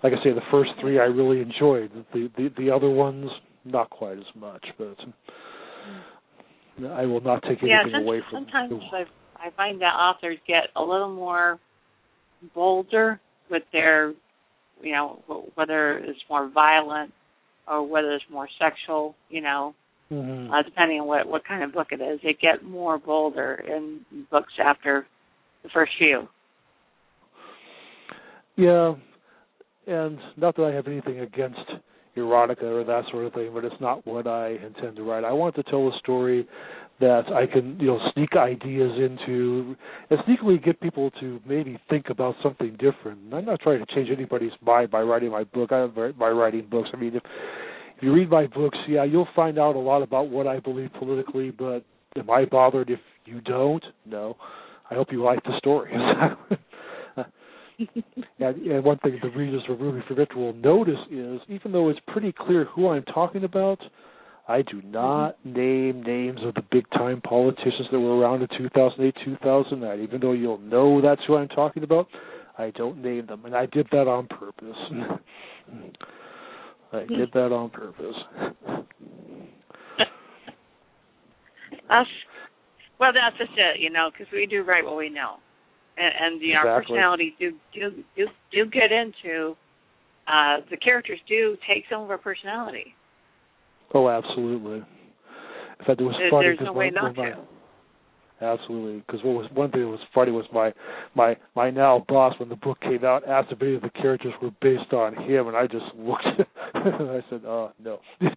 like 0.03 0.13
I 0.13 0.23
say, 0.23 0.33
the 0.33 0.41
first 0.51 0.71
three 0.81 0.99
I 0.99 1.05
really 1.05 1.41
enjoyed. 1.41 1.91
The 2.13 2.29
the 2.37 2.49
the 2.57 2.69
other 2.69 2.89
ones 2.89 3.29
not 3.65 3.89
quite 3.89 4.17
as 4.17 4.35
much, 4.35 4.65
but. 4.77 4.97
I 6.89 7.05
will 7.05 7.21
not 7.21 7.43
take 7.43 7.61
anything 7.61 7.91
yeah, 7.91 7.99
away 7.99 8.21
from 8.31 8.45
them. 8.45 8.51
sometimes 8.51 8.81
the, 8.91 8.97
I 8.97 9.47
I 9.47 9.51
find 9.51 9.79
that 9.81 9.93
authors 9.93 10.39
get 10.47 10.69
a 10.75 10.81
little 10.81 11.13
more 11.13 11.59
bolder 12.55 13.19
with 13.51 13.63
their, 13.71 14.13
you 14.81 14.91
know, 14.91 15.19
whether 15.53 15.99
it's 15.99 16.19
more 16.29 16.49
violent 16.49 17.13
or 17.67 17.87
whether 17.87 18.13
it's 18.13 18.25
more 18.29 18.47
sexual. 18.59 19.15
You 19.29 19.41
know, 19.41 19.75
Mhm. 20.11 20.51
uh, 20.51 20.63
depending 20.63 21.01
on 21.01 21.07
what 21.07 21.27
what 21.27 21.45
kind 21.45 21.63
of 21.63 21.73
book 21.73 21.91
it 21.91 22.01
is, 22.01 22.19
they 22.21 22.33
get 22.33 22.63
more 22.63 22.97
bolder 22.97 23.63
in 23.67 24.05
books 24.31 24.53
after 24.57 25.05
the 25.61 25.69
first 25.69 25.91
few. 25.97 26.27
Yeah, 28.55 28.95
and 29.87 30.17
not 30.37 30.55
that 30.55 30.63
I 30.63 30.73
have 30.73 30.87
anything 30.87 31.19
against 31.19 31.59
erotica 32.17 32.63
or 32.63 32.83
that 32.83 33.03
sort 33.11 33.25
of 33.25 33.33
thing, 33.33 33.51
but 33.53 33.65
it's 33.65 33.79
not 33.81 34.05
what 34.05 34.27
I 34.27 34.49
intend 34.49 34.95
to 34.97 35.03
write. 35.03 35.23
I 35.23 35.31
want 35.31 35.55
to 35.55 35.63
tell 35.63 35.87
a 35.87 35.97
story 35.99 36.47
that 36.99 37.23
I 37.33 37.51
can, 37.51 37.79
you 37.79 37.87
know, 37.87 37.99
sneak 38.13 38.35
ideas 38.35 38.91
into 38.97 39.75
and 40.09 40.19
sneakily 40.19 40.63
get 40.63 40.79
people 40.79 41.11
to 41.19 41.39
maybe 41.45 41.79
think 41.89 42.09
about 42.09 42.35
something 42.43 42.77
different. 42.79 43.33
I'm 43.33 43.45
not 43.45 43.61
trying 43.61 43.83
to 43.83 43.95
change 43.95 44.09
anybody's 44.11 44.51
mind 44.61 44.91
by 44.91 45.01
writing 45.01 45.31
my 45.31 45.43
book. 45.43 45.71
I 45.71 45.87
by 45.87 46.29
writing 46.29 46.67
books. 46.69 46.89
I 46.93 46.97
mean, 46.97 47.15
if 47.15 47.23
if 47.97 48.03
you 48.03 48.13
read 48.13 48.29
my 48.29 48.47
books, 48.47 48.77
yeah, 48.87 49.03
you'll 49.03 49.27
find 49.35 49.57
out 49.57 49.75
a 49.75 49.79
lot 49.79 50.01
about 50.01 50.29
what 50.29 50.47
I 50.47 50.59
believe 50.59 50.91
politically. 50.99 51.51
But 51.51 51.83
am 52.17 52.29
I 52.29 52.45
bothered 52.45 52.89
if 52.89 52.99
you 53.25 53.41
don't? 53.41 53.83
No. 54.05 54.37
I 54.89 54.95
hope 54.95 55.07
you 55.11 55.23
like 55.23 55.43
the 55.43 55.57
story. 55.57 55.91
And, 58.39 58.57
and 58.67 58.83
one 58.83 58.97
thing 58.99 59.19
the 59.21 59.29
readers 59.29 59.63
of 59.69 59.79
Ruby 59.79 60.03
for 60.07 60.15
Victor 60.15 60.37
will 60.37 60.53
notice 60.53 60.99
is, 61.09 61.39
even 61.47 61.71
though 61.71 61.89
it's 61.89 61.99
pretty 62.07 62.33
clear 62.37 62.65
who 62.65 62.89
I'm 62.89 63.03
talking 63.03 63.43
about, 63.43 63.79
I 64.47 64.63
do 64.63 64.81
mm-hmm. 64.81 64.91
not 64.91 65.37
name 65.45 66.03
names 66.03 66.39
of 66.43 66.55
the 66.55 66.63
big 66.71 66.89
time 66.91 67.21
politicians 67.21 67.87
that 67.91 67.99
were 67.99 68.17
around 68.17 68.41
in 68.41 68.47
2008, 68.57 69.15
2009. 69.23 69.99
Even 70.01 70.19
though 70.19 70.31
you'll 70.33 70.57
know 70.57 70.99
that's 71.01 71.21
who 71.27 71.35
I'm 71.35 71.47
talking 71.49 71.83
about, 71.83 72.07
I 72.57 72.71
don't 72.71 73.01
name 73.01 73.27
them, 73.27 73.45
and 73.45 73.55
I 73.55 73.67
did 73.67 73.87
that 73.91 74.07
on 74.07 74.27
purpose. 74.27 74.77
I 76.93 77.05
did 77.07 77.31
that 77.33 77.51
on 77.51 77.71
purpose. 77.71 78.15
Us, 81.89 82.05
well, 82.99 83.11
that's 83.13 83.37
just 83.37 83.51
it, 83.57 83.79
you 83.79 83.89
know, 83.89 84.11
because 84.11 84.27
we 84.31 84.45
do 84.45 84.63
write 84.63 84.85
what 84.85 84.97
we 84.97 85.09
know, 85.09 85.37
and, 85.97 86.13
and 86.35 86.41
you 86.41 86.53
know, 86.53 86.59
our 86.59 86.79
Exactly. 86.79 86.95
personalities 86.95 87.33
do 87.39 87.51
do 87.73 88.03
do 88.15 88.27
do 88.51 88.65
get 88.69 88.91
into 88.91 89.55
uh 90.27 90.57
the 90.69 90.77
characters 90.77 91.19
do 91.27 91.57
take 91.67 91.83
some 91.89 92.01
of 92.01 92.09
our 92.09 92.17
personality. 92.17 92.95
Oh, 93.93 94.09
absolutely. 94.09 94.77
In 94.77 95.85
fact, 95.85 96.01
it 96.01 96.03
was 96.03 96.15
There- 96.17 96.29
funny 96.31 96.47
There's 96.47 96.59
because 96.59 96.75
no 96.75 96.89
not 96.89 97.15
to. 97.15 97.21
my, 97.21 97.33
Absolutely, 98.41 99.03
because 99.07 99.23
what 99.23 99.35
was 99.35 99.49
one 99.53 99.71
thing 99.71 99.81
that 99.81 99.87
was 99.87 100.01
funny 100.13 100.31
was 100.31 100.45
my 100.51 100.73
my 101.15 101.37
my 101.55 101.69
now 101.69 102.03
boss 102.09 102.37
when 102.39 102.49
the 102.49 102.57
book 102.57 102.77
came 102.81 103.05
out 103.05 103.25
asked 103.27 103.51
if 103.51 103.61
any 103.61 103.75
of 103.75 103.81
the 103.81 103.89
characters 103.91 104.33
were 104.41 104.51
based 104.61 104.91
on 104.91 105.15
him, 105.15 105.47
and 105.47 105.55
I 105.55 105.65
just 105.65 105.85
looked 105.95 106.25
and 106.73 107.09
I 107.09 107.23
said, 107.29 107.45
"Oh 107.45 107.71
no." 107.81 107.99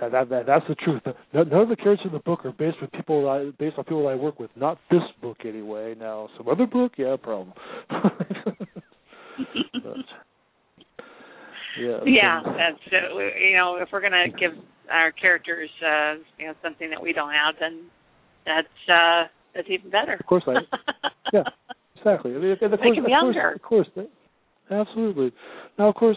That, 0.00 0.12
that, 0.12 0.28
that, 0.28 0.46
that's 0.46 0.66
the 0.68 0.74
truth. 0.76 1.02
None 1.32 1.52
of 1.52 1.68
the 1.68 1.76
characters 1.76 2.06
in 2.06 2.12
the 2.12 2.18
book 2.20 2.44
are 2.44 2.52
based 2.52 2.76
with 2.80 2.92
people 2.92 3.28
I, 3.28 3.50
based 3.58 3.78
on 3.78 3.84
people 3.84 4.06
I 4.08 4.14
work 4.14 4.38
with. 4.38 4.50
Not 4.56 4.78
this 4.90 5.02
book 5.22 5.38
anyway. 5.44 5.94
Now 5.98 6.28
some 6.36 6.48
other 6.48 6.66
book, 6.66 6.92
yeah, 6.96 7.16
problem. 7.20 7.52
but, 7.88 7.96
yeah. 11.80 11.98
yeah, 12.04 12.42
so- 12.42 12.52
that's 12.56 12.92
uh, 12.92 13.16
you 13.38 13.56
know, 13.56 13.76
if 13.80 13.88
we're 13.92 14.00
gonna 14.00 14.28
give 14.38 14.52
our 14.90 15.12
characters 15.12 15.70
uh 15.86 16.14
you 16.38 16.46
know 16.46 16.54
something 16.62 16.90
that 16.90 17.00
we 17.02 17.12
don't 17.12 17.32
have, 17.32 17.54
then 17.60 17.82
that's 18.44 18.68
uh 18.88 19.24
that's 19.54 19.68
even 19.70 19.90
better. 19.90 20.14
Of 20.14 20.26
course 20.26 20.44
I- 20.46 21.08
yeah. 21.32 21.42
Exactly. 21.96 22.34
I 22.34 22.38
mean, 22.38 22.52
of 22.52 22.60
Make 22.62 22.80
course, 22.80 22.98
of 22.98 23.08
younger. 23.08 23.58
course, 23.62 23.86
of 23.88 23.94
course, 23.94 24.08
absolutely. 24.70 25.32
Now, 25.78 25.88
of 25.90 25.94
course, 25.94 26.16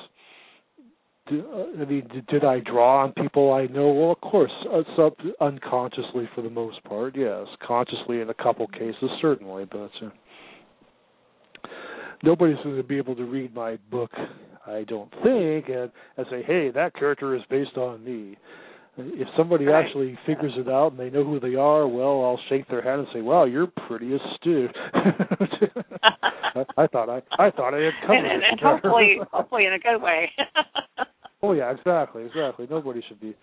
I 1.28 1.86
mean, 1.86 2.08
did, 2.12 2.28
did 2.28 2.44
I 2.44 2.60
draw 2.60 3.04
on 3.04 3.14
people 3.14 3.54
I 3.54 3.68
know? 3.68 3.92
Well, 3.92 4.12
of 4.12 4.22
course, 4.22 4.52
uh, 4.72 4.82
sub 4.98 5.14
unconsciously 5.40 6.30
for 6.36 6.42
the 6.42 6.50
most 6.50 6.84
part, 6.84 7.16
yes. 7.16 7.48
Consciously 7.66 8.20
in 8.20 8.30
a 8.30 8.34
couple 8.34 8.68
cases, 8.68 9.10
certainly, 9.22 9.66
but 9.72 9.90
uh, 10.02 10.10
nobody's 12.24 12.58
going 12.64 12.76
to 12.76 12.84
be 12.84 12.98
able 12.98 13.16
to 13.16 13.24
read 13.24 13.56
my 13.56 13.78
book, 13.90 14.12
I 14.68 14.84
don't 14.84 15.12
think, 15.24 15.70
and, 15.70 15.92
and 16.18 16.26
say, 16.30 16.44
"Hey, 16.46 16.72
that 16.72 16.94
character 16.96 17.36
is 17.36 17.42
based 17.50 17.78
on 17.78 18.04
me." 18.04 18.38
If 18.96 19.28
somebody 19.36 19.66
Right. 19.66 19.84
actually 19.84 20.16
figures 20.26 20.54
it 20.56 20.70
out 20.70 20.92
and 20.92 21.00
they 21.00 21.10
know 21.10 21.24
who 21.24 21.40
they 21.40 21.56
are, 21.56 21.88
well, 21.88 22.24
I'll 22.24 22.40
shake 22.50 22.68
their 22.68 22.82
hand 22.82 23.00
and 23.00 23.08
say, 23.12 23.22
"Wow, 23.22 23.46
you're 23.46 23.66
pretty 23.66 24.16
astute." 24.16 24.76
I, 24.94 26.66
I 26.78 26.88
thought 26.88 27.10
I 27.10 27.22
I 27.40 27.50
thought 27.50 27.74
I 27.74 27.80
had 27.80 27.94
covered 28.02 28.18
and, 28.18 28.28
and, 28.28 28.44
and 28.44 28.60
hopefully 28.60 29.20
hopefully 29.32 29.66
in 29.66 29.74
a 29.74 29.80
good 29.80 30.00
way. 30.00 30.32
oh 31.42 31.54
yeah, 31.54 31.72
exactly, 31.72 32.24
exactly. 32.24 32.68
Nobody 32.70 33.02
should 33.08 33.20
be. 33.20 33.36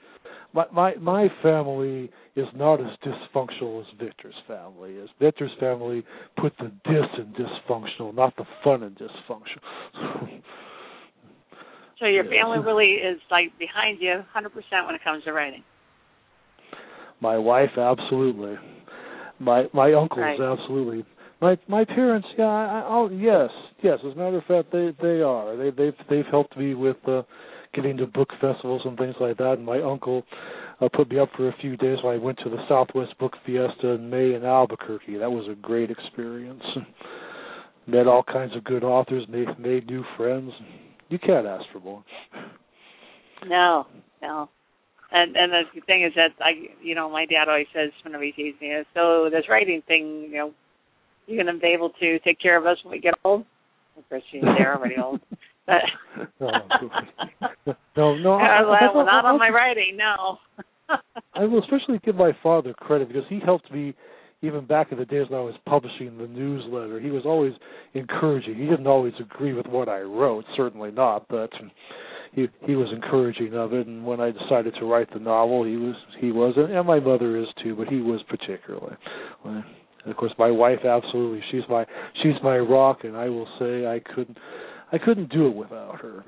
My 0.52 0.66
my 0.72 0.94
my 0.96 1.28
family 1.42 2.10
is 2.36 2.46
not 2.54 2.80
as 2.80 2.96
dysfunctional 3.04 3.80
as 3.80 3.86
Victor's 3.98 4.34
family 4.46 4.92
is. 4.92 5.10
Victor's 5.18 5.52
family 5.58 6.04
put 6.40 6.52
the 6.58 6.70
dis 6.84 7.06
in 7.18 7.34
dysfunctional, 7.34 8.14
not 8.14 8.36
the 8.36 8.44
fun 8.62 8.84
in 8.84 8.90
dysfunctional. 8.90 10.42
So 12.00 12.06
your 12.06 12.24
family 12.24 12.58
really 12.58 12.92
is 12.98 13.20
like 13.30 13.56
behind 13.58 13.98
you 14.00 14.22
100% 14.34 14.86
when 14.86 14.94
it 14.94 15.04
comes 15.04 15.22
to 15.24 15.32
writing. 15.32 15.62
My 17.20 17.36
wife, 17.36 17.76
absolutely. 17.76 18.56
My 19.38 19.64
my 19.72 19.92
uncles, 19.92 20.20
Right. 20.20 20.40
absolutely. 20.40 21.04
My 21.40 21.56
my 21.68 21.84
parents, 21.84 22.28
yeah, 22.36 22.44
I, 22.46 22.80
I'll 22.80 23.12
yes, 23.12 23.50
yes. 23.82 23.98
As 24.06 24.12
a 24.12 24.16
matter 24.16 24.38
of 24.38 24.44
fact, 24.44 24.72
they 24.72 24.92
they 25.00 25.20
are. 25.20 25.56
They 25.56 25.70
they've 25.70 25.96
they've 26.08 26.26
helped 26.30 26.56
me 26.56 26.74
with 26.74 26.96
uh, 27.06 27.22
getting 27.74 27.96
to 27.98 28.06
book 28.06 28.30
festivals 28.40 28.82
and 28.84 28.98
things 28.98 29.14
like 29.20 29.36
that. 29.38 29.54
And 29.54 29.64
my 29.64 29.80
uncle 29.80 30.24
uh, 30.80 30.88
put 30.92 31.10
me 31.10 31.18
up 31.18 31.28
for 31.36 31.48
a 31.48 31.56
few 31.60 31.76
days 31.76 31.98
when 32.02 32.14
I 32.14 32.18
went 32.18 32.38
to 32.44 32.50
the 32.50 32.62
Southwest 32.68 33.18
Book 33.18 33.32
Fiesta 33.46 33.88
in 33.88 34.10
May 34.10 34.34
in 34.34 34.44
Albuquerque. 34.44 35.18
That 35.18 35.30
was 35.30 35.46
a 35.50 35.54
great 35.54 35.90
experience. 35.90 36.62
met 37.86 38.06
all 38.06 38.22
kinds 38.22 38.54
of 38.56 38.64
good 38.64 38.84
authors, 38.84 39.24
made 39.28 39.48
made 39.58 39.86
new 39.86 40.04
friends. 40.16 40.52
You 41.10 41.18
can't 41.18 41.46
ask 41.46 41.64
for 41.72 41.80
more. 41.80 42.04
No, 43.46 43.86
no. 44.22 44.48
And 45.12 45.36
and 45.36 45.52
the 45.52 45.80
thing 45.86 46.04
is 46.04 46.12
that 46.14 46.30
I, 46.40 46.50
you 46.82 46.94
know, 46.94 47.10
my 47.10 47.26
dad 47.26 47.48
always 47.48 47.66
says 47.74 47.90
whenever 48.04 48.22
he 48.22 48.32
sees 48.36 48.54
me, 48.60 48.72
so 48.94 49.28
this 49.30 49.44
writing 49.48 49.82
thing, 49.88 50.28
you 50.30 50.38
know, 50.38 50.52
you're 51.26 51.44
gonna 51.44 51.58
be 51.58 51.74
able 51.74 51.90
to 52.00 52.18
take 52.20 52.40
care 52.40 52.56
of 52.56 52.64
us 52.64 52.78
when 52.84 52.92
we 52.92 53.00
get 53.00 53.14
old. 53.24 53.44
Of 53.98 54.08
course, 54.08 54.22
she's 54.30 54.42
they're 54.42 54.76
already 54.76 54.96
old. 54.96 55.20
But 55.66 55.82
oh, 56.40 56.50
no, 57.66 57.74
no, 57.96 58.16
no. 58.16 58.32
I, 58.32 58.60
uh, 58.60 58.64
I, 58.64 58.86
I, 58.86 58.94
well, 58.94 59.04
not 59.04 59.24
on 59.24 59.38
my 59.38 59.50
writing, 59.50 59.96
no. 59.96 60.38
I 61.34 61.44
will 61.44 61.62
especially 61.62 62.00
give 62.04 62.16
my 62.16 62.32
father 62.42 62.72
credit 62.72 63.06
because 63.08 63.24
he 63.28 63.38
helped 63.44 63.70
me 63.70 63.94
even 64.42 64.64
back 64.66 64.90
in 64.92 64.98
the 64.98 65.04
days 65.04 65.26
when 65.28 65.40
I 65.40 65.44
was 65.44 65.54
publishing 65.66 66.16
the 66.16 66.26
newsletter. 66.26 66.98
He 67.00 67.10
was 67.10 67.24
always 67.26 67.52
encouraging. 67.94 68.54
He 68.54 68.66
didn't 68.66 68.86
always 68.86 69.12
agree 69.20 69.52
with 69.52 69.66
what 69.66 69.88
I 69.88 70.00
wrote, 70.00 70.44
certainly 70.56 70.90
not, 70.90 71.26
but 71.28 71.50
he 72.32 72.46
he 72.66 72.74
was 72.76 72.88
encouraging 72.94 73.54
of 73.54 73.72
it. 73.72 73.86
And 73.86 74.04
when 74.04 74.20
I 74.20 74.30
decided 74.30 74.74
to 74.78 74.86
write 74.86 75.12
the 75.12 75.18
novel, 75.20 75.64
he 75.64 75.76
was 75.76 75.94
he 76.18 76.32
was, 76.32 76.54
and 76.56 76.86
my 76.86 77.00
mother 77.00 77.36
is 77.36 77.48
too, 77.62 77.74
but 77.76 77.88
he 77.88 78.00
was 78.00 78.20
particularly. 78.28 78.96
And 79.44 79.64
of 80.10 80.16
course, 80.16 80.32
my 80.38 80.50
wife 80.50 80.84
absolutely. 80.84 81.42
She's 81.50 81.62
my 81.68 81.84
she's 82.22 82.40
my 82.42 82.56
rock, 82.58 83.00
and 83.04 83.16
I 83.16 83.28
will 83.28 83.48
say 83.58 83.86
I 83.86 84.00
couldn't 84.14 84.38
I 84.92 84.98
couldn't 84.98 85.30
do 85.30 85.48
it 85.48 85.54
without 85.54 86.00
her. 86.00 86.24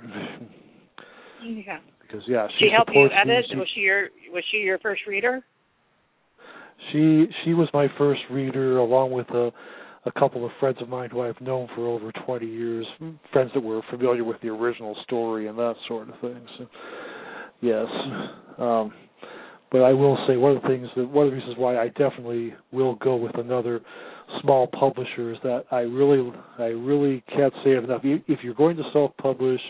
yeah. 1.45 1.79
Because 2.03 2.23
yeah, 2.29 2.47
she, 2.59 2.67
She 2.67 2.71
helped 2.75 2.91
you 2.95 3.05
me. 3.05 3.11
edit. 3.15 3.47
She- 3.51 3.57
Was 3.57 3.69
she 3.75 3.81
your 3.81 4.09
was 4.33 4.45
she 4.51 4.59
your 4.59 4.79
first 4.81 5.03
reader? 5.07 5.43
She 6.91 7.27
she 7.45 7.55
was 7.55 7.69
my 7.73 7.89
first 7.99 8.21
reader, 8.31 8.79
along 8.79 9.13
with 9.13 9.29
a 9.31 9.51
a 10.05 10.13
couple 10.13 10.45
of 10.45 10.51
friends 10.59 10.79
of 10.81 10.89
mine 10.89 11.11
who 11.11 11.21
I've 11.23 11.41
known 11.41 11.69
for 11.77 11.87
over 11.87 12.11
20 12.27 12.45
years, 12.45 12.85
friends 13.33 13.53
that 13.55 13.63
were 13.63 13.83
familiar 13.89 14.25
with 14.25 14.41
the 14.41 14.49
original 14.49 14.97
story 15.05 15.47
and 15.47 15.57
that 15.59 15.75
sort 15.87 16.09
of 16.09 16.19
thing. 16.21 16.41
So, 16.59 16.67
yes, 17.61 17.87
um, 18.59 18.93
but 19.71 19.83
I 19.83 19.93
will 19.93 20.19
say 20.27 20.37
one 20.37 20.57
of 20.57 20.63
the 20.63 20.69
things 20.69 20.89
that 20.97 21.09
one 21.09 21.27
of 21.27 21.33
the 21.33 21.37
reasons 21.37 21.57
why 21.57 21.79
I 21.79 21.89
definitely 21.89 22.53
will 22.73 22.97
go 22.97 23.15
with 23.17 23.39
another 23.39 23.81
small 24.43 24.67
publisher 24.67 25.33
is 25.33 25.39
that 25.45 25.65
I 25.71 25.81
really 25.81 26.33
I 26.59 26.67
really 26.67 27.23
can't 27.29 27.53
say 27.65 27.71
it 27.71 27.85
enough. 27.85 28.03
If 28.05 28.41
you're 28.43 28.55
going 28.55 28.77
to 28.77 28.83
self-publish, 28.93 29.61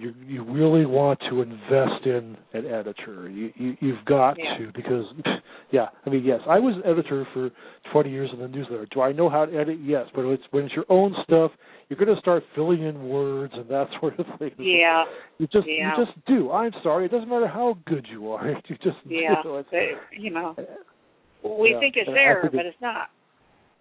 you 0.00 0.14
you 0.26 0.42
really 0.44 0.86
want 0.86 1.20
to 1.28 1.42
invest 1.42 2.04
in 2.06 2.36
an 2.54 2.66
editor. 2.66 3.28
You, 3.28 3.52
you 3.56 3.76
you've 3.80 4.04
got 4.06 4.36
Yeah. 4.38 4.58
to 4.58 4.72
because 4.74 5.04
yeah, 5.70 5.86
I 6.06 6.10
mean 6.10 6.24
yes, 6.24 6.40
I 6.48 6.58
was 6.58 6.74
an 6.76 6.82
editor 6.90 7.26
for 7.32 7.50
20 7.92 8.10
years 8.10 8.30
in 8.32 8.38
the 8.40 8.48
newsletter. 8.48 8.86
Do 8.92 9.02
I 9.02 9.12
know 9.12 9.28
how 9.28 9.44
to 9.46 9.56
edit? 9.56 9.78
Yes, 9.82 10.06
but 10.14 10.24
it's 10.26 10.42
when 10.50 10.64
it's 10.64 10.74
your 10.74 10.86
own 10.88 11.14
stuff, 11.24 11.52
you're 11.88 11.98
going 11.98 12.14
to 12.14 12.20
start 12.20 12.42
filling 12.54 12.82
in 12.82 13.08
words 13.08 13.52
and 13.56 13.68
that 13.68 13.88
sort 14.00 14.18
of 14.18 14.26
thing. 14.38 14.52
Yeah. 14.58 15.04
You 15.38 15.46
just 15.46 15.66
Yeah. 15.66 15.96
you 15.98 16.04
just 16.04 16.26
do. 16.26 16.50
I'm 16.50 16.72
sorry, 16.82 17.04
it 17.06 17.10
doesn't 17.10 17.28
matter 17.28 17.48
how 17.48 17.76
good 17.86 18.06
you 18.10 18.30
are. 18.32 18.46
You 18.68 18.76
just 18.82 18.98
Yeah. 19.06 19.42
do. 19.42 19.56
It's, 19.56 19.70
They- 19.70 19.94
you 20.12 20.30
know, 20.30 20.54
uh, 20.58 21.48
we 21.48 21.70
Yeah, 21.70 21.80
think 21.80 21.96
it's 21.96 22.08
and 22.08 22.16
there, 22.16 22.40
think 22.42 22.54
but 22.54 22.66
it's 22.66 22.80
not. 22.80 23.08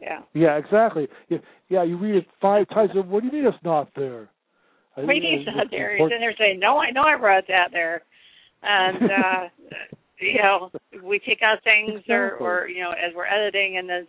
Yeah. 0.02 0.20
yeah, 0.34 0.56
exactly. 0.58 1.08
Yeah, 1.28 1.40
yeah, 1.68 1.84
you 1.84 1.98
read 1.98 2.16
it 2.16 2.26
five 2.42 2.68
times. 2.70 2.92
and 2.96 3.10
What 3.10 3.22
do 3.22 3.28
you 3.28 3.34
mean 3.34 3.46
it's 3.46 3.64
not 3.64 3.90
there? 3.96 4.30
I- 5.00 5.04
What 5.06 5.14
do 5.14 5.20
you 5.20 5.24
you 5.24 5.38
mean 5.38 5.46
know, 5.46 5.52
it's 5.52 5.58
not 5.58 5.72
there? 5.72 5.98
He's 5.98 6.12
in 6.12 6.20
there 6.20 6.36
saying, 6.38 6.60
"No, 6.60 6.78
I 6.78 6.92
know 6.92 7.04
I 7.04 7.14
wrote 7.14 7.46
that 7.48 7.72
there," 7.72 8.02
and 8.64 9.12
uh 9.12 9.50
you 10.20 10.42
know, 10.42 10.70
we 11.02 11.20
take 11.20 11.42
out 11.42 11.64
things 11.64 12.02
or 12.10 12.34
or 12.40 12.68
you 12.68 12.82
know, 12.84 12.92
as 12.92 13.14
we're 13.16 13.26
editing, 13.26 13.78
and 13.78 13.88
then 13.90 14.08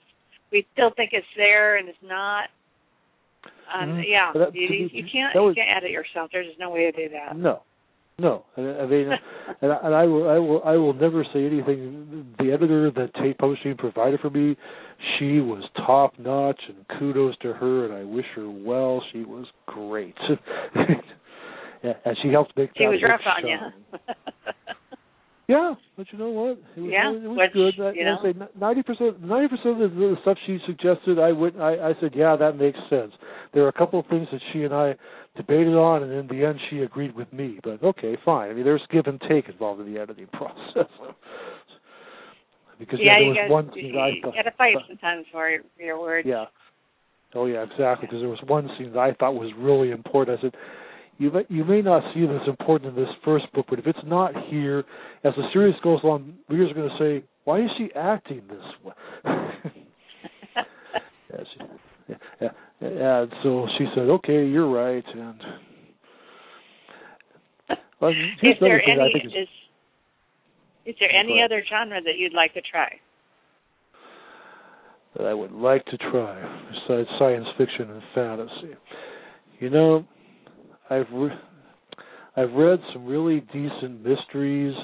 we 0.50 0.66
still 0.72 0.90
think 0.96 1.10
it's 1.12 1.26
there, 1.36 1.76
and 1.76 1.88
it's 1.88 2.02
not. 2.02 2.48
And 3.72 3.92
Mhm. 4.02 4.04
yeah, 4.08 4.32
you, 4.52 4.88
you, 4.92 5.04
can't 5.10 5.34
was- 5.36 5.56
you 5.56 5.62
can't 5.62 5.76
edit 5.76 5.92
yourself. 5.92 6.30
There's 6.32 6.46
just 6.48 6.58
no 6.58 6.70
way 6.70 6.90
to 6.90 6.92
do 6.92 7.08
that. 7.10 7.36
No, 7.36 7.62
no. 8.20 8.44
I 8.56 8.60
I 8.60 8.86
mean, 8.86 9.10
and 9.62 9.72
I, 9.72 9.78
and 9.82 9.94
I 9.94 10.04
will, 10.04 10.28
I 10.28 10.38
will, 10.38 10.62
I 10.64 10.76
will 10.76 10.92
never 10.92 11.24
say 11.32 11.46
anything. 11.46 12.34
The 12.38 12.52
editor 12.52 12.90
that 12.90 13.14
Tate 13.14 13.38
Publishing 13.38 13.76
provided 13.76 14.20
for 14.20 14.30
me, 14.30 14.56
she 15.18 15.40
was 15.40 15.62
top 15.76 16.18
notch, 16.18 16.60
and 16.68 16.86
kudos 16.98 17.36
to 17.38 17.52
her, 17.54 17.86
and 17.86 17.94
I 17.94 18.04
wish 18.04 18.26
her 18.36 18.50
well. 18.50 19.02
She 19.12 19.24
was 19.24 19.46
great, 19.66 20.16
yeah, 21.84 21.92
and 22.04 22.16
she 22.22 22.28
helped 22.28 22.56
make 22.56 22.70
She 22.76 22.86
was 22.86 23.02
rough 23.02 23.20
on 23.26 23.46
you. 23.46 23.56
Yeah, 25.50 25.74
but 25.96 26.06
you 26.12 26.18
know 26.18 26.30
what? 26.30 26.62
It 26.76 26.80
was, 26.80 26.90
Yeah, 26.94 27.10
it 27.10 27.26
was 27.26 27.36
which, 27.36 27.52
good. 27.52 27.74
I, 27.82 27.90
you 27.90 28.06
I 28.06 28.22
say 28.22 28.38
ninety 28.54 28.82
percent, 28.84 29.20
ninety 29.20 29.48
percent 29.48 29.82
of 29.82 29.90
the 29.98 30.14
stuff 30.22 30.38
she 30.46 30.58
suggested, 30.64 31.18
I 31.18 31.32
would, 31.32 31.58
I, 31.58 31.90
I 31.90 31.92
said, 32.00 32.12
yeah, 32.14 32.36
that 32.36 32.56
makes 32.56 32.78
sense. 32.88 33.10
There 33.52 33.64
are 33.64 33.68
a 33.68 33.72
couple 33.72 33.98
of 33.98 34.06
things 34.06 34.28
that 34.30 34.40
she 34.52 34.62
and 34.62 34.72
I 34.72 34.94
debated 35.36 35.74
on, 35.74 36.04
and 36.04 36.12
in 36.12 36.28
the 36.28 36.46
end, 36.46 36.60
she 36.70 36.82
agreed 36.82 37.16
with 37.16 37.32
me. 37.32 37.58
But 37.64 37.82
okay, 37.82 38.16
fine. 38.24 38.50
I 38.50 38.54
mean, 38.54 38.62
there's 38.62 38.82
give 38.92 39.06
and 39.06 39.20
take 39.28 39.48
involved 39.48 39.80
in 39.80 39.92
the 39.92 40.00
editing 40.00 40.28
process. 40.32 40.86
because 42.78 43.00
yeah, 43.02 43.18
yeah, 43.18 43.34
there 43.34 43.50
was 43.50 43.50
one 43.50 43.70
scene 43.74 43.96
I 43.98 44.08
you 44.10 44.22
got 44.22 44.42
to 44.42 44.52
fight 44.56 44.76
sometimes 44.86 45.26
for 45.32 45.50
your, 45.50 45.62
your 45.80 46.00
words. 46.00 46.28
yeah. 46.30 46.44
Oh 47.34 47.46
yeah, 47.46 47.64
exactly. 47.64 48.06
Because 48.06 48.20
there 48.20 48.28
was 48.28 48.42
one 48.46 48.68
scene 48.78 48.92
that 48.92 48.98
I 49.00 49.14
thought 49.14 49.34
was 49.34 49.50
really 49.58 49.90
important. 49.90 50.38
I 50.38 50.42
said, 50.42 50.54
"You 51.20 51.30
may 51.30 51.44
you 51.50 51.64
may 51.64 51.82
not 51.82 52.02
see 52.14 52.22
this 52.22 52.40
important 52.48 52.96
in 52.96 53.04
this 53.04 53.12
first 53.22 53.44
book, 53.52 53.66
but 53.68 53.78
if 53.78 53.86
it's 53.86 53.98
not 54.06 54.32
here, 54.48 54.84
as 55.22 55.34
the 55.36 55.44
series 55.52 55.74
goes 55.82 56.00
along, 56.02 56.32
readers 56.48 56.70
are 56.70 56.74
going 56.74 56.88
to 56.88 56.98
say, 56.98 57.26
why 57.44 57.60
is 57.60 57.70
she 57.76 57.90
acting 57.94 58.42
this 58.48 58.64
way?" 58.82 58.92
yeah, 60.56 61.44
she, 61.52 62.14
yeah, 62.40 62.48
yeah, 62.80 63.22
and 63.22 63.32
so 63.42 63.68
she 63.76 63.86
said, 63.94 64.08
"Okay, 64.08 64.46
you're 64.46 64.70
right." 64.70 65.04
And 65.14 65.40
well, 68.00 68.12
is 68.42 68.56
there 68.60 68.78
another 68.78 68.82
thing 68.86 68.98
I 68.98 69.04
any 69.04 69.12
think 69.12 69.26
is, 69.26 69.48
is 70.86 70.96
there 70.98 71.10
oh, 71.14 71.20
any 71.20 71.38
ahead. 71.38 71.52
other 71.52 71.62
genre 71.68 72.00
that 72.00 72.16
you'd 72.16 72.32
like 72.32 72.54
to 72.54 72.62
try? 72.62 72.98
that 75.16 75.26
I 75.26 75.34
would 75.34 75.52
like 75.52 75.84
to 75.86 75.98
try 75.98 76.40
besides 76.70 77.08
science 77.18 77.46
fiction 77.58 77.90
and 77.90 78.02
fantasy. 78.14 78.76
You 79.58 79.70
know, 79.70 80.06
I've 80.90 81.06
re- 81.12 81.30
I've 82.36 82.52
read 82.52 82.80
some 82.92 83.06
really 83.06 83.40
decent 83.52 84.04
mysteries. 84.04 84.74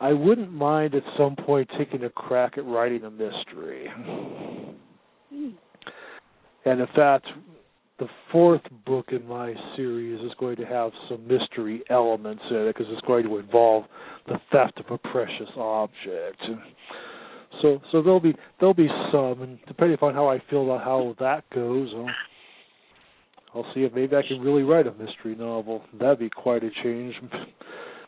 I 0.00 0.12
wouldn't 0.12 0.52
mind 0.52 0.94
at 0.94 1.02
some 1.16 1.36
point 1.36 1.68
taking 1.78 2.04
a 2.04 2.10
crack 2.10 2.58
at 2.58 2.64
writing 2.64 3.04
a 3.04 3.10
mystery. 3.10 3.88
Hmm. 5.30 5.50
And 6.64 6.80
in 6.80 6.86
fact, 6.94 7.26
the 7.98 8.08
fourth 8.30 8.62
book 8.84 9.06
in 9.12 9.26
my 9.26 9.54
series 9.76 10.20
is 10.22 10.32
going 10.38 10.56
to 10.56 10.64
have 10.64 10.90
some 11.08 11.26
mystery 11.26 11.82
elements 11.90 12.42
in 12.50 12.56
it 12.56 12.76
because 12.76 12.86
it's 12.90 13.06
going 13.06 13.24
to 13.24 13.38
involve 13.38 13.84
the 14.26 14.40
theft 14.50 14.80
of 14.80 14.90
a 14.90 14.98
precious 15.08 15.50
object. 15.56 16.40
And 16.40 16.58
so, 17.60 17.80
so 17.92 18.02
there'll 18.02 18.20
be 18.20 18.34
there'll 18.58 18.74
be 18.74 18.88
some, 19.12 19.42
and 19.42 19.58
depending 19.68 19.94
upon 19.94 20.14
how 20.14 20.28
I 20.28 20.42
feel 20.50 20.64
about 20.64 20.84
how 20.84 21.14
that 21.20 21.48
goes, 21.54 21.90
I'll, 21.94 22.08
I'll 23.54 23.66
see 23.74 23.80
if 23.82 23.92
maybe 23.92 24.16
I 24.16 24.22
can 24.26 24.40
really 24.40 24.62
write 24.62 24.86
a 24.86 24.92
mystery 24.92 25.34
novel. 25.34 25.82
That'd 25.98 26.18
be 26.18 26.30
quite 26.30 26.62
a 26.64 26.70
change. 26.82 27.14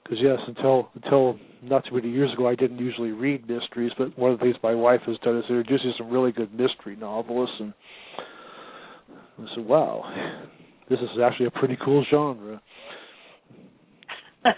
Because 0.02 0.18
yes, 0.20 0.38
until 0.46 0.90
until 1.02 1.38
not 1.62 1.82
too 1.86 1.94
many 1.94 2.10
years 2.10 2.30
ago, 2.34 2.46
I 2.46 2.54
didn't 2.54 2.78
usually 2.78 3.12
read 3.12 3.48
mysteries. 3.48 3.90
But 3.96 4.18
one 4.18 4.32
of 4.32 4.38
the 4.38 4.44
things 4.44 4.56
my 4.62 4.74
wife 4.74 5.00
has 5.06 5.16
done 5.24 5.38
is 5.38 5.44
introduce 5.48 5.82
me 5.82 5.94
some 5.96 6.10
really 6.10 6.30
good 6.30 6.52
mystery 6.52 6.94
novelists, 6.94 7.56
and 7.58 7.72
I 9.38 9.54
said, 9.54 9.64
"Wow, 9.64 10.04
this 10.90 10.98
is 11.00 11.08
actually 11.24 11.46
a 11.46 11.50
pretty 11.52 11.78
cool 11.82 12.04
genre." 12.10 12.60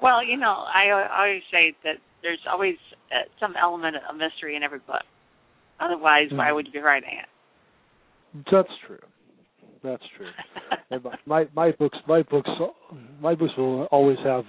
well, 0.00 0.24
you 0.24 0.38
know, 0.38 0.64
I 0.74 1.08
always 1.18 1.42
say 1.50 1.74
that 1.84 1.96
there's 2.22 2.40
always 2.50 2.76
uh, 3.12 3.28
some 3.38 3.54
element 3.60 3.96
of 3.96 4.16
mystery 4.16 4.56
in 4.56 4.62
every 4.62 4.78
book. 4.78 5.02
Otherwise, 5.78 6.28
why 6.30 6.48
Mhm. 6.48 6.54
would 6.54 6.66
you 6.68 6.72
be 6.72 6.78
writing 6.78 7.18
it? 7.18 7.28
That's 8.50 8.68
true. 8.86 8.98
That's 9.82 10.02
true. 10.16 10.26
and 10.90 11.02
my, 11.04 11.14
my 11.26 11.48
my 11.54 11.70
books 11.72 11.98
my 12.08 12.22
books 12.22 12.50
my 13.20 13.34
books 13.34 13.52
will 13.56 13.84
always 13.84 14.18
have 14.24 14.44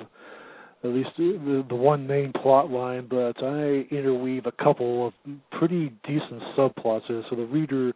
at 0.83 0.89
least 0.91 1.09
the, 1.17 1.65
the 1.67 1.75
one 1.75 2.05
main 2.05 2.31
plot 2.31 2.69
line, 2.69 3.07
but 3.09 3.33
I 3.43 3.85
interweave 3.91 4.45
a 4.45 4.51
couple 4.51 5.07
of 5.07 5.13
pretty 5.57 5.91
decent 6.05 6.41
subplots 6.55 7.09
it, 7.09 7.25
so 7.29 7.35
the 7.35 7.45
reader 7.45 7.93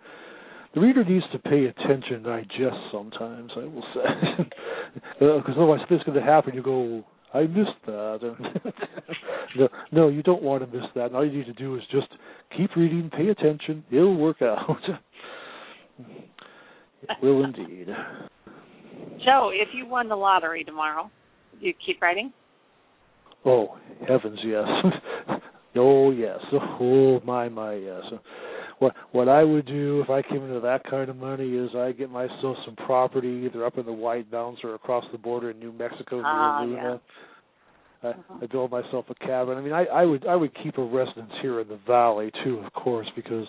the 0.74 0.80
reader 0.80 1.04
needs 1.04 1.26
to 1.34 1.40
pay 1.40 1.66
attention 1.66 2.16
and 2.16 2.24
digest 2.24 2.78
sometimes. 2.92 3.52
I 3.56 3.66
will 3.66 3.84
say 3.94 4.02
uh, 5.22 5.38
because 5.38 5.54
otherwise, 5.56 5.82
if 5.84 5.92
it's 5.92 6.04
going 6.04 6.20
to 6.20 6.24
happen, 6.24 6.54
you 6.54 6.64
go. 6.64 7.04
I 7.34 7.44
missed 7.44 7.80
that. 7.86 8.20
no, 9.56 9.70
no, 9.94 10.08
you 10.10 10.22
don't 10.22 10.44
want 10.44 10.70
to 10.70 10.78
miss 10.78 10.86
that. 10.96 11.06
And 11.06 11.16
All 11.16 11.26
you 11.26 11.32
need 11.32 11.46
to 11.46 11.54
do 11.54 11.78
is 11.78 11.82
just 11.90 12.08
keep 12.58 12.76
reading, 12.76 13.10
pay 13.10 13.30
attention. 13.30 13.86
It'll 13.90 14.18
work 14.18 14.42
out. 14.42 14.82
It 17.02 17.10
will 17.22 17.44
indeed. 17.44 17.88
Joe, 19.24 19.52
if 19.54 19.70
you 19.74 19.86
won 19.86 20.08
the 20.10 20.16
lottery 20.16 20.64
tomorrow, 20.64 21.10
would 21.54 21.62
you 21.62 21.74
keep 21.86 22.02
writing? 22.02 22.32
Oh 23.46 23.78
heavens, 24.08 24.40
yes. 24.44 24.66
oh 25.76 26.12
yes. 26.12 26.40
Oh 26.54 27.20
my 27.26 27.50
my 27.50 27.74
yes. 27.74 28.02
what 28.80 28.94
what 29.12 29.28
I 29.30 29.44
would 29.44 29.66
do 29.66 30.02
if 30.04 30.10
I 30.10 30.22
came 30.22 30.44
into 30.44 30.60
that 30.60 30.84
kind 30.90 31.10
of 31.10 31.16
money 31.16 31.56
is 31.56 31.70
I 31.76 31.92
get 31.92 32.10
myself 32.12 32.58
some 32.66 32.76
property 32.86 33.44
either 33.46 33.66
up 33.66 33.78
in 33.78 33.86
the 33.86 33.94
White 33.94 34.32
Mountains 34.32 34.60
or 34.64 34.76
across 34.76 35.06
the 35.12 35.18
border 35.18 35.52
in 35.52 35.60
New 35.60 35.72
Mexico 35.72 36.18
near 36.18 36.26
Ah, 36.26 36.62
Luna. 36.64 36.76
yeah. 36.76 36.98
I, 38.04 38.08
Uh-huh. 38.10 38.34
I 38.42 38.46
build 38.48 38.72
myself 38.72 39.06
a 39.10 39.16
cabin. 39.16 39.58
I 39.60 39.62
mean, 39.62 39.74
I, 39.74 39.86
I 39.86 40.06
would 40.06 40.26
I 40.26 40.36
would 40.36 40.52
keep 40.64 40.78
a 40.80 40.84
residence 40.84 41.32
here 41.42 41.60
in 41.62 41.68
the 41.68 41.78
valley 41.88 42.32
too, 42.44 42.60
of 42.66 42.74
course, 42.74 43.08
because 43.16 43.46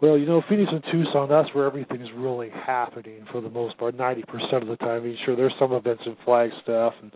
well, 0.00 0.16
you 0.16 0.26
know, 0.26 0.42
Phoenix 0.48 0.70
and 0.72 0.82
Tucson, 0.90 1.28
that's 1.28 1.48
where 1.54 1.66
everything's 1.66 2.08
really 2.16 2.50
happening 2.50 3.24
for 3.30 3.40
the 3.40 3.50
most 3.50 3.76
part, 3.78 3.94
ninety 3.94 4.22
percent 4.22 4.62
of 4.62 4.68
the 4.68 4.76
time. 4.76 5.02
I 5.02 5.04
mean, 5.06 5.18
sure, 5.24 5.36
there's 5.36 5.54
some 5.58 5.72
events 5.72 6.02
in 6.06 6.16
Flagstaff 6.24 6.94
and 7.02 7.12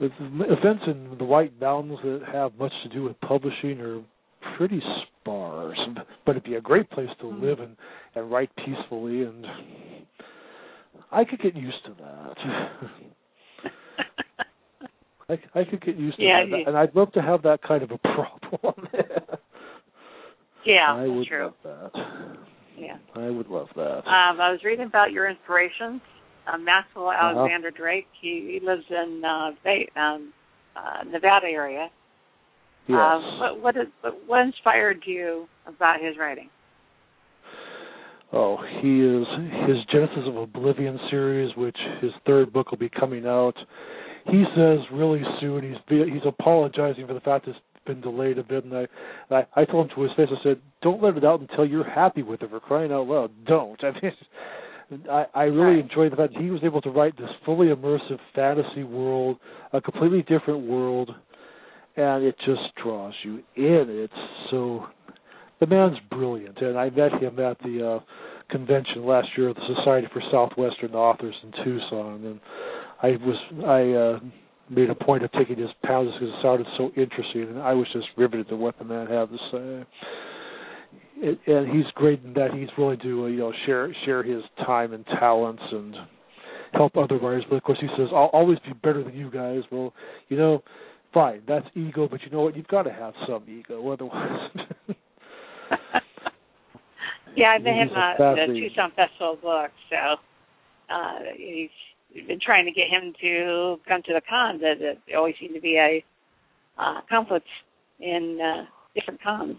events 0.00 0.82
in 0.86 1.16
the 1.18 1.24
White 1.24 1.52
Mountains 1.60 1.98
that 2.04 2.22
have 2.32 2.54
much 2.58 2.72
to 2.84 2.88
do 2.88 3.04
with 3.04 3.20
publishing 3.20 3.80
are 3.80 4.00
pretty 4.56 4.80
sparse. 5.20 5.78
But 6.24 6.32
it'd 6.32 6.44
be 6.44 6.54
a 6.54 6.60
great 6.60 6.88
place 6.90 7.10
to 7.20 7.24
Mhm. 7.26 7.40
live 7.42 7.60
and 7.60 7.76
and 8.14 8.30
write 8.30 8.50
peacefully, 8.56 9.22
and 9.22 9.46
I 11.12 11.24
could 11.24 11.40
get 11.40 11.54
used 11.54 11.84
to 11.84 11.94
that. 11.94 12.36
I, 15.28 15.38
I 15.60 15.64
could 15.64 15.80
get 15.84 15.96
used 15.96 16.16
to 16.16 16.24
Yeah, 16.24 16.40
that, 16.44 16.48
you- 16.58 16.64
and 16.66 16.76
I'd 16.76 16.94
love 16.96 17.12
to 17.12 17.22
have 17.22 17.42
that 17.42 17.62
kind 17.62 17.82
of 17.84 17.92
a 17.92 17.98
problem. 18.50 18.74
Yeah, 20.64 20.92
I 20.94 21.06
would 21.06 21.26
true. 21.26 21.44
love 21.44 21.54
that. 21.92 22.36
Yeah. 22.78 22.96
I 23.14 23.28
would 23.30 23.48
love 23.48 23.68
that. 23.76 23.98
Um, 24.06 24.40
I 24.40 24.50
was 24.50 24.60
reading 24.64 24.86
about 24.86 25.12
your 25.12 25.28
inspirations. 25.28 26.00
Uh, 26.50 26.56
Maxwell 26.58 27.08
Uh-huh. 27.08 27.38
Alexander 27.38 27.70
Drake. 27.70 28.06
He, 28.20 28.58
he 28.60 28.66
lives 28.66 28.84
in 28.88 29.22
uh, 29.24 29.50
Bay, 29.62 29.88
um, 29.96 30.32
uh, 30.76 31.04
Nevada 31.04 31.46
area. 31.46 31.88
yes. 32.88 32.96
Um, 32.98 33.38
what 33.38 33.60
what, 33.62 33.76
is, 33.76 33.86
what 34.00 34.14
what 34.26 34.40
inspired 34.40 35.02
you 35.06 35.46
about 35.66 36.00
his 36.00 36.16
writing? 36.18 36.48
Oh, 38.32 38.56
he 38.80 39.00
is 39.02 39.26
his 39.68 39.84
Genesis 39.90 40.22
of 40.26 40.36
Oblivion 40.36 40.98
series, 41.10 41.54
which 41.56 41.76
his 42.00 42.12
third 42.26 42.52
book 42.52 42.70
will 42.70 42.78
be 42.78 42.88
coming 42.88 43.26
out. 43.26 43.54
He 44.26 44.44
says 44.56 44.78
really 44.92 45.22
soon. 45.40 45.62
He's 45.64 45.78
he's 46.08 46.22
apologizing 46.26 47.06
for 47.06 47.14
the 47.14 47.20
fact 47.20 47.48
it's 47.48 47.58
been 47.90 48.00
delayed 48.00 48.38
a 48.38 48.42
bit, 48.42 48.64
and 48.64 48.74
I 48.74 48.86
I, 49.30 49.46
I 49.56 49.64
told 49.64 49.90
him 49.90 49.96
to 49.96 50.02
his 50.02 50.12
face. 50.16 50.28
I 50.30 50.42
said, 50.42 50.60
"Don't 50.82 51.02
let 51.02 51.16
it 51.16 51.24
out 51.24 51.40
until 51.40 51.64
you're 51.64 51.88
happy 51.88 52.22
with 52.22 52.42
it. 52.42 52.50
For 52.50 52.60
crying 52.60 52.92
out 52.92 53.06
loud, 53.06 53.30
don't." 53.46 53.82
I 53.84 53.92
mean, 54.02 55.04
I 55.10 55.26
I 55.34 55.42
really 55.44 55.80
enjoyed 55.80 56.12
the 56.12 56.16
fact 56.16 56.34
that 56.34 56.42
he 56.42 56.50
was 56.50 56.60
able 56.64 56.80
to 56.82 56.90
write 56.90 57.16
this 57.16 57.30
fully 57.44 57.68
immersive 57.68 58.18
fantasy 58.34 58.84
world, 58.84 59.38
a 59.72 59.80
completely 59.80 60.22
different 60.22 60.66
world, 60.66 61.10
and 61.96 62.24
it 62.24 62.36
just 62.44 62.74
draws 62.82 63.14
you 63.24 63.42
in. 63.56 63.86
It's 63.88 64.12
so 64.50 64.86
the 65.60 65.66
man's 65.66 65.98
brilliant, 66.10 66.58
and 66.58 66.78
I 66.78 66.90
met 66.90 67.12
him 67.20 67.38
at 67.38 67.58
the 67.58 67.98
uh, 67.98 68.04
convention 68.50 69.04
last 69.04 69.28
year 69.36 69.50
at 69.50 69.56
the 69.56 69.74
Society 69.76 70.08
for 70.12 70.22
Southwestern 70.30 70.94
Authors 70.94 71.34
in 71.42 71.52
Tucson, 71.64 72.24
and 72.24 72.40
I 73.02 73.08
was 73.24 73.36
I 73.66 74.26
uh, 74.26 74.30
made 74.70 74.88
a 74.88 74.94
point 74.94 75.24
of 75.24 75.32
taking 75.32 75.58
his 75.58 75.68
just 75.68 75.82
because 75.82 76.22
it 76.22 76.34
sounded 76.42 76.66
so 76.78 76.90
interesting, 76.96 77.42
and 77.42 77.58
I 77.58 77.74
was 77.74 77.86
just 77.92 78.06
riveted 78.16 78.48
to 78.48 78.56
what 78.56 78.78
the 78.78 78.84
man 78.84 79.06
had 79.06 79.28
to 79.28 79.38
say. 79.50 79.86
It, 81.22 81.38
and 81.46 81.68
he's 81.68 81.86
great 81.94 82.24
in 82.24 82.32
that 82.34 82.54
he's 82.54 82.68
willing 82.78 82.98
to 83.00 83.24
uh, 83.24 83.26
you 83.26 83.38
know 83.38 83.52
share 83.66 83.94
share 84.04 84.22
his 84.22 84.42
time 84.64 84.94
and 84.94 85.04
talents 85.18 85.62
and 85.70 85.94
help 86.72 86.96
other 86.96 87.18
writers. 87.18 87.44
But 87.48 87.56
of 87.56 87.62
course, 87.64 87.78
he 87.80 87.88
says 87.96 88.08
I'll 88.10 88.30
always 88.32 88.58
be 88.60 88.72
better 88.72 89.02
than 89.04 89.14
you 89.14 89.30
guys. 89.30 89.62
Well, 89.70 89.92
you 90.28 90.38
know, 90.38 90.62
fine, 91.12 91.42
that's 91.46 91.66
ego, 91.74 92.08
but 92.10 92.22
you 92.22 92.30
know 92.30 92.42
what? 92.42 92.56
You've 92.56 92.68
got 92.68 92.84
to 92.84 92.92
have 92.92 93.12
some 93.28 93.44
ego, 93.48 93.90
otherwise. 93.90 94.50
yeah, 97.36 97.54
I've 97.56 97.64
been 97.64 97.74
him 97.74 97.90
uh, 97.94 98.14
the 98.16 98.46
Tucson 98.46 98.92
Festival 98.96 99.36
book, 99.42 99.70
so 99.90 99.96
uh, 100.94 101.18
he's 101.36 101.70
trying 102.42 102.66
to 102.66 102.72
get 102.72 102.88
him 102.88 103.12
to 103.20 103.76
come 103.88 104.02
to 104.02 104.12
the 104.12 104.22
cons. 104.28 104.60
That 104.60 104.96
there 105.06 105.18
always 105.18 105.34
seem 105.40 105.54
to 105.54 105.60
be 105.60 105.76
a 105.76 106.04
uh, 106.80 107.00
conflict 107.08 107.46
in 108.00 108.38
uh, 108.40 108.64
different 108.94 109.22
cons 109.22 109.58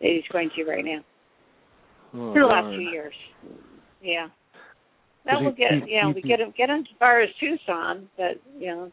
that 0.00 0.10
he's 0.10 0.28
going 0.32 0.50
to 0.56 0.64
right 0.64 0.84
now 0.84 1.00
Oh, 2.14 2.32
for 2.32 2.40
the 2.40 2.46
last 2.46 2.74
two 2.74 2.82
years. 2.82 3.14
Yeah. 4.02 4.28
That 5.26 5.42
will 5.42 5.52
get 5.52 5.86
you 5.86 6.00
know 6.00 6.10
we 6.14 6.22
get 6.22 6.40
him 6.40 6.54
get 6.56 6.70
him 6.70 6.80
as 6.80 6.86
far 6.98 7.20
as 7.20 7.28
Tucson, 7.38 8.08
but 8.16 8.40
you 8.58 8.68
know 8.68 8.92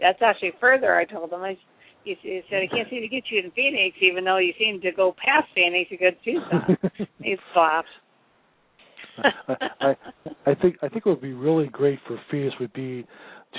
that's 0.00 0.18
actually 0.22 0.52
further. 0.60 0.96
I 0.96 1.04
told 1.04 1.30
him 1.30 1.42
I. 1.42 1.58
He, 2.04 2.16
he 2.20 2.42
said 2.50 2.60
he 2.62 2.68
can't 2.68 2.88
seem 2.90 3.00
to 3.00 3.08
get 3.08 3.24
you 3.30 3.40
in 3.42 3.50
Phoenix, 3.52 3.96
even 4.00 4.24
though 4.24 4.36
you 4.36 4.52
seem 4.58 4.80
to 4.82 4.92
go 4.92 5.14
past 5.24 5.48
Phoenix 5.54 5.90
to 5.90 5.96
go 5.96 6.10
to 6.10 6.16
Tucson. 6.24 7.08
He's 7.22 7.38
flopped. 7.52 7.88
I, 9.80 9.96
I 10.46 10.54
think 10.54 10.76
I 10.82 10.88
think 10.88 11.06
what 11.06 11.16
would 11.16 11.22
be 11.22 11.32
really 11.32 11.68
great 11.68 11.98
for 12.06 12.18
Phoenix 12.30 12.54
would 12.60 12.72
be 12.72 13.06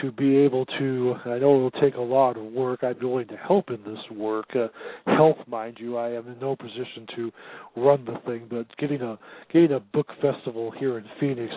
to 0.02 0.12
be 0.12 0.38
able 0.38 0.66
to. 0.66 1.16
I 1.26 1.38
know 1.40 1.56
it 1.56 1.62
will 1.62 1.82
take 1.82 1.96
a 1.96 2.02
lot 2.02 2.38
of 2.38 2.44
work. 2.46 2.82
I'm 2.84 2.98
willing 3.02 3.28
to 3.28 3.38
help 3.38 3.70
in 3.70 3.82
this 3.84 4.18
work. 4.18 4.48
Uh, 4.56 4.68
health, 5.08 5.38
mind 5.48 5.78
you, 5.80 5.98
I 5.98 6.12
am 6.12 6.28
in 6.28 6.40
no 6.40 6.56
position 6.56 7.08
to 7.16 7.32
run 7.78 8.06
the 8.06 8.20
thing, 8.26 8.48
but 8.50 8.66
getting 8.78 9.02
a 9.02 9.18
getting 9.52 9.74
a 9.74 9.80
book 9.80 10.08
festival 10.22 10.72
here 10.78 10.98
in 10.98 11.06
Phoenix 11.20 11.54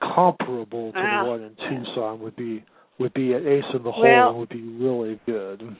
comparable 0.00 0.92
to 0.92 0.98
the 0.98 1.28
one 1.28 1.42
in 1.42 1.56
Tucson 1.56 2.20
would 2.20 2.36
be 2.36 2.64
would 2.98 3.14
be 3.14 3.32
an 3.32 3.46
ace 3.46 3.64
in 3.74 3.82
the 3.82 3.92
hole 3.92 4.02
Well- 4.02 4.28
and 4.30 4.38
would 4.38 4.48
be 4.48 4.62
really 4.62 5.20
good. 5.26 5.76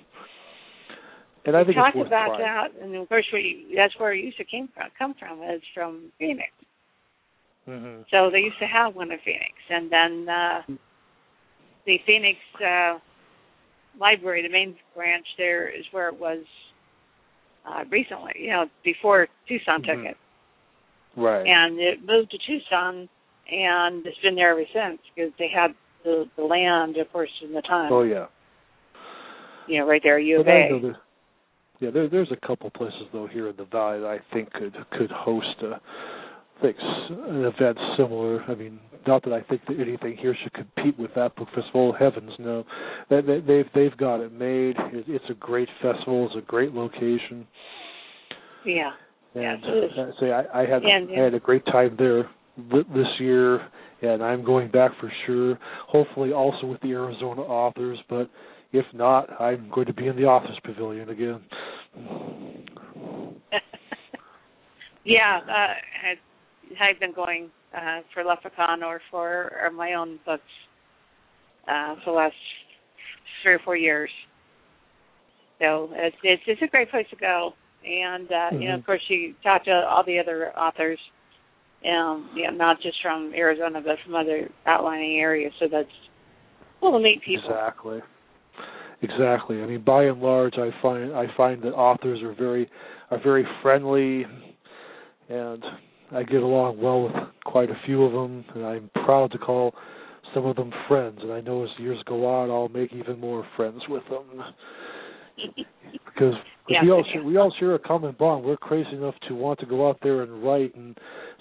And 1.46 1.56
I 1.56 1.62
think 1.62 1.76
talk 1.76 1.90
it's 1.90 1.96
worth 1.96 2.06
about 2.08 2.38
trying. 2.38 2.40
that, 2.40 2.82
and 2.82 2.96
of 2.96 3.08
course, 3.08 3.24
we, 3.32 3.72
that's 3.76 3.96
where 3.98 4.12
to 4.12 4.44
came 4.50 4.68
from. 4.74 4.88
Come 4.98 5.14
from 5.16 5.44
is 5.44 5.62
from 5.72 6.10
Phoenix. 6.18 6.50
Mm-hmm. 7.68 8.02
So 8.10 8.30
they 8.30 8.38
used 8.38 8.58
to 8.60 8.66
have 8.66 8.94
one 8.94 9.10
in 9.10 9.18
Phoenix, 9.24 9.52
and 9.70 9.90
then 9.90 10.28
uh, 10.28 10.62
the 11.84 11.98
Phoenix 12.06 12.38
uh, 12.64 12.98
library, 13.98 14.42
the 14.42 14.48
main 14.48 14.76
branch 14.94 15.26
there, 15.36 15.68
is 15.68 15.84
where 15.90 16.08
it 16.08 16.18
was 16.18 16.44
uh, 17.68 17.82
recently. 17.90 18.32
You 18.38 18.50
know, 18.50 18.64
before 18.84 19.26
Tucson 19.48 19.82
took 19.82 19.98
Mhm. 19.98 20.10
it, 20.10 20.16
Right. 21.16 21.46
and 21.46 21.80
it 21.80 22.04
moved 22.06 22.30
to 22.30 22.38
Tucson, 22.38 23.08
and 23.50 24.06
it's 24.06 24.18
been 24.18 24.36
there 24.36 24.50
ever 24.52 24.64
since 24.72 25.00
because 25.14 25.32
they 25.38 25.48
had 25.48 25.74
the 26.04 26.28
the 26.36 26.44
land, 26.44 26.96
of 26.98 27.10
course, 27.12 27.30
in 27.42 27.52
the 27.52 27.62
time. 27.62 27.92
oh 27.92 28.02
yeah. 28.02 28.26
You 29.66 29.80
know, 29.80 29.86
right 29.88 30.00
there, 30.04 30.20
U 30.20 30.38
of 30.40 30.46
But 30.46 30.52
I 30.52 30.68
know 30.68 30.76
A. 30.76 30.80
there- 30.80 31.00
yeah, 31.80 31.90
there, 31.90 32.08
there's 32.08 32.30
a 32.30 32.36
couple 32.46 32.70
places 32.70 33.08
though 33.12 33.26
here 33.26 33.48
in 33.48 33.56
the 33.56 33.64
valley 33.64 34.00
that 34.00 34.06
I 34.08 34.18
think 34.32 34.52
could 34.52 34.76
could 34.92 35.10
host 35.10 35.60
a 35.62 35.80
things 36.60 36.76
an 37.10 37.44
event 37.44 37.78
similar. 37.96 38.42
I 38.44 38.54
mean, 38.54 38.80
not 39.06 39.22
that 39.24 39.32
I 39.32 39.42
think 39.42 39.62
that 39.68 39.78
anything 39.78 40.16
here 40.16 40.36
should 40.42 40.52
compete 40.52 40.98
with 40.98 41.12
that 41.14 41.36
book 41.36 41.48
festival. 41.54 41.92
Heavens, 41.98 42.32
no. 42.38 42.64
They, 43.10 43.20
they, 43.20 43.40
they've 43.40 43.66
they've 43.74 43.96
got 43.96 44.20
it 44.20 44.32
made. 44.32 44.76
It, 44.92 45.04
it's 45.08 45.24
a 45.30 45.34
great 45.34 45.68
festival. 45.82 46.26
It's 46.26 46.36
a 46.36 46.46
great 46.46 46.72
location. 46.72 47.46
Yeah. 48.64 48.90
Yeah, 49.34 49.54
And 49.54 49.64
it 49.64 49.84
is. 49.84 49.98
uh, 49.98 50.10
say 50.18 50.32
I, 50.32 50.62
I 50.62 50.66
had 50.66 50.82
And- 50.82 51.10
I 51.10 51.24
had 51.24 51.34
a 51.34 51.40
great 51.40 51.64
time 51.66 51.94
there 51.98 52.28
this 52.94 53.06
year, 53.20 53.60
and 54.02 54.22
I'm 54.22 54.42
going 54.44 54.70
back 54.70 54.92
for 54.98 55.12
sure. 55.26 55.58
Hopefully, 55.88 56.32
also 56.32 56.66
with 56.66 56.80
the 56.80 56.92
Arizona 56.92 57.42
authors, 57.42 57.98
but 58.08 58.30
if 58.72 58.86
not, 58.94 59.28
I'm 59.40 59.70
going 59.72 59.86
to 59.86 59.92
be 59.92 60.06
in 60.08 60.16
the 60.16 60.24
Authors 60.24 60.58
Pavilion 60.64 61.10
again. 61.10 61.40
yeah, 65.04 65.40
uh, 65.48 65.74
I've 66.80 67.00
been 67.00 67.12
going 67.12 67.50
uh, 67.76 68.00
for 68.12 68.24
Lexicon 68.24 68.82
or 68.82 69.00
for 69.10 69.52
or 69.62 69.70
my 69.70 69.94
own 69.94 70.18
books 70.24 70.42
uh, 71.68 71.94
for 72.04 72.12
the 72.12 72.16
last 72.16 72.34
three 73.42 73.54
or 73.54 73.60
four 73.64 73.76
years. 73.76 74.10
So 75.58 75.90
it's 75.92 76.16
it's, 76.22 76.42
it's 76.46 76.62
a 76.62 76.66
great 76.66 76.90
place 76.90 77.06
to 77.10 77.16
go, 77.16 77.52
and 77.84 78.30
uh, 78.30 78.48
you 78.52 78.68
know, 78.68 78.74
Mhm. 78.74 78.78
of 78.80 78.86
course, 78.86 79.02
you 79.08 79.34
talk 79.42 79.64
to 79.64 79.72
all 79.72 80.04
the 80.04 80.18
other 80.18 80.52
authors, 80.56 80.98
um, 81.88 82.30
you 82.34 82.44
know, 82.44 82.50
not 82.50 82.80
just 82.82 83.00
from 83.02 83.32
Arizona, 83.34 83.80
but 83.80 83.96
from 84.04 84.14
other 84.14 84.50
outlining 84.66 85.18
areas. 85.18 85.52
So 85.58 85.66
that's 85.68 85.88
cool 86.80 86.92
to 86.92 86.98
meet 86.98 87.22
people. 87.22 87.50
Exactly. 87.50 88.02
Exactly. 89.02 89.62
I 89.62 89.66
mean, 89.66 89.82
by 89.82 90.04
and 90.04 90.20
large, 90.20 90.54
I 90.58 90.70
find 90.80 91.14
I 91.14 91.26
find 91.36 91.62
that 91.62 91.74
authors 91.74 92.22
are 92.22 92.32
very 92.32 92.68
are 93.10 93.18
very 93.22 93.46
friendly, 93.62 94.26
and 95.28 95.64
I 96.12 96.22
get 96.22 96.42
along 96.42 96.80
well 96.80 97.02
with 97.04 97.12
quite 97.44 97.70
a 97.70 97.78
few 97.84 98.04
of 98.04 98.12
them, 98.12 98.44
and 98.54 98.64
I'm 98.64 98.90
proud 99.04 99.32
to 99.32 99.38
call 99.38 99.74
some 100.34 100.46
of 100.46 100.56
them 100.56 100.72
friends. 100.88 101.18
And 101.22 101.32
I 101.32 101.40
know 101.40 101.64
as 101.64 101.70
years 101.78 101.98
go 102.06 102.26
on, 102.26 102.50
I'll 102.50 102.68
make 102.68 102.92
even 102.92 103.18
more 103.18 103.46
friends 103.56 103.82
with 103.88 104.02
them 104.08 104.24
because 106.06 106.34
Yeah, 106.68 106.82
we 106.82 106.90
all 106.90 107.04
yeah. 107.06 107.12
share, 107.12 107.22
we 107.24 107.36
all 107.36 107.54
share 107.58 107.74
a 107.74 107.78
common 107.78 108.14
bond. 108.18 108.44
We're 108.44 108.56
crazy 108.56 108.92
enough 108.92 109.14
to 109.28 109.34
want 109.34 109.58
to 109.60 109.66
go 109.66 109.88
out 109.88 109.98
there 110.02 110.22
and 110.22 110.42
write, 110.42 110.74
and 110.74 110.96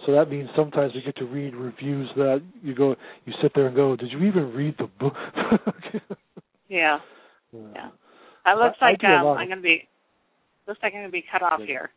so 0.06 0.12
that 0.14 0.30
means 0.30 0.50
sometimes 0.56 0.94
we 0.94 1.02
get 1.02 1.16
to 1.18 1.26
read 1.26 1.56
reviews 1.56 2.10
that 2.16 2.42
you 2.62 2.76
go, 2.76 2.96
you 3.26 3.34
sit 3.42 3.52
there 3.56 3.68
and 3.68 3.76
go, 3.76 3.96
"Did 3.96 4.12
you 4.12 4.24
even 4.24 4.54
read 4.54 4.76
the 4.78 4.88
book?" 5.00 5.14
Yeah, 6.68 7.00
yeah. 7.54 7.90
It 8.48 8.58
looks 8.58 8.78
I- 8.82 8.86
I 8.86 8.90
like 8.92 9.04
a 9.04 9.08
um, 9.08 9.38
I'm 9.38 9.48
going 9.48 9.58
to 9.58 9.62
be 9.62 9.88
looks 10.68 10.80
like 10.82 10.94
I'm 10.94 11.02
going 11.02 11.08
to 11.08 11.12
be 11.12 11.24
cut 11.32 11.44
off 11.44 11.60
Yeah. 11.60 11.66
here. 11.66 11.90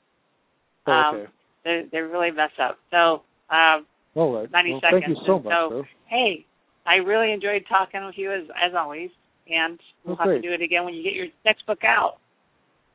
Oh, 0.87 0.93
Um, 0.93 1.17
okay. 1.17 1.31
They're 1.65 1.85
they're 1.91 2.09
really 2.09 2.31
messed 2.31 2.59
up. 2.61 2.79
So 2.91 3.23
uh, 3.51 3.81
All 4.15 4.35
right. 4.35 4.51
90 4.51 4.71
well, 4.71 4.81
seconds. 4.81 5.03
Thank 5.05 5.09
you 5.09 5.17
so 5.27 5.37
and 5.37 5.45
much, 5.45 5.53
so, 5.53 5.69
though. 5.71 5.85
hey, 6.07 6.45
I 6.87 6.95
really 6.97 7.33
enjoyed 7.33 7.65
talking 7.69 8.05
with 8.05 8.15
you 8.17 8.33
as 8.33 8.43
as 8.63 8.73
always, 8.77 9.11
and 9.49 9.79
we'll 10.05 10.17
Oh, 10.19 10.25
have 10.25 10.29
to 10.29 10.41
do 10.41 10.53
it 10.53 10.63
again 10.63 10.85
when 10.85 10.95
you 10.95 11.03
get 11.03 11.15
your 11.15 11.27
next 11.45 11.67
book 11.67 11.85
out. 11.85 12.17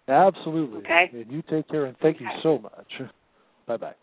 Absolutely. 0.08 0.80
Okay. 0.80 1.10
And 1.14 1.32
you 1.32 1.42
take 1.50 1.68
care, 1.70 1.86
and 1.86 1.96
thank 2.02 2.20
you 2.20 2.28
so 2.42 2.60
much. 2.60 2.92
Bye 3.68 3.78
bye. 3.78 3.96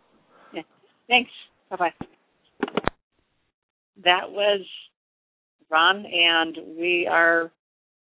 Thanks. 1.09 1.31
Bye 1.71 1.77
bye. 1.77 2.07
That 4.05 4.31
was 4.31 4.61
Ron, 5.71 6.07
and 6.07 6.57
we 6.79 7.09
are 7.11 7.51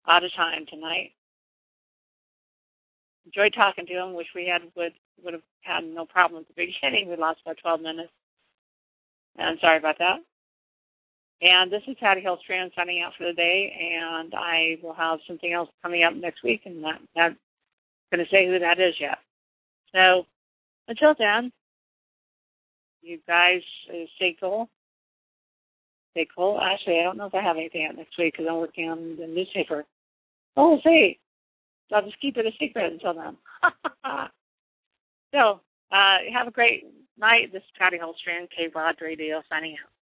out 0.09 0.25
of 0.25 0.31
time 0.37 0.67
tonight. 0.69 1.13
Enjoyed 3.27 3.55
talking 3.55 3.87
to 3.87 3.93
him. 3.93 4.15
Wish 4.15 4.27
we 4.35 4.51
had 4.53 4.63
would 4.77 4.93
would 5.25 5.35
have 5.35 5.43
had 5.63 5.85
no 5.85 6.05
problem 6.07 6.43
at 6.43 6.49
the 6.49 6.55
beginning. 6.67 7.09
We 7.09 7.17
lost 7.17 7.41
about 7.45 7.59
twelve 7.63 7.81
minutes. 7.81 8.13
And 9.39 9.59
sorry 9.61 9.79
about 9.79 9.99
that. 9.99 10.19
And 11.43 11.73
this 11.73 11.83
is 11.89 11.97
Patty 11.99 12.21
Hillstrand 12.21 12.75
signing 12.75 13.03
out 13.03 13.13
for 13.17 13.25
the 13.25 13.33
day, 13.33 13.73
and 13.81 14.35
I 14.35 14.79
will 14.83 14.93
have 14.93 15.21
something 15.27 15.53
else 15.53 15.71
coming 15.83 16.05
up 16.05 16.15
next 16.15 16.45
week, 16.45 16.63
and 16.67 16.83
not 16.83 17.01
not 17.17 17.33
going 18.13 18.25
to 18.25 18.31
say 18.31 18.47
who 18.47 18.59
that 18.59 18.79
is 18.79 18.95
yet. 19.01 19.19
So 19.95 20.27
until 20.89 21.15
then, 21.19 21.51
you 23.03 23.19
guys 23.27 23.63
uh, 23.89 24.05
stay 24.17 24.37
cool. 24.39 24.69
Stay 26.13 26.27
cool. 26.35 26.61
Actually, 26.61 27.01
I 27.01 27.05
don't 27.05 27.17
know 27.17 27.27
if 27.27 27.35
I 27.35 27.43
have 27.43 27.57
anything 27.57 27.87
out 27.89 27.97
next 27.97 28.19
week 28.19 28.35
because 28.35 28.47
I'm 28.49 28.59
working 28.59 28.91
on 28.91 29.17
the 29.19 29.27
newspaper. 29.27 29.85
Oh, 30.57 30.71
we'll 30.71 30.83
see. 30.83 31.19
I'll 31.93 32.03
just 32.03 32.21
keep 32.21 32.37
it 32.37 32.47
a 32.47 32.51
secret 32.59 32.93
until 32.93 33.15
then. 33.15 33.37
so, 35.33 35.61
uh, 35.93 36.17
have 36.33 36.49
a 36.49 36.53
great 36.53 36.85
night. 37.19 37.53
This 37.53 37.63
is 37.63 37.69
Patty 37.79 37.99
Holstrand, 37.99 38.49
K 38.57 38.69
Rod 38.75 38.97
Radio, 39.01 39.43
signing 39.49 39.77
out. 39.83 40.00